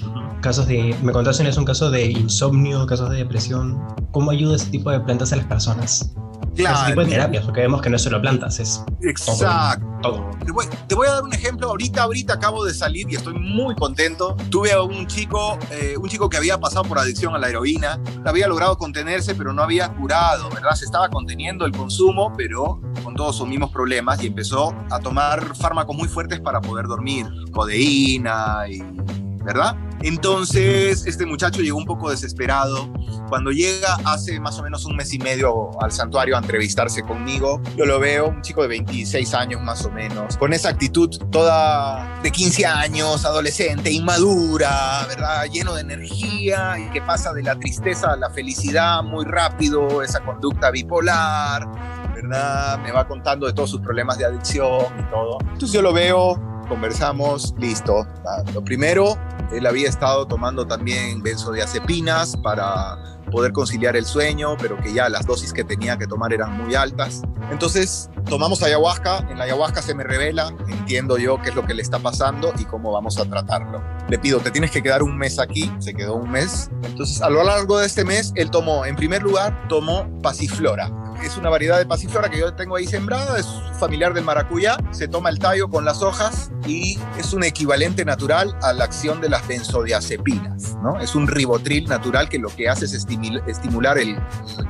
casos 0.47 0.65
de, 0.65 0.95
me 1.03 1.11
contaste 1.11 1.45
es 1.45 1.57
un 1.57 1.65
caso 1.65 1.91
de 1.91 2.05
insomnio, 2.05 2.85
casos 2.85 3.09
de 3.09 3.17
depresión. 3.17 3.85
¿Cómo 4.11 4.31
ayuda 4.31 4.55
este 4.55 4.69
tipo 4.69 4.89
de 4.89 5.01
plantas 5.01 5.33
a 5.33 5.35
las 5.35 5.45
personas? 5.45 6.15
Ese 6.55 6.85
tipo 6.87 7.01
de 7.01 7.07
terapias, 7.07 7.43
porque 7.43 7.59
vemos 7.59 7.81
que 7.81 7.89
no 7.89 7.97
es 7.97 8.01
solo 8.01 8.21
plantas, 8.21 8.57
es 8.61 8.81
Exacto. 9.01 9.85
todo. 10.01 10.31
Te 10.45 10.53
voy, 10.53 10.65
te 10.87 10.95
voy 10.95 11.07
a 11.07 11.15
dar 11.15 11.23
un 11.23 11.33
ejemplo. 11.33 11.67
Ahorita, 11.67 12.03
ahorita 12.03 12.35
acabo 12.35 12.63
de 12.63 12.73
salir 12.73 13.07
y 13.09 13.15
estoy 13.15 13.33
muy 13.33 13.75
contento. 13.75 14.37
Tuve 14.49 14.71
a 14.71 14.81
un 14.81 15.05
chico, 15.05 15.59
eh, 15.69 15.95
un 16.01 16.07
chico 16.07 16.29
que 16.29 16.37
había 16.37 16.57
pasado 16.57 16.85
por 16.85 16.97
adicción 16.97 17.35
a 17.35 17.39
la 17.39 17.49
heroína. 17.49 17.99
Había 18.23 18.47
logrado 18.47 18.77
contenerse, 18.77 19.35
pero 19.35 19.51
no 19.51 19.61
había 19.61 19.93
curado, 19.95 20.49
¿verdad? 20.49 20.75
Se 20.75 20.85
estaba 20.85 21.09
conteniendo 21.09 21.65
el 21.65 21.73
consumo, 21.73 22.31
pero 22.37 22.79
con 23.03 23.15
todos 23.15 23.35
sus 23.35 23.49
mismos 23.49 23.69
problemas 23.69 24.23
y 24.23 24.27
empezó 24.27 24.73
a 24.91 24.99
tomar 25.01 25.57
fármacos 25.57 25.95
muy 25.95 26.07
fuertes 26.07 26.39
para 26.39 26.61
poder 26.61 26.87
dormir. 26.87 27.27
Codeína 27.51 28.63
y... 28.69 29.26
¿Verdad? 29.47 29.77
Entonces, 30.01 31.05
este 31.07 31.25
muchacho 31.25 31.61
llegó 31.61 31.77
un 31.77 31.85
poco 31.85 32.11
desesperado. 32.11 32.91
Cuando 33.29 33.51
llega 33.51 33.95
hace 34.03 34.41
más 34.41 34.59
o 34.59 34.63
menos 34.63 34.83
un 34.85 34.97
mes 34.97 35.13
y 35.13 35.19
medio 35.19 35.69
al 35.81 35.91
santuario 35.93 36.35
a 36.35 36.39
entrevistarse 36.39 37.01
conmigo, 37.01 37.61
yo 37.77 37.85
lo 37.85 37.97
veo, 37.97 38.27
un 38.27 38.41
chico 38.41 38.61
de 38.61 38.67
26 38.67 39.33
años 39.33 39.61
más 39.61 39.85
o 39.85 39.89
menos, 39.89 40.35
con 40.35 40.51
esa 40.51 40.69
actitud 40.69 41.09
toda 41.31 42.19
de 42.21 42.29
15 42.29 42.65
años, 42.65 43.23
adolescente, 43.25 43.89
inmadura, 43.89 45.05
¿verdad? 45.07 45.45
Lleno 45.45 45.75
de 45.75 45.81
energía 45.81 46.77
y 46.77 46.91
que 46.91 47.01
pasa 47.01 47.31
de 47.31 47.43
la 47.43 47.57
tristeza 47.57 48.11
a 48.11 48.17
la 48.17 48.29
felicidad 48.29 49.01
muy 49.01 49.23
rápido, 49.23 50.03
esa 50.03 50.19
conducta 50.19 50.71
bipolar, 50.71 51.65
¿verdad? 52.13 52.79
Me 52.79 52.91
va 52.91 53.07
contando 53.07 53.47
de 53.47 53.53
todos 53.53 53.69
sus 53.69 53.79
problemas 53.79 54.17
de 54.17 54.25
adicción 54.25 54.85
y 54.99 55.03
todo. 55.09 55.37
Entonces 55.41 55.71
yo 55.71 55.81
lo 55.81 55.93
veo, 55.93 56.35
conversamos, 56.67 57.53
listo. 57.57 58.05
Ah, 58.25 58.43
Lo 58.53 58.63
primero, 58.63 59.17
él 59.51 59.65
había 59.65 59.89
estado 59.89 60.25
tomando 60.25 60.65
también 60.65 61.21
benzodiazepinas 61.21 62.37
para 62.37 62.97
poder 63.31 63.51
conciliar 63.51 63.95
el 63.95 64.05
sueño, 64.05 64.55
pero 64.57 64.77
que 64.77 64.93
ya 64.93 65.09
las 65.09 65.25
dosis 65.25 65.53
que 65.53 65.63
tenía 65.63 65.97
que 65.97 66.07
tomar 66.07 66.33
eran 66.33 66.57
muy 66.57 66.75
altas. 66.75 67.21
Entonces 67.51 68.09
tomamos 68.29 68.63
ayahuasca, 68.63 69.19
en 69.29 69.37
la 69.37 69.45
ayahuasca 69.45 69.81
se 69.81 69.93
me 69.93 70.03
revela, 70.03 70.53
entiendo 70.67 71.17
yo 71.17 71.41
qué 71.41 71.49
es 71.49 71.55
lo 71.55 71.65
que 71.65 71.73
le 71.73 71.81
está 71.81 71.99
pasando 71.99 72.53
y 72.57 72.65
cómo 72.65 72.91
vamos 72.91 73.17
a 73.19 73.25
tratarlo. 73.25 73.81
Le 74.09 74.17
pido, 74.19 74.39
te 74.39 74.51
tienes 74.51 74.71
que 74.71 74.81
quedar 74.81 75.03
un 75.03 75.17
mes 75.17 75.39
aquí, 75.39 75.71
se 75.79 75.93
quedó 75.93 76.15
un 76.15 76.31
mes. 76.31 76.69
Entonces 76.83 77.21
a 77.21 77.29
lo 77.29 77.43
largo 77.43 77.79
de 77.79 77.85
este 77.85 78.05
mes, 78.05 78.31
él 78.35 78.49
tomó, 78.49 78.85
en 78.85 78.95
primer 78.95 79.23
lugar, 79.23 79.67
tomó 79.67 80.07
pasiflora. 80.21 80.91
Es 81.23 81.37
una 81.37 81.49
variedad 81.49 81.77
de 81.77 81.85
pasiflora 81.85 82.29
que 82.29 82.39
yo 82.39 82.53
tengo 82.53 82.75
ahí 82.75 82.87
sembrada, 82.87 83.37
es 83.37 83.45
familiar 83.79 84.13
del 84.13 84.23
maracuyá, 84.23 84.77
se 84.91 85.07
toma 85.07 85.29
el 85.29 85.39
tallo 85.39 85.69
con 85.69 85.85
las 85.85 86.01
hojas 86.01 86.51
y 86.65 86.97
es 87.17 87.33
un 87.33 87.43
equivalente 87.43 88.05
natural 88.05 88.57
a 88.61 88.73
la 88.73 88.85
acción 88.85 89.19
de 89.21 89.29
las 89.29 89.47
benzodiazepinas, 89.47 90.75
¿no? 90.81 90.99
Es 90.99 91.15
un 91.15 91.27
ribotril 91.27 91.85
natural 91.85 92.29
que 92.29 92.39
lo 92.39 92.49
que 92.49 92.69
hace 92.69 92.85
es 92.85 92.93
estimular 92.93 93.97
el 93.97 94.17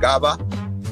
GABA, 0.00 0.38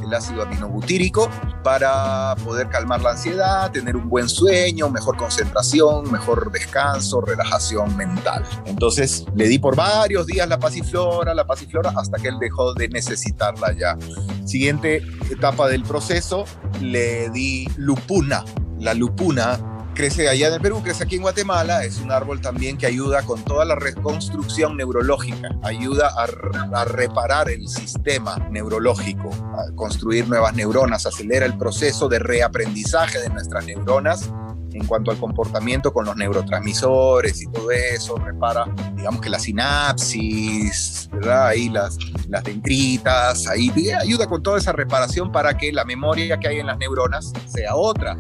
el 0.07 0.15
ácido 0.15 0.43
aminobutírico, 0.43 1.29
para 1.63 2.35
poder 2.45 2.69
calmar 2.69 3.03
la 3.03 3.11
ansiedad, 3.11 3.71
tener 3.71 3.97
un 3.97 4.09
buen 4.09 4.29
sueño, 4.29 4.89
mejor 4.89 5.17
concentración, 5.17 6.11
mejor 6.11 6.51
descanso, 6.53 7.21
relajación 7.21 7.97
mental. 7.97 8.45
Entonces 8.67 9.25
le 9.35 9.49
di 9.49 9.59
por 9.59 9.77
varios 9.77 10.27
días 10.27 10.49
la 10.49 10.59
pasiflora, 10.59 11.35
la 11.35 11.47
pasiflora, 11.47 11.93
hasta 11.97 12.19
que 12.19 12.29
él 12.29 12.39
dejó 12.39 12.75
de 12.75 12.89
necesitarla 12.89 13.73
ya. 13.73 13.97
Siguiente 14.45 15.03
etapa 15.31 15.69
del 15.69 15.83
proceso, 15.83 16.45
le 16.81 17.31
di 17.31 17.69
lupuna. 17.77 18.45
La 18.79 18.95
lupuna 18.95 19.76
crece 19.97 20.29
allá 20.29 20.49
en 20.49 20.55
el 20.55 20.61
Perú, 20.61 20.83
crece 20.85 21.03
aquí 21.03 21.17
en 21.17 21.23
Guatemala, 21.23 21.83
es 21.83 21.99
un 21.99 22.13
árbol 22.13 22.41
también 22.41 22.77
que 22.77 22.87
ayuda 22.87 23.23
con 23.23 23.43
toda 23.43 23.65
la 23.65 23.75
reconstrucción 23.75 24.77
neurológica, 24.77 25.49
ayuda 25.63 26.13
a, 26.17 26.85
reparar 26.85 27.51
el 27.51 27.67
sistema 27.67 28.37
neurológico, 28.51 29.31
a 29.31 29.75
construir 29.75 30.29
nuevas 30.29 30.55
neuronas, 30.55 31.07
acelera 31.07 31.47
el 31.47 31.57
proceso 31.57 32.09
de 32.09 32.19
reaprendizaje 32.19 33.19
de 33.21 33.31
nuestras 33.31 33.65
neuronas 33.65 34.31
en 34.73 34.87
cuanto 34.87 35.11
al 35.11 35.17
comportamiento 35.17 35.91
con 35.91 36.05
los 36.05 36.15
neurotransmisores 36.17 37.41
y 37.41 37.47
todo 37.47 37.71
eso, 37.71 38.17
repara, 38.19 38.67
digamos 38.95 39.23
que 39.23 39.31
la 39.31 39.39
sinapsis, 39.39 41.09
¿verdad? 41.11 41.47
Ahí 41.47 41.71
las, 41.71 41.97
las 42.29 42.45
dendritas, 42.45 43.47
ahí 43.47 43.73
ayuda 43.99 44.27
con 44.27 44.43
toda 44.43 44.59
esa 44.59 44.73
reparación 44.73 45.33
para 45.33 45.57
que 45.57 45.73
la 45.73 45.87
memoria 45.87 46.39
que 46.39 46.49
hay 46.49 46.59
en 46.59 46.67
las 46.67 46.77
neuronas 46.77 47.33
sea 47.47 47.75
otra 47.75 48.19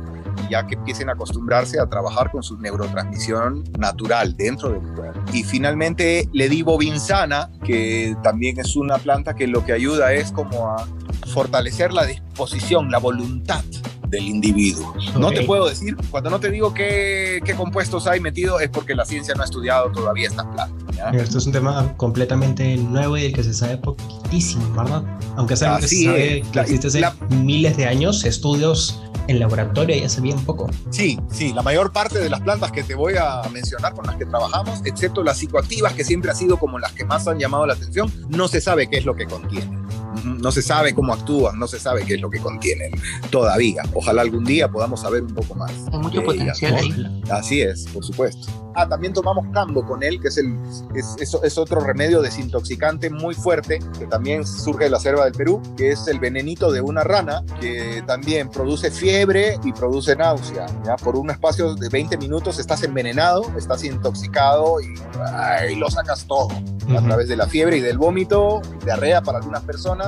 ya 0.48 0.66
que 0.66 0.74
empiecen 0.74 1.08
a 1.08 1.12
acostumbrarse 1.12 1.80
a 1.80 1.86
trabajar 1.86 2.30
con 2.30 2.42
su 2.42 2.56
neurotransmisión 2.58 3.64
natural 3.78 4.36
dentro 4.36 4.70
del 4.70 4.80
cuerpo. 4.94 5.20
Y 5.32 5.42
finalmente 5.44 6.28
le 6.32 6.48
di 6.48 6.62
bobinsana, 6.62 7.50
que 7.64 8.16
también 8.22 8.58
es 8.60 8.76
una 8.76 8.98
planta 8.98 9.34
que 9.34 9.46
lo 9.46 9.64
que 9.64 9.72
ayuda 9.72 10.12
es 10.12 10.32
como 10.32 10.68
a 10.68 10.86
fortalecer 11.32 11.92
la 11.92 12.04
disposición, 12.06 12.90
la 12.90 12.98
voluntad 12.98 13.64
del 14.08 14.22
individuo. 14.24 14.94
No 15.18 15.32
te 15.32 15.42
puedo 15.42 15.68
decir, 15.68 15.96
cuando 16.12 16.30
no 16.30 16.38
te 16.38 16.50
digo 16.52 16.72
qué, 16.72 17.40
qué 17.44 17.54
compuestos 17.56 18.06
hay 18.06 18.20
metido 18.20 18.60
es 18.60 18.68
porque 18.70 18.94
la 18.94 19.04
ciencia 19.04 19.34
no 19.34 19.42
ha 19.42 19.46
estudiado 19.46 19.90
todavía 19.90 20.28
estas 20.28 20.46
plantas. 20.46 20.96
¿ya? 20.96 21.10
Esto 21.10 21.38
es 21.38 21.46
un 21.46 21.52
tema 21.52 21.92
completamente 21.96 22.76
nuevo 22.76 23.16
y 23.16 23.22
del 23.22 23.32
que 23.32 23.42
se 23.42 23.52
sabe 23.52 23.78
poquitísimo, 23.78 24.70
¿verdad? 24.80 25.02
Aunque 25.36 25.54
algo 25.54 25.78
que 25.80 25.88
se 25.88 26.04
sabe 26.04 26.42
que 26.52 26.60
existe 26.60 26.86
hace 26.86 27.00
La- 27.00 27.16
miles 27.30 27.76
de 27.76 27.86
años, 27.86 28.24
estudios 28.24 29.02
en 29.28 29.40
laboratorio 29.40 29.96
ya 29.96 30.08
se 30.08 30.20
bien 30.20 30.38
poco. 30.44 30.68
Sí, 30.90 31.18
sí, 31.30 31.52
la 31.52 31.62
mayor 31.62 31.92
parte 31.92 32.18
de 32.18 32.30
las 32.30 32.40
plantas 32.40 32.72
que 32.72 32.82
te 32.82 32.94
voy 32.94 33.14
a 33.16 33.42
mencionar 33.52 33.94
con 33.94 34.06
las 34.06 34.16
que 34.16 34.26
trabajamos, 34.26 34.80
excepto 34.84 35.22
las 35.22 35.38
psicoactivas, 35.38 35.92
que 35.94 36.04
siempre 36.04 36.30
ha 36.30 36.34
sido 36.34 36.58
como 36.58 36.78
las 36.78 36.92
que 36.92 37.04
más 37.04 37.26
han 37.28 37.38
llamado 37.38 37.66
la 37.66 37.74
atención, 37.74 38.12
no 38.28 38.48
se 38.48 38.60
sabe 38.60 38.88
qué 38.88 38.98
es 38.98 39.04
lo 39.04 39.14
que 39.14 39.26
contienen. 39.26 39.85
No 40.24 40.50
se 40.52 40.62
sabe 40.62 40.94
cómo 40.94 41.12
actúan, 41.14 41.58
no 41.58 41.66
se 41.66 41.78
sabe 41.78 42.04
qué 42.04 42.14
es 42.14 42.20
lo 42.20 42.30
que 42.30 42.38
contienen 42.40 42.90
todavía. 43.30 43.82
Ojalá 43.94 44.22
algún 44.22 44.44
día 44.44 44.68
podamos 44.70 45.00
saber 45.00 45.22
un 45.22 45.34
poco 45.34 45.54
más. 45.54 45.72
Hay 45.92 45.98
mucho 45.98 46.22
potencial 46.24 46.74
ahí. 46.74 47.22
Así 47.30 47.60
es, 47.62 47.86
por 47.92 48.04
supuesto. 48.04 48.46
Ah, 48.78 48.86
también 48.86 49.14
tomamos 49.14 49.46
cambo 49.54 49.86
con 49.86 50.02
él, 50.02 50.20
que 50.20 50.28
es, 50.28 50.36
el, 50.36 50.54
es, 50.94 51.16
es- 51.18 51.38
es 51.42 51.56
otro 51.56 51.80
remedio 51.80 52.20
desintoxicante 52.20 53.08
muy 53.08 53.34
fuerte, 53.34 53.78
que 53.98 54.06
también 54.06 54.46
surge 54.46 54.84
de 54.84 54.90
la 54.90 55.00
selva 55.00 55.24
del 55.24 55.32
Perú, 55.32 55.62
que 55.78 55.92
es 55.92 56.06
el 56.08 56.18
venenito 56.20 56.70
de 56.70 56.82
una 56.82 57.02
rana, 57.02 57.42
que 57.58 58.02
también 58.06 58.50
produce 58.50 58.90
fiebre 58.90 59.58
y 59.64 59.72
produce 59.72 60.14
náusea. 60.14 60.66
¿ya? 60.84 60.96
Por 60.96 61.16
un 61.16 61.30
espacio 61.30 61.74
de 61.74 61.88
20 61.88 62.18
minutos 62.18 62.58
estás 62.58 62.82
envenenado, 62.82 63.50
estás 63.56 63.82
intoxicado 63.82 64.80
y 64.82 64.92
ay, 65.32 65.76
lo 65.76 65.90
sacas 65.90 66.26
todo. 66.26 66.48
A 66.96 67.00
través 67.02 67.28
de 67.28 67.34
la 67.36 67.46
fiebre 67.48 67.78
y 67.78 67.80
del 67.80 67.98
vómito, 67.98 68.60
diarrea 68.84 69.20
para 69.20 69.38
algunas 69.38 69.62
personas, 69.64 70.05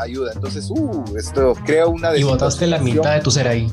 ayuda. 0.00 0.32
Entonces, 0.34 0.68
uh, 0.70 1.04
esto 1.16 1.54
crea 1.64 1.86
una 1.86 2.16
Y 2.16 2.22
botaste 2.22 2.66
la 2.66 2.78
mitad 2.78 3.14
de 3.14 3.20
tu 3.20 3.30
ser 3.30 3.48
ahí. 3.48 3.70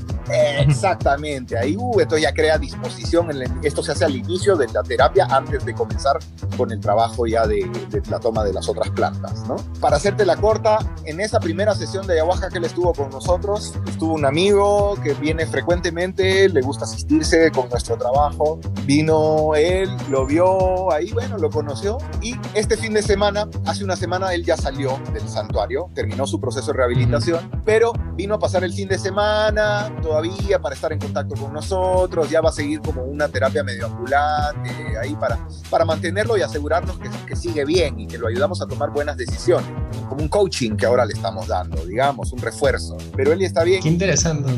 Exactamente, 0.59 1.57
ahí 1.57 1.75
uh, 1.77 1.99
esto 1.99 2.17
ya 2.17 2.33
crea 2.33 2.57
disposición, 2.57 3.31
en 3.31 3.41
el- 3.41 3.51
esto 3.63 3.81
se 3.81 3.93
hace 3.93 4.05
al 4.05 4.15
inicio 4.15 4.55
de 4.55 4.67
la 4.67 4.83
terapia 4.83 5.25
antes 5.29 5.65
de 5.65 5.73
comenzar 5.73 6.17
con 6.57 6.71
el 6.71 6.79
trabajo 6.79 7.25
ya 7.25 7.47
de, 7.47 7.67
de 7.89 8.01
la 8.09 8.19
toma 8.19 8.43
de 8.43 8.53
las 8.53 8.67
otras 8.69 8.89
plantas, 8.91 9.47
¿no? 9.47 9.55
Para 9.79 9.97
hacerte 9.97 10.25
la 10.25 10.35
corta, 10.35 10.77
en 11.05 11.19
esa 11.19 11.39
primera 11.39 11.73
sesión 11.73 12.05
de 12.05 12.13
ayahuasca 12.13 12.49
que 12.49 12.57
él 12.59 12.65
estuvo 12.65 12.93
con 12.93 13.09
nosotros, 13.09 13.73
estuvo 13.87 14.13
un 14.13 14.25
amigo 14.25 14.95
que 15.03 15.13
viene 15.13 15.45
frecuentemente, 15.45 16.49
le 16.49 16.61
gusta 16.61 16.85
asistirse 16.85 17.51
con 17.51 17.69
nuestro 17.69 17.97
trabajo, 17.97 18.59
vino 18.85 19.55
él, 19.55 19.89
lo 20.09 20.25
vio 20.25 20.91
ahí, 20.91 21.11
bueno, 21.11 21.37
lo 21.37 21.49
conoció 21.49 21.97
y 22.21 22.35
este 22.53 22.77
fin 22.77 22.93
de 22.93 23.01
semana, 23.01 23.47
hace 23.65 23.83
una 23.83 23.95
semana 23.95 24.33
él 24.33 24.45
ya 24.45 24.57
salió 24.57 24.99
del 25.13 25.27
santuario, 25.29 25.89
terminó 25.93 26.27
su 26.27 26.39
proceso 26.39 26.71
de 26.71 26.77
rehabilitación, 26.77 27.49
pero 27.65 27.93
vino 28.15 28.35
a 28.35 28.39
pasar 28.39 28.63
el 28.63 28.73
fin 28.73 28.87
de 28.87 28.97
semana 28.97 29.93
todavía 30.01 30.59
para 30.59 30.75
estar 30.75 30.91
en 30.91 30.99
contacto 30.99 31.35
con 31.35 31.53
nosotros, 31.53 32.29
ya 32.29 32.41
va 32.41 32.49
a 32.49 32.53
seguir 32.53 32.81
como 32.81 33.03
una 33.03 33.27
terapia 33.27 33.63
medio 33.63 33.85
ambulante 33.85 34.97
ahí 35.01 35.15
para, 35.15 35.39
para 35.69 35.85
mantenerlo 35.85 36.37
y 36.37 36.41
asegurarnos 36.41 36.97
que, 36.99 37.09
que 37.27 37.35
sigue 37.35 37.65
bien 37.65 37.99
y 37.99 38.07
que 38.07 38.17
lo 38.17 38.27
ayudamos 38.27 38.61
a 38.61 38.67
tomar 38.67 38.89
buenas 38.91 39.17
decisiones, 39.17 39.69
como 40.07 40.21
un 40.21 40.27
coaching 40.27 40.75
que 40.75 40.85
ahora 40.85 41.05
le 41.05 41.13
estamos 41.13 41.47
dando, 41.47 41.85
digamos, 41.85 42.31
un 42.31 42.39
refuerzo. 42.39 42.97
Pero 43.15 43.31
él 43.31 43.41
está 43.41 43.63
bien. 43.63 43.81
Qué 43.81 43.89
interesante. 43.89 44.51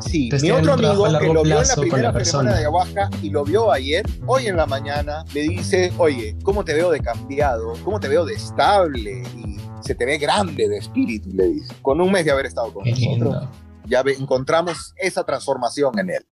Sí, 0.00 0.24
Entonces 0.24 0.42
mi 0.42 0.50
otro 0.50 0.74
amigo 0.74 1.04
que 1.18 1.32
lo 1.32 1.42
vio 1.42 1.62
en 1.62 1.68
la 1.68 1.76
primera 1.76 2.12
la 2.12 2.52
de 2.52 2.58
ayahuasca 2.58 3.10
y 3.22 3.30
lo 3.30 3.44
vio 3.44 3.72
ayer, 3.72 4.04
hoy 4.26 4.46
en 4.46 4.56
la 4.56 4.66
mañana, 4.66 5.24
le 5.32 5.42
dice, 5.42 5.92
oye, 5.98 6.36
¿cómo 6.42 6.64
te 6.64 6.74
veo 6.74 6.90
de 6.90 7.00
cambiado? 7.00 7.72
¿Cómo 7.84 8.00
te 8.00 8.08
veo 8.08 8.24
de 8.24 8.34
estable? 8.34 9.22
Y 9.36 9.55
se 9.86 9.94
te 9.94 10.04
ve 10.04 10.18
grande 10.18 10.68
de 10.68 10.78
espíritu, 10.78 11.30
le 11.32 11.46
dice. 11.48 11.74
Con 11.82 12.00
un 12.00 12.10
mes 12.12 12.24
de 12.24 12.30
haber 12.32 12.46
estado 12.46 12.72
con 12.74 12.84
Qué 12.84 12.90
nosotros, 12.90 13.12
lindo. 13.18 13.50
ya 13.86 14.02
ve- 14.02 14.16
encontramos 14.18 14.92
esa 14.98 15.24
transformación 15.24 15.98
en 15.98 16.10
él. 16.10 16.26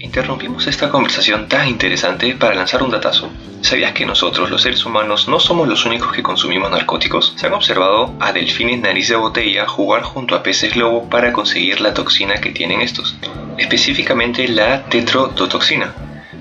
Interrumpimos 0.00 0.66
esta 0.66 0.90
conversación 0.90 1.48
tan 1.48 1.68
interesante 1.68 2.34
para 2.34 2.54
lanzar 2.54 2.82
un 2.82 2.90
datazo. 2.90 3.28
¿Sabías 3.62 3.92
que 3.92 4.04
nosotros, 4.06 4.50
los 4.50 4.62
seres 4.62 4.84
humanos, 4.84 5.26
no 5.28 5.40
somos 5.40 5.66
los 5.66 5.86
únicos 5.86 6.12
que 6.12 6.22
consumimos 6.22 6.70
narcóticos? 6.70 7.32
Se 7.36 7.46
han 7.46 7.54
observado 7.54 8.12
a 8.20 8.32
delfines 8.32 8.80
nariz 8.80 9.08
de 9.08 9.16
botella 9.16 9.66
jugar 9.66 10.02
junto 10.02 10.34
a 10.36 10.42
peces 10.42 10.76
lobo 10.76 11.08
para 11.08 11.32
conseguir 11.32 11.80
la 11.80 11.94
toxina 11.94 12.40
que 12.40 12.50
tienen 12.50 12.82
estos, 12.82 13.16
específicamente 13.56 14.46
la 14.48 14.84
tetrodotoxina. 14.86 15.94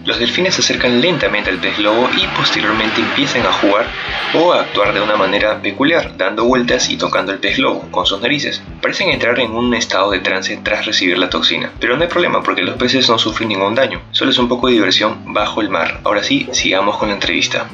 Los 0.05 0.19
delfines 0.19 0.55
se 0.55 0.61
acercan 0.61 0.99
lentamente 0.99 1.49
al 1.49 1.59
pez 1.59 1.77
globo 1.77 2.09
y 2.17 2.27
posteriormente 2.35 2.99
empiezan 2.99 3.45
a 3.45 3.53
jugar 3.53 3.85
o 4.33 4.51
a 4.51 4.61
actuar 4.61 4.93
de 4.93 4.99
una 4.99 5.15
manera 5.15 5.61
peculiar, 5.61 6.17
dando 6.17 6.43
vueltas 6.43 6.89
y 6.89 6.97
tocando 6.97 7.31
el 7.31 7.39
pez 7.39 7.55
globo 7.55 7.87
con 7.89 8.05
sus 8.05 8.19
narices. 8.19 8.61
Parecen 8.81 9.09
entrar 9.09 9.39
en 9.39 9.51
un 9.51 9.73
estado 9.73 10.11
de 10.11 10.19
trance 10.19 10.59
tras 10.61 10.85
recibir 10.85 11.17
la 11.17 11.29
toxina, 11.29 11.71
pero 11.79 11.95
no 11.95 12.03
hay 12.03 12.09
problema 12.09 12.43
porque 12.43 12.63
los 12.63 12.75
peces 12.75 13.07
no 13.07 13.17
sufren 13.17 13.47
ningún 13.47 13.75
daño, 13.75 14.01
solo 14.11 14.31
es 14.31 14.37
un 14.37 14.49
poco 14.49 14.67
de 14.67 14.73
diversión 14.73 15.33
bajo 15.33 15.61
el 15.61 15.69
mar. 15.69 16.01
Ahora 16.03 16.21
sí, 16.21 16.49
sigamos 16.51 16.97
con 16.97 17.07
la 17.07 17.13
entrevista. 17.15 17.69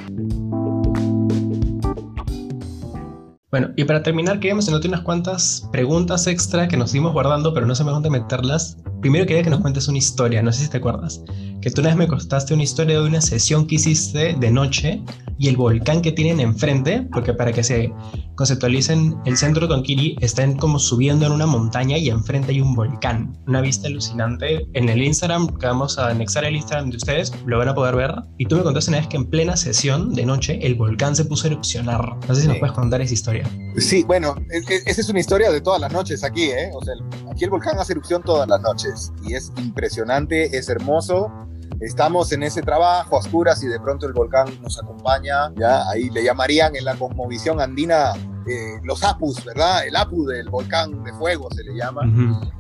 Bueno, 3.52 3.70
y 3.76 3.84
para 3.86 4.04
terminar, 4.04 4.40
queríamos 4.40 4.68
hacerte 4.68 4.88
unas 4.88 5.02
cuantas 5.02 5.68
preguntas 5.72 6.28
extra 6.28 6.68
que 6.68 6.78
nos 6.78 6.92
dimos 6.92 7.14
guardando, 7.14 7.52
pero 7.52 7.66
no 7.66 7.74
se 7.74 7.84
me 7.84 7.90
dónde 7.90 8.12
meterlas. 8.12 8.78
Primero 9.02 9.26
quería 9.26 9.42
que 9.42 9.50
nos 9.50 9.62
cuentes 9.62 9.88
una 9.88 9.98
historia, 9.98 10.44
no 10.44 10.54
sé 10.54 10.66
si 10.66 10.70
te 10.70 10.78
acuerdas, 10.78 11.24
que 11.62 11.70
tú 11.72 11.82
una 11.82 11.90
vez 11.90 11.98
me 11.98 12.08
contaste 12.08 12.54
una 12.54 12.64
historia 12.64 13.00
de 13.00 13.08
una 13.08 13.22
sesión 13.22 13.68
que 13.68 13.76
hiciste 13.76 14.36
de 14.40 14.52
noche 14.52 15.04
y 15.38 15.48
el 15.48 15.58
volcán 15.58 16.02
que 16.02 16.12
tienen 16.12 16.40
enfrente, 16.40 17.08
porque 17.14 17.34
para 17.34 17.52
que 17.52 17.64
se 17.64 17.92
conceptualicen, 18.36 19.16
el 19.26 19.38
centro 19.38 19.68
de 19.68 19.74
Tonkiri 19.74 20.18
están 20.22 20.56
como 20.56 20.80
subiendo 20.80 21.26
en 21.26 21.32
una 21.32 21.46
montaña 21.46 21.98
y 21.98 22.10
enfrente 22.10 22.52
hay 22.52 22.62
un 22.62 22.76
volcán. 22.76 23.38
Una 23.48 23.62
vista 23.62 23.88
alucinante. 23.88 24.68
En 24.74 24.90
el 24.90 25.02
Instagram, 25.02 25.48
que 25.58 25.66
vamos 25.66 25.98
a 25.98 26.10
anexar 26.10 26.44
el 26.44 26.56
Instagram 26.56 26.90
de 26.90 26.98
ustedes, 26.98 27.34
lo 27.46 27.58
van 27.58 27.70
a 27.70 27.76
poder 27.76 27.96
ver. 27.96 28.14
Y 28.38 28.46
tú 28.46 28.58
me 28.58 28.64
contaste 28.64 28.92
una 28.92 29.00
vez 29.00 29.08
que 29.08 29.18
en 29.18 29.30
plena 29.30 29.56
sesión 29.56 30.14
de 30.14 30.26
noche 30.26 30.60
el 30.62 30.76
volcán 30.76 31.16
se 31.16 31.26
puso 31.26 31.48
a 31.48 31.52
erupcionar. 31.52 32.18
No 32.28 32.36
sé 32.36 32.42
si 32.42 32.48
nos 32.48 32.58
puedes 32.58 32.76
contar 32.76 33.02
esa 33.02 33.14
historia. 33.14 33.50
Sí, 33.78 34.04
bueno, 34.04 34.36
esa 34.50 35.02
es 35.02 35.10
una 35.10 35.20
historia 35.20 35.52
de 35.52 35.62
todas 35.62 35.80
las 35.80 35.92
noches 35.94 36.24
aquí, 36.24 36.44
¿eh? 36.44 36.70
O 36.74 36.84
sea, 36.84 36.94
aquí 37.32 37.46
el 37.46 37.50
volcán 37.50 37.80
hace 37.80 37.94
erupción 37.94 38.22
todas 38.24 38.48
las 38.48 38.62
noches 38.62 39.12
y 39.26 39.36
es 39.36 39.52
impresionante, 39.58 40.58
es 40.58 40.68
hermoso 40.68 41.49
estamos 41.80 42.32
en 42.32 42.44
ese 42.44 42.62
trabajo 42.62 43.18
oscuras 43.18 43.64
y 43.64 43.68
de 43.68 43.80
pronto 43.80 44.06
el 44.06 44.14
volcán 44.14 44.48
nos 44.62 44.78
acompaña, 44.82 45.52
ya 45.56 45.90
ahí 45.90 46.10
le 46.10 46.24
llamarían 46.24 46.76
en 46.76 46.86
la 46.86 46.96
cosmovisión 46.96 47.62
andina 47.62 48.14
eh, 48.50 48.80
los 48.84 49.04
apus, 49.04 49.44
¿verdad? 49.46 49.86
El 49.86 49.96
apu 49.96 50.26
del 50.26 50.50
volcán 50.50 51.04
de 51.04 51.14
fuego 51.14 51.50
se 51.52 51.64
le 51.64 51.76
llama, 51.76 52.02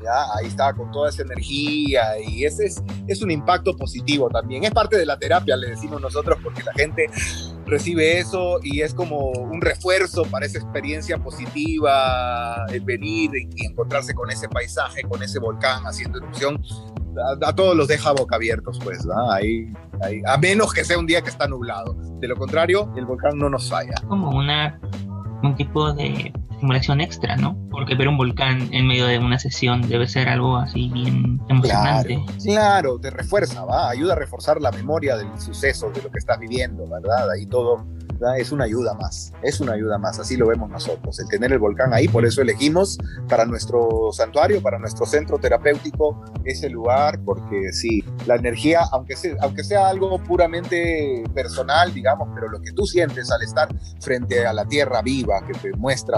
ya 0.03 0.25
ahí 0.37 0.47
está 0.47 0.73
con 0.73 0.91
toda 0.91 1.09
esa 1.09 1.23
energía 1.23 2.19
y 2.19 2.45
ese 2.45 2.65
es, 2.65 2.83
es 3.07 3.21
un 3.21 3.31
impacto 3.31 3.75
positivo 3.75 4.29
también, 4.29 4.63
es 4.63 4.71
parte 4.71 4.97
de 4.97 5.05
la 5.05 5.17
terapia, 5.17 5.57
le 5.57 5.69
decimos 5.69 5.99
nosotros, 6.01 6.37
porque 6.43 6.63
la 6.63 6.73
gente 6.73 7.07
recibe 7.65 8.19
eso 8.19 8.59
y 8.61 8.81
es 8.81 8.93
como 8.93 9.29
un 9.29 9.61
refuerzo 9.61 10.23
para 10.23 10.45
esa 10.45 10.59
experiencia 10.59 11.17
positiva, 11.17 12.65
el 12.69 12.81
venir 12.81 13.31
y 13.35 13.65
encontrarse 13.65 14.13
con 14.13 14.29
ese 14.29 14.47
paisaje, 14.47 15.03
con 15.03 15.23
ese 15.23 15.39
volcán 15.39 15.83
haciendo 15.85 16.19
erupción, 16.19 16.61
a, 17.43 17.53
todos 17.53 17.75
los 17.75 17.87
deja 17.87 18.11
boca 18.11 18.35
abiertos, 18.35 18.79
pues, 18.83 19.07
ahí, 19.31 19.71
ahí, 20.01 20.21
a 20.25 20.37
menos 20.37 20.73
que 20.73 20.83
sea 20.83 20.97
un 20.97 21.05
día 21.05 21.21
que 21.21 21.29
está 21.29 21.47
nublado. 21.47 21.95
De 22.19 22.27
lo 22.27 22.35
contrario, 22.35 22.91
el 22.95 23.05
volcán 23.05 23.37
no 23.37 23.49
nos 23.49 23.69
falla. 23.69 23.95
Como 24.07 24.29
una, 24.31 24.79
un 25.43 25.55
tipo 25.55 25.93
de 25.93 26.33
simulación 26.59 27.01
extra, 27.01 27.35
¿no? 27.37 27.57
Porque 27.71 27.95
ver 27.95 28.07
un 28.07 28.17
volcán 28.17 28.69
en 28.73 28.87
medio 28.87 29.05
de 29.05 29.19
una 29.19 29.39
sesión 29.39 29.87
debe 29.87 30.07
ser 30.07 30.27
algo 30.27 30.57
así 30.57 30.89
bien 30.89 31.41
emocionante. 31.47 32.23
Claro, 32.43 32.99
te 32.99 33.09
refuerza, 33.09 33.63
¿va? 33.65 33.89
Ayuda 33.89 34.13
a 34.13 34.15
reforzar 34.15 34.61
la 34.61 34.71
memoria 34.71 35.15
del 35.15 35.39
suceso, 35.39 35.89
de 35.91 36.01
lo 36.01 36.11
que 36.11 36.19
estás 36.19 36.39
viviendo, 36.39 36.87
¿verdad? 36.87 37.31
Ahí 37.31 37.45
todo 37.45 37.85
es 38.37 38.51
una 38.51 38.65
ayuda 38.65 38.93
más, 38.93 39.31
es 39.41 39.59
una 39.59 39.73
ayuda 39.73 39.97
más, 39.97 40.19
así 40.19 40.35
lo 40.35 40.47
vemos 40.47 40.69
nosotros, 40.69 41.19
el 41.19 41.27
tener 41.27 41.51
el 41.53 41.59
volcán 41.59 41.93
ahí, 41.93 42.07
por 42.07 42.25
eso 42.25 42.41
elegimos 42.41 42.97
para 43.27 43.45
nuestro 43.45 44.11
santuario, 44.11 44.61
para 44.61 44.77
nuestro 44.77 45.05
centro 45.05 45.37
terapéutico 45.37 46.23
ese 46.43 46.69
lugar, 46.69 47.19
porque 47.23 47.71
sí, 47.71 48.03
la 48.25 48.35
energía, 48.35 48.81
aunque 48.91 49.15
sea, 49.15 49.35
aunque 49.41 49.63
sea 49.63 49.87
algo 49.87 50.21
puramente 50.23 51.23
personal, 51.33 51.93
digamos, 51.93 52.29
pero 52.33 52.49
lo 52.49 52.59
que 52.61 52.71
tú 52.71 52.85
sientes 52.85 53.31
al 53.31 53.41
estar 53.41 53.69
frente 54.01 54.45
a 54.45 54.53
la 54.53 54.65
tierra 54.65 55.01
viva, 55.01 55.41
que 55.45 55.53
te 55.53 55.71
muestra 55.77 56.17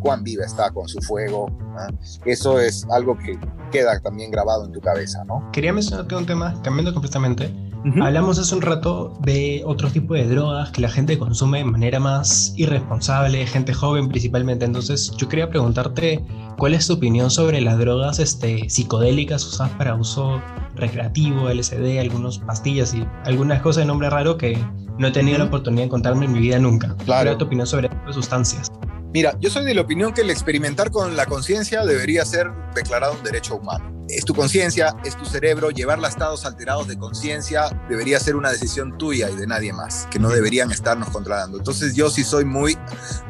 cuán 0.00 0.22
viva 0.22 0.44
está 0.44 0.70
con 0.70 0.88
su 0.88 1.00
fuego, 1.00 1.46
¿ah? 1.76 1.88
eso 2.24 2.60
es 2.60 2.86
algo 2.90 3.16
que 3.18 3.38
queda 3.70 3.98
también 4.00 4.30
grabado 4.30 4.64
en 4.64 4.72
tu 4.72 4.80
cabeza, 4.80 5.24
¿no? 5.24 5.50
Quería 5.52 5.72
mencionarte 5.72 6.14
un 6.14 6.26
tema, 6.26 6.60
cambiando 6.62 6.92
completamente, 6.92 7.52
Hablamos 8.00 8.38
hace 8.38 8.54
un 8.54 8.62
rato 8.62 9.12
de 9.20 9.62
otro 9.64 9.90
tipo 9.90 10.14
de 10.14 10.26
drogas 10.26 10.70
que 10.72 10.80
la 10.80 10.88
gente 10.88 11.16
consume 11.18 11.58
de 11.58 11.64
manera 11.64 12.00
más 12.00 12.52
irresponsable, 12.56 13.46
gente 13.46 13.72
joven 13.72 14.08
principalmente. 14.08 14.64
Entonces, 14.64 15.12
yo 15.16 15.28
quería 15.28 15.48
preguntarte 15.48 16.24
cuál 16.56 16.74
es 16.74 16.86
tu 16.86 16.94
opinión 16.94 17.30
sobre 17.30 17.60
las 17.60 17.78
drogas 17.78 18.18
este, 18.18 18.68
psicodélicas 18.68 19.44
usadas 19.46 19.72
para 19.74 19.94
uso 19.94 20.42
recreativo, 20.74 21.48
LSD, 21.48 22.00
algunas 22.00 22.38
pastillas 22.38 22.94
y 22.94 23.06
algunas 23.24 23.62
cosas 23.62 23.82
de 23.82 23.86
nombre 23.86 24.10
raro 24.10 24.36
que 24.36 24.58
no 24.98 25.08
he 25.08 25.12
tenido 25.12 25.38
la 25.38 25.44
oportunidad 25.44 25.82
de 25.82 25.86
encontrarme 25.86 26.26
en 26.26 26.32
mi 26.32 26.40
vida 26.40 26.58
nunca. 26.58 26.88
Claro. 27.04 27.04
¿Cuál 27.06 27.28
es 27.28 27.38
tu 27.38 27.44
opinión 27.44 27.66
sobre 27.66 27.86
estas 27.88 28.14
sustancias? 28.14 28.68
Mira, 29.14 29.34
yo 29.40 29.50
soy 29.50 29.64
de 29.64 29.74
la 29.74 29.82
opinión 29.82 30.12
que 30.12 30.20
el 30.20 30.30
experimentar 30.30 30.90
con 30.90 31.16
la 31.16 31.26
conciencia 31.26 31.84
debería 31.84 32.24
ser 32.24 32.50
declarado 32.74 33.14
un 33.14 33.22
derecho 33.22 33.56
humano. 33.56 33.97
Es 34.08 34.24
tu 34.24 34.34
conciencia, 34.34 34.96
es 35.04 35.16
tu 35.16 35.26
cerebro, 35.26 35.70
llevarla 35.70 36.08
a 36.08 36.10
estados 36.10 36.46
alterados 36.46 36.88
de 36.88 36.98
conciencia 36.98 37.68
debería 37.88 38.18
ser 38.18 38.36
una 38.36 38.50
decisión 38.50 38.96
tuya 38.96 39.28
y 39.28 39.36
de 39.36 39.46
nadie 39.46 39.72
más, 39.72 40.08
que 40.10 40.18
no 40.18 40.30
deberían 40.30 40.70
estarnos 40.70 41.10
controlando. 41.10 41.58
Entonces 41.58 41.94
yo 41.94 42.08
sí 42.08 42.24
soy 42.24 42.44
muy 42.44 42.78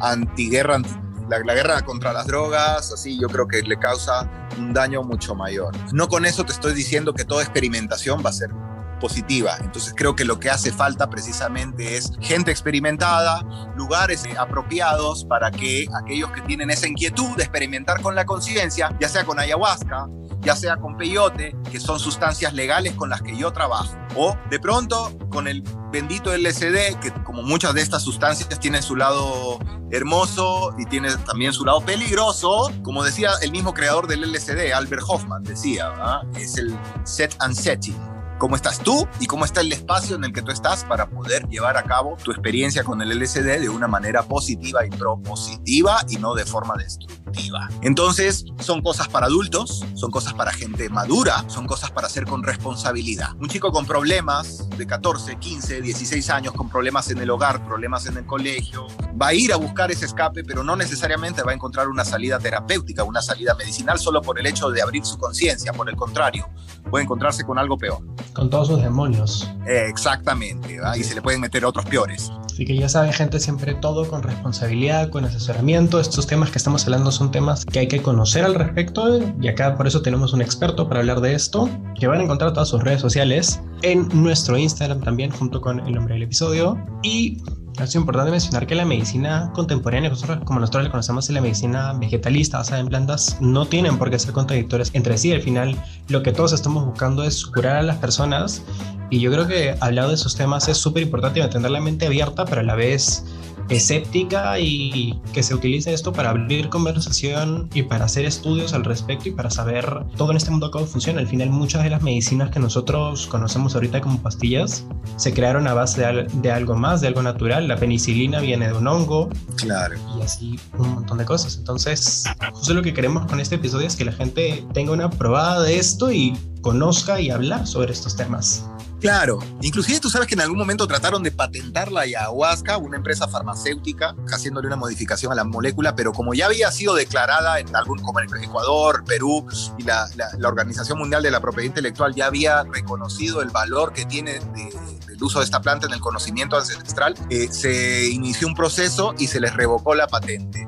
antiguerra, 0.01 0.81
la, 1.29 1.41
la, 1.41 1.55
guerra 1.55 1.83
contra 1.83 2.13
las 2.13 2.27
drogas, 2.27 2.93
así 2.93 3.19
yo 3.21 3.29
creo 3.29 3.49
que 3.49 3.63
le 3.63 3.79
causa 3.79 4.31
un 4.57 4.73
daño 4.73 5.03
mucho 5.03 5.35
mayor. 5.35 5.75
No 5.93 6.09
con 6.09 6.25
eso 6.25 6.45
te 6.45 6.53
estoy 6.53 6.75
diciendo 6.75 7.13
que 7.13 7.25
toda 7.25 7.43
experimentación 7.43 8.23
va 8.25 8.31
a 8.31 8.33
ser 8.33 8.51
positiva. 8.99 9.57
Entonces 9.61 9.95
creo 9.97 10.15
que 10.15 10.25
lo 10.25 10.39
que 10.39 10.51
hace 10.51 10.73
falta 10.73 11.09
precisamente 11.09 11.97
es 11.97 12.13
gente 12.21 12.51
experimentada, 12.51 13.41
lugares 13.77 14.25
apropiados 14.39 15.25
para 15.25 15.51
que 15.51 15.87
aquellos 16.03 16.31
que 16.33 16.43
tienen 16.43 16.71
esa 16.71 16.87
inquietud 16.87 17.37
de 17.37 17.45
experimentar 17.45 18.01
con 18.03 18.15
la 18.15 18.27
conciencia, 18.27 18.95
ya 19.01 19.09
sea 19.09 19.25
con 19.25 19.39
ayahuasca, 19.39 20.07
ya 20.41 20.57
sea 20.57 20.77
con 20.77 20.97
peyote, 20.97 21.57
que 21.71 21.81
son 21.81 21.99
sustancias 21.99 22.53
legales 22.55 22.95
con 22.95 23.11
las 23.11 23.23
que 23.23 23.37
yo 23.37 23.53
trabajo, 23.53 23.97
o 24.17 24.37
de 24.51 24.59
pronto 24.59 25.17
con 25.31 25.49
el 25.49 25.63
bendito 25.93 26.37
LSD, 26.37 26.99
que 27.01 27.13
como 27.25 27.43
muchas 27.43 27.75
de 27.75 27.83
estas 27.83 28.03
sustancias 28.03 28.59
tienen 28.61 28.83
su 28.83 28.97
lado 28.97 29.59
hermoso 29.91 30.75
y 30.79 30.85
tiene 30.87 31.15
también 31.27 31.53
su 31.53 31.65
lado 31.65 31.81
peligroso, 31.81 32.71
como 32.83 33.03
decía 33.03 33.31
el 33.43 33.51
mismo 33.53 33.75
creador 33.75 34.07
del 34.07 34.21
LSD, 34.31 34.73
Albert 34.75 35.03
Hoffman, 35.07 35.43
decía, 35.43 35.93
es 36.35 36.59
el 36.59 36.77
set 37.05 37.35
and 37.41 37.55
setting 37.55 38.18
cómo 38.39 38.57
estás 38.57 38.79
tú 38.79 39.07
y 39.21 39.27
cómo 39.27 39.45
está 39.45 39.61
el 39.61 39.73
espacio 39.73 40.17
en 40.17 40.25
el 40.25 40.33
que 40.33 40.43
tú 40.43 40.51
estás 40.51 40.85
para 40.85 41.09
poder 41.11 41.47
llevar 41.49 41.77
a 41.77 41.83
cabo 41.83 42.17
tu 42.23 42.31
experiencia 42.31 42.85
con 42.85 43.03
el 43.03 43.11
LSD 43.19 43.61
de 43.61 43.69
una 43.69 43.89
manera 43.89 44.23
positiva 44.23 44.87
y 44.87 44.91
propositiva 44.91 46.01
y 46.09 46.17
no 46.17 46.35
de 46.35 46.45
forma 46.45 46.75
destructiva. 46.77 47.69
Entonces, 47.83 48.45
son 48.61 48.83
cosas 48.83 49.09
para 49.09 49.27
adultos, 49.27 49.85
son 49.95 50.11
cosas 50.11 50.35
para 50.35 50.53
gente 50.53 50.89
madura, 50.89 51.45
son 51.49 51.67
cosas 51.67 51.91
para 51.91 52.07
hacer 52.07 52.25
con 52.25 52.43
responsabilidad. 52.43 53.35
Un 53.39 53.49
chico 53.49 53.71
con 53.71 53.87
problemas 53.87 54.69
de 54.71 54.87
14, 54.87 55.37
15, 55.37 55.83
16 55.83 56.31
años, 56.31 56.55
con 56.55 56.69
problemas 56.69 57.11
en 57.11 57.19
el 57.19 57.31
hogar, 57.31 57.65
problemas 57.67 58.07
en 58.07 58.17
el 58.17 58.27
colegio, 58.27 58.87
va 59.21 59.29
a 59.29 59.35
ir 59.35 59.53
a 59.53 59.57
buscar 59.57 59.91
ese 59.91 60.07
escape, 60.07 60.45
pero 60.45 60.65
no 60.65 60.77
necesariamente 60.77 61.43
va 61.43 61.53
a 61.53 61.55
encontrar 61.55 61.89
una 61.89 62.05
salida 62.05 62.39
terapéutica, 62.39 63.05
una 63.05 63.23
salida 63.23 63.55
medicinal 63.55 63.99
solo 63.99 64.23
por 64.23 64.39
el 64.39 64.47
hecho 64.47 64.71
de 64.71 64.83
abrir 64.83 65.05
su 65.05 65.19
conciencia. 65.19 65.73
Por 65.73 65.89
el 65.89 65.97
contrario, 65.97 66.49
puede 66.91 67.05
encontrarse 67.05 67.45
con 67.45 67.59
algo 67.59 67.77
peor. 67.77 67.99
Con 68.39 68.49
todos 68.49 68.69
sus 68.69 68.81
demonios. 68.81 69.51
exactamente, 69.67 70.79
ahí 70.85 71.03
se 71.03 71.17
le 71.17 71.21
pueden 71.21 71.41
meter 71.41 71.65
otros 71.65 71.85
peores. 71.87 72.31
Así 72.59 72.65
que 72.65 72.77
ya 72.77 72.89
saben, 72.89 73.13
gente, 73.13 73.39
siempre 73.39 73.73
todo 73.75 74.09
con 74.09 74.21
responsabilidad, 74.21 75.11
con 75.11 75.25
asesoramiento. 75.25 76.01
Estos 76.01 76.27
temas 76.27 76.51
que 76.51 76.59
estamos 76.59 76.83
hablando 76.87 77.13
son 77.13 77.31
temas 77.31 77.65
que 77.65 77.79
hay 77.79 77.87
que 77.87 78.03
conocer 78.03 78.45
al 78.45 78.57
respecto 78.57 79.21
y 79.41 79.47
acá 79.47 79.77
por 79.77 79.87
eso 79.87 80.03
tenemos 80.03 80.33
un 80.33 80.43
experto 80.43 80.89
para 80.89 80.99
hablar 80.99 81.21
de 81.21 81.35
esto, 81.35 81.71
que 81.95 82.09
van 82.09 82.19
a 82.19 82.25
encontrar 82.25 82.53
todas 82.55 82.69
sus 82.69 82.83
redes 82.83 83.01
sociales 83.01 83.61
en 83.83 84.09
nuestro 84.09 84.59
Instagram 84.59 85.03
también, 85.03 85.31
junto 85.31 85.61
con 85.61 85.79
el 85.87 85.95
nombre 85.95 86.15
del 86.15 86.25
episodio. 86.25 86.77
Y 87.05 87.41
es 87.81 87.95
importante 87.95 88.33
mencionar 88.33 88.67
que 88.67 88.75
la 88.75 88.85
medicina 88.85 89.53
contemporánea, 89.55 90.11
como 90.45 90.59
nosotros 90.59 90.83
le 90.83 90.91
conocemos 90.91 91.29
en 91.29 91.37
la 91.37 91.41
medicina 91.41 91.93
vegetalista 91.93 92.59
basada 92.59 92.81
en 92.81 92.89
plantas, 92.89 93.37
no 93.41 93.67
tienen 93.67 93.99
por 93.99 94.11
qué 94.11 94.19
ser 94.19 94.33
contradictorias 94.33 94.91
entre 94.95 95.17
sí. 95.17 95.33
Al 95.33 95.43
final, 95.43 95.77
lo 96.09 96.25
que 96.25 96.33
todos 96.33 96.53
estamos 96.53 96.85
buscando 96.85 97.23
es 97.23 97.47
curar 97.47 97.77
a 97.77 97.83
las 97.83 97.99
personas. 97.99 98.65
Y 99.11 99.21
yo 99.21 99.31
creo 99.33 99.47
que 99.47 99.75
hablar 99.81 100.09
de 100.09 100.15
esos 100.15 100.37
temas 100.37 100.69
es 100.69 100.77
súper 100.77 101.03
importante 101.03 101.41
mantener 101.41 101.71
la 101.71 101.81
mente 101.81 102.07
abierta, 102.07 102.45
pero 102.49 102.61
a 102.63 102.65
la 102.65 102.75
vez 102.75 103.25
escéptica 103.69 104.59
y 104.59 105.21
que 105.33 105.43
se 105.43 105.55
utilice 105.55 105.93
esto 105.93 106.13
para 106.13 106.31
abrir 106.31 106.69
conversación 106.69 107.69
y 107.75 107.83
para 107.83 108.07
hacer 108.07 108.25
estudios 108.25 108.73
al 108.73 108.85
respecto 108.85 109.29
y 109.29 109.33
para 109.33 109.51
saber 109.51 110.05
todo 110.17 110.31
en 110.31 110.39
este 110.39 110.51
mundo 110.51 110.71
cómo 110.71 110.87
funciona. 110.87 111.21
Al 111.21 111.27
final 111.27 111.51
muchas 111.51 111.83
de 111.83 111.91
las 111.91 112.03
medicinas 112.03 112.51
que 112.51 112.61
nosotros 112.61 113.27
conocemos 113.27 113.75
ahorita 113.75 114.01
como 114.01 114.21
pastillas 114.21 114.85
se 115.17 115.33
crearon 115.33 115.67
a 115.67 115.75
base 115.75 116.01
de, 116.01 116.51
algo 116.51 116.77
más, 116.77 117.01
de 117.01 117.09
algo 117.09 117.23
natural. 117.23 117.69
La 117.69 117.77
penicilina 117.77 118.41
viene 118.41 118.69
de 118.69 118.75
un 118.75 118.87
hongo. 118.87 119.29
Claro. 119.57 119.97
Y 120.19 120.23
así 120.23 120.59
un 120.79 120.95
montón 120.95 121.19
de 121.19 121.25
cosas. 121.25 121.57
Entonces, 121.57 122.25
justo 122.53 122.75
lo 122.75 122.83
que 122.83 122.95
queremos 122.95 123.27
con 123.27 123.41
este 123.41 123.57
episodio 123.57 123.87
es 123.87 123.97
que 123.97 124.05
la 124.05 124.13
gente 124.13 124.65
tenga 124.73 124.93
una 124.93 125.11
probada 125.11 125.63
de 125.63 125.79
esto 125.79 126.11
y 126.11 126.37
conozca 126.61 127.21
y 127.21 127.31
hablar 127.31 127.67
sobre 127.67 127.93
estos 127.93 128.17
temas. 128.17 128.65
Claro, 129.01 129.39
inclusive 129.61 130.01
tú 130.01 130.11
sabes 130.11 130.27
que 130.27 130.35
en 130.35 130.41
algún 130.41 130.59
momento 130.59 130.89
trataron 130.89 131.23
de 131.23 131.31
patentar 131.31 131.93
la 131.93 132.01
ayahuasca, 132.01 132.79
una 132.79 132.97
empresa 132.97 133.29
farmacéutica, 133.29 134.17
haciéndole 134.33 134.67
una 134.67 134.75
modificación 134.75 135.31
a 135.31 135.37
la 135.37 135.45
molécula, 135.45 135.95
pero 135.95 136.13
como 136.13 136.35
ya 136.35 136.47
había 136.47 136.71
sido 136.73 136.97
declarada 136.97 137.61
en 137.61 137.75
algún, 137.77 138.01
como 138.01 138.19
en 138.19 138.27
Ecuador, 138.43 139.05
Perú, 139.05 139.47
y 139.79 139.85
la, 139.85 140.09
Organización 140.45 140.99
Mundial 140.99 141.23
de 141.23 141.31
la 141.31 141.41
Propiedad 141.41 141.67
Intelectual 141.67 142.15
ya 142.15 142.27
había 142.27 142.65
reconocido 142.65 143.41
el 143.41 143.51
valor 143.51 143.93
que 143.93 144.05
tiene 144.05 144.41
del 144.41 145.23
uso 145.23 145.39
de 145.39 145.45
esta 145.45 145.61
planta 145.61 145.87
en 145.87 145.93
el 145.93 146.01
conocimiento 146.01 146.57
ancestral, 146.57 147.15
eh, 147.31 147.49
se 147.53 148.09
inició 148.09 148.49
un 148.49 148.55
proceso 148.55 149.15
y 149.19 149.29
se 149.29 149.39
les 149.39 149.55
revocó 149.55 149.95
la 149.95 150.09
patente. 150.09 150.67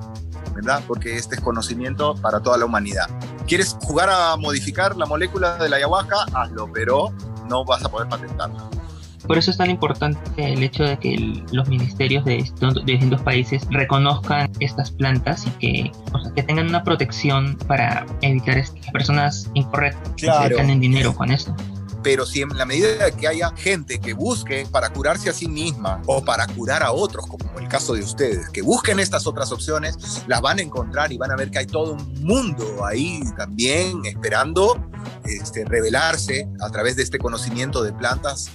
¿Verdad? 0.61 0.83
Porque 0.87 1.17
este 1.17 1.37
es 1.37 1.41
conocimiento 1.41 2.15
para 2.17 2.41
toda 2.41 2.59
la 2.59 2.67
humanidad. 2.67 3.09
¿Quieres 3.47 3.77
jugar 3.81 4.11
a 4.11 4.37
modificar 4.37 4.97
la 4.97 5.07
molécula 5.07 5.57
de 5.57 5.69
la 5.69 5.77
ayahuasca? 5.77 6.27
Hazlo, 6.35 6.71
pero 6.73 7.13
no 7.49 7.65
vas 7.65 7.85
a 7.85 7.89
poder 7.89 8.09
patentarla. 8.09 8.69
Por 9.27 9.39
eso 9.39 9.51
es 9.51 9.59
tan 9.59 9.71
importante 9.71 10.21
el 10.53 10.63
hecho 10.63 10.83
de 10.83 10.99
que 10.99 11.45
los 11.53 11.69
ministerios 11.69 12.25
de, 12.25 12.39
distintos 12.85 13.23
países 13.23 13.67
reconozcan 13.71 14.51
estas 14.61 14.91
plantas 14.91 15.47
y 15.47 15.51
que, 15.51 15.93
que 16.35 16.43
tengan 16.43 16.69
una 16.69 16.83
protección 16.83 17.57
para 17.67 18.07
evitar 18.23 18.55
que 18.55 18.61
las 18.61 18.93
personas 18.93 19.51
incorrectas 19.55 20.13
claro. 20.17 20.49
que 20.49 20.55
ganen 20.57 20.81
dinero 20.81 21.15
con 21.15 21.31
esto 21.31 21.55
pero 22.03 22.27
si 22.27 22.43
en 22.43 22.57
la 22.57 22.65
medida 22.65 23.11
que 23.11 23.29
haya 23.29 23.51
gente 23.57 24.01
que 24.01 24.15
busque 24.15 24.67
para 24.71 24.91
curarse 24.91 25.31
a 25.31 25.33
sí 25.33 25.49
misma 25.49 26.03
o 26.07 26.25
para 26.25 26.47
curar 26.47 26.83
a 26.83 26.93
otros, 26.93 27.27
como 27.27 27.59
el 27.59 27.69
caso 27.69 27.95
de 27.95 28.03
ustedes, 28.03 28.49
que 28.51 28.63
busquen 28.63 28.99
estas 29.01 29.27
otras 29.27 29.53
opciones, 29.53 30.25
las 30.27 30.41
van 30.41 30.59
a 30.59 30.63
encontrar 30.63 31.13
y 31.13 31.19
van 31.19 31.31
a 31.31 31.37
ver 31.37 31.51
que 31.51 31.59
hay 31.59 31.67
todo 31.67 31.93
un 31.95 32.25
mundo 32.25 32.85
ahí 32.85 33.23
también 33.37 34.05
esperando 34.05 34.83
este, 35.25 35.65
revelarse 35.65 36.49
a 36.61 36.71
través 36.71 36.97
de 36.97 37.03
este 37.03 37.19
conocimiento 37.19 37.83
de 37.83 37.93
plantas 37.93 38.51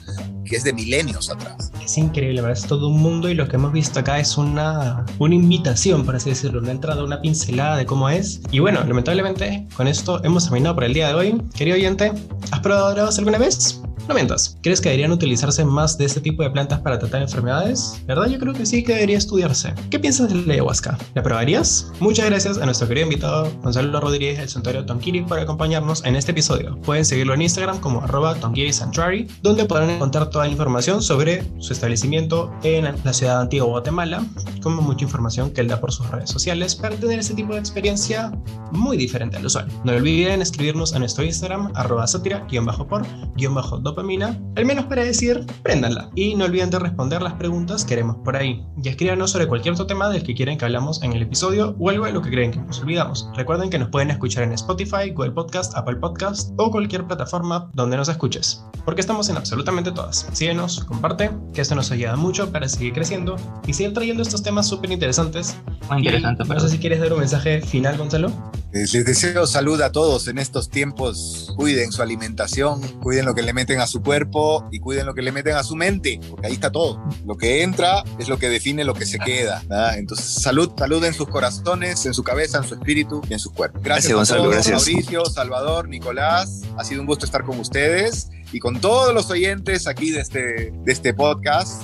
que 0.45 0.55
es 0.55 0.63
de 0.63 0.73
milenios 0.73 1.29
atrás. 1.29 1.71
Es 1.83 1.97
increíble, 1.97 2.41
¿verdad? 2.41 2.57
Es 2.57 2.67
todo 2.67 2.87
un 2.87 3.01
mundo 3.01 3.29
y 3.29 3.33
lo 3.33 3.47
que 3.47 3.57
hemos 3.57 3.73
visto 3.73 3.99
acá 3.99 4.19
es 4.19 4.37
una, 4.37 5.05
una 5.19 5.35
invitación, 5.35 6.05
por 6.05 6.15
así 6.15 6.29
decirlo, 6.29 6.59
una 6.59 6.71
entrada, 6.71 7.03
una 7.03 7.21
pincelada 7.21 7.77
de 7.77 7.85
cómo 7.85 8.09
es. 8.09 8.41
Y 8.51 8.59
bueno, 8.59 8.83
lamentablemente 8.83 9.67
con 9.75 9.87
esto 9.87 10.23
hemos 10.23 10.45
terminado 10.45 10.75
por 10.75 10.83
el 10.83 10.93
día 10.93 11.09
de 11.09 11.13
hoy. 11.13 11.41
Querido 11.53 11.75
oyente, 11.75 12.11
¿has 12.51 12.59
probado 12.61 12.93
drogas 12.93 13.17
alguna 13.17 13.37
vez? 13.37 13.81
No 14.07 14.13
mientas. 14.13 14.59
¿Crees 14.61 14.81
que 14.81 14.89
deberían 14.89 15.11
utilizarse 15.11 15.65
más 15.65 15.97
de 15.97 16.05
este 16.05 16.21
tipo 16.21 16.43
de 16.43 16.51
plantas 16.51 16.79
para 16.79 16.99
tratar 16.99 17.23
enfermedades? 17.23 18.03
¿Verdad? 18.05 18.27
Yo 18.27 18.37
creo 18.37 18.53
que 18.53 18.63
sí 18.63 18.83
que 18.83 18.93
debería 18.93 19.17
estudiarse. 19.17 19.73
¿Qué 19.89 19.97
piensas 19.97 20.29
de 20.29 20.35
la 20.35 20.53
ayahuasca? 20.53 20.95
¿La 21.15 21.23
probarías? 21.23 21.91
Muchas 21.99 22.27
gracias 22.27 22.59
a 22.59 22.65
nuestro 22.65 22.87
querido 22.87 23.07
invitado 23.07 23.51
Gonzalo 23.63 23.99
Rodríguez 23.99 24.37
del 24.37 24.47
Santuario 24.47 24.85
Tonkiri 24.85 25.23
por 25.23 25.39
acompañarnos 25.39 26.05
en 26.05 26.15
este 26.15 26.31
episodio. 26.31 26.79
Pueden 26.81 27.03
seguirlo 27.03 27.33
en 27.33 27.41
Instagram 27.41 27.79
como 27.79 28.01
arroba 28.01 28.35
Sanctuary, 28.35 29.27
donde 29.41 29.65
podrán 29.65 29.89
encontrar 29.89 30.29
toda 30.29 30.45
la 30.45 30.51
información 30.51 31.01
sobre 31.01 31.43
su 31.57 31.73
establecimiento 31.73 32.53
en 32.61 32.85
la 33.03 33.13
ciudad 33.13 33.37
de 33.37 33.41
Antigua 33.41 33.67
Guatemala, 33.69 34.23
como 34.61 34.83
mucha 34.83 35.05
información 35.05 35.49
que 35.49 35.61
él 35.61 35.67
da 35.67 35.81
por 35.81 35.91
sus 35.91 36.07
redes 36.11 36.29
sociales 36.29 36.75
para 36.75 36.95
tener 36.95 37.17
ese 37.19 37.33
tipo 37.33 37.53
de 37.53 37.59
experiencia 37.59 38.31
muy 38.71 38.97
diferente 38.97 39.37
al 39.37 39.45
usual. 39.47 39.67
No 39.83 39.93
olviden 39.93 40.43
escribirnos 40.43 40.93
a 40.93 40.99
nuestro 40.99 41.23
Instagram 41.23 41.71
arroba 41.73 42.05
sátira-por-do 42.05 43.94
dopamina, 43.95 44.37
al 44.57 44.65
menos 44.65 44.85
para 44.85 45.03
decir, 45.03 45.45
préndanla. 45.63 46.09
Y 46.15 46.35
no 46.35 46.45
olviden 46.45 46.69
de 46.69 46.79
responder 46.79 47.21
las 47.21 47.33
preguntas 47.33 47.85
que 47.85 47.93
haremos 47.93 48.17
por 48.17 48.35
ahí. 48.35 48.65
Y 48.83 48.89
escríbanos 48.89 49.31
sobre 49.31 49.47
cualquier 49.47 49.73
otro 49.73 49.87
tema 49.87 50.09
del 50.09 50.23
que 50.23 50.35
quieren 50.35 50.57
que 50.57 50.65
hablamos 50.65 51.01
en 51.01 51.13
el 51.13 51.21
episodio 51.21 51.75
o 51.79 51.89
algo 51.89 52.05
de 52.05 52.11
lo 52.11 52.21
que 52.21 52.29
creen 52.29 52.51
que 52.51 52.59
nos 52.59 52.81
olvidamos. 52.81 53.29
Recuerden 53.35 53.69
que 53.69 53.79
nos 53.79 53.89
pueden 53.89 54.11
escuchar 54.11 54.43
en 54.43 54.51
Spotify, 54.51 55.11
Google 55.13 55.31
Podcast, 55.31 55.75
Apple 55.75 55.95
Podcast 55.95 56.51
o 56.57 56.69
cualquier 56.71 57.07
plataforma 57.07 57.71
donde 57.73 57.95
nos 57.95 58.09
escuches. 58.09 58.63
Porque 58.83 59.01
estamos 59.01 59.29
en 59.29 59.37
absolutamente 59.37 59.91
todas. 59.91 60.27
Síguenos, 60.33 60.83
comparte, 60.83 61.31
que 61.53 61.61
esto 61.61 61.75
nos 61.75 61.91
ayuda 61.91 62.17
mucho 62.17 62.51
para 62.51 62.67
seguir 62.67 62.93
creciendo 62.93 63.37
y 63.65 63.73
seguir 63.73 63.93
trayendo 63.93 64.21
estos 64.21 64.43
temas 64.43 64.67
súper 64.67 64.91
interesantes. 64.91 65.55
Muy 65.89 65.99
interesante. 65.99 66.43
No 66.43 66.59
sé 66.59 66.69
si 66.69 66.79
quieres 66.79 66.99
dar 66.99 67.13
un 67.13 67.19
mensaje 67.19 67.61
final, 67.61 67.97
Gonzalo. 67.97 68.31
Les 68.75 68.91
deseo 68.91 69.47
salud 69.47 69.79
a 69.81 69.93
todos 69.93 70.27
en 70.27 70.37
estos 70.37 70.69
tiempos. 70.69 71.53
Cuiden 71.55 71.93
su 71.93 72.01
alimentación, 72.01 72.81
cuiden 73.01 73.25
lo 73.25 73.33
que 73.33 73.41
le 73.41 73.53
meten 73.53 73.79
a 73.79 73.84
su 73.88 74.01
cuerpo 74.01 74.67
y 74.71 74.79
cuiden 74.79 75.05
lo 75.05 75.13
que 75.13 75.21
le 75.21 75.31
meten 75.31 75.55
a 75.55 75.63
su 75.63 75.75
mente, 75.75 76.19
porque 76.29 76.47
ahí 76.47 76.53
está 76.53 76.71
todo. 76.71 77.03
Lo 77.25 77.36
que 77.38 77.63
entra 77.63 78.03
es 78.19 78.27
lo 78.27 78.38
que 78.38 78.49
define 78.49 78.83
lo 78.83 78.93
que 78.93 79.05
se 79.05 79.19
queda. 79.19 79.61
Entonces, 79.95 80.25
salud, 80.25 80.71
salud 80.77 81.03
en 81.03 81.13
sus 81.13 81.27
corazones, 81.27 82.05
en 82.05 82.13
su 82.13 82.23
cabeza, 82.23 82.59
en 82.59 82.63
su 82.63 82.75
espíritu 82.75 83.21
y 83.29 83.33
en 83.33 83.39
su 83.39 83.51
cuerpo. 83.51 83.79
Gracias, 83.81 84.13
Gonzalo. 84.13 84.49
gracias. 84.49 84.88
Mauricio, 84.88 85.25
Salvador, 85.25 85.88
Nicolás. 85.88 86.61
Ha 86.77 86.83
sido 86.83 87.01
un 87.01 87.07
gusto 87.07 87.25
estar 87.25 87.43
con 87.43 87.59
ustedes 87.59 88.29
y 88.51 88.59
con 88.59 88.79
todos 88.79 89.13
los 89.13 89.29
oyentes 89.29 89.88
aquí 89.88 90.11
de 90.11 90.21
este, 90.21 90.71
de 90.71 90.91
este 90.91 91.13
podcast 91.13 91.83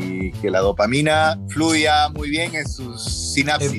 y 0.00 0.32
que 0.32 0.50
la 0.50 0.60
dopamina 0.60 1.38
fluya 1.48 2.08
muy 2.10 2.30
bien 2.30 2.54
en 2.54 2.68
sus 2.68 3.02
sinapsis. 3.32 3.72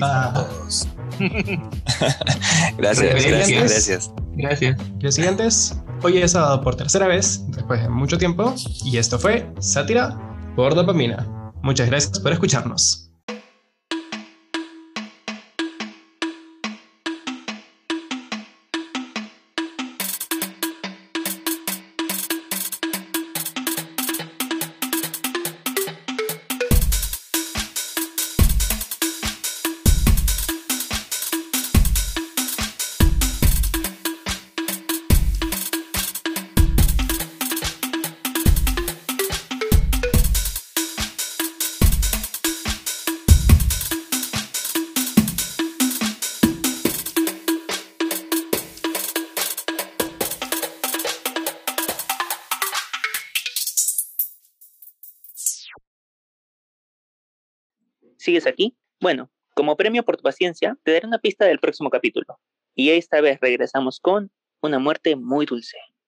gracias, 2.77 3.25
gracias, 3.25 3.49
gracias. 3.49 4.11
Gracias. 4.37 4.77
Los 4.99 5.15
siguientes, 5.15 5.75
hoy 6.03 6.17
es 6.17 6.31
sábado 6.31 6.61
por 6.61 6.75
tercera 6.75 7.07
vez, 7.07 7.43
después 7.49 7.81
de 7.81 7.89
mucho 7.89 8.17
tiempo, 8.17 8.53
y 8.83 8.97
esto 8.97 9.19
fue 9.19 9.51
Sátira 9.59 10.17
por 10.55 10.75
Dopamina. 10.75 11.51
Muchas 11.61 11.89
gracias 11.89 12.19
por 12.19 12.31
escucharnos. 12.31 13.04
¿Sigues 58.35 58.47
aquí? 58.47 58.75
Bueno, 58.99 59.31
como 59.53 59.77
premio 59.77 60.03
por 60.03 60.17
tu 60.17 60.23
paciencia, 60.23 60.77
te 60.83 60.91
daré 60.91 61.07
una 61.07 61.19
pista 61.19 61.45
del 61.45 61.59
próximo 61.59 61.89
capítulo. 61.89 62.37
Y 62.75 62.89
esta 62.89 63.21
vez 63.21 63.39
regresamos 63.39 64.01
con 64.01 64.29
una 64.61 64.77
muerte 64.77 65.15
muy 65.15 65.45
dulce. 65.45 65.77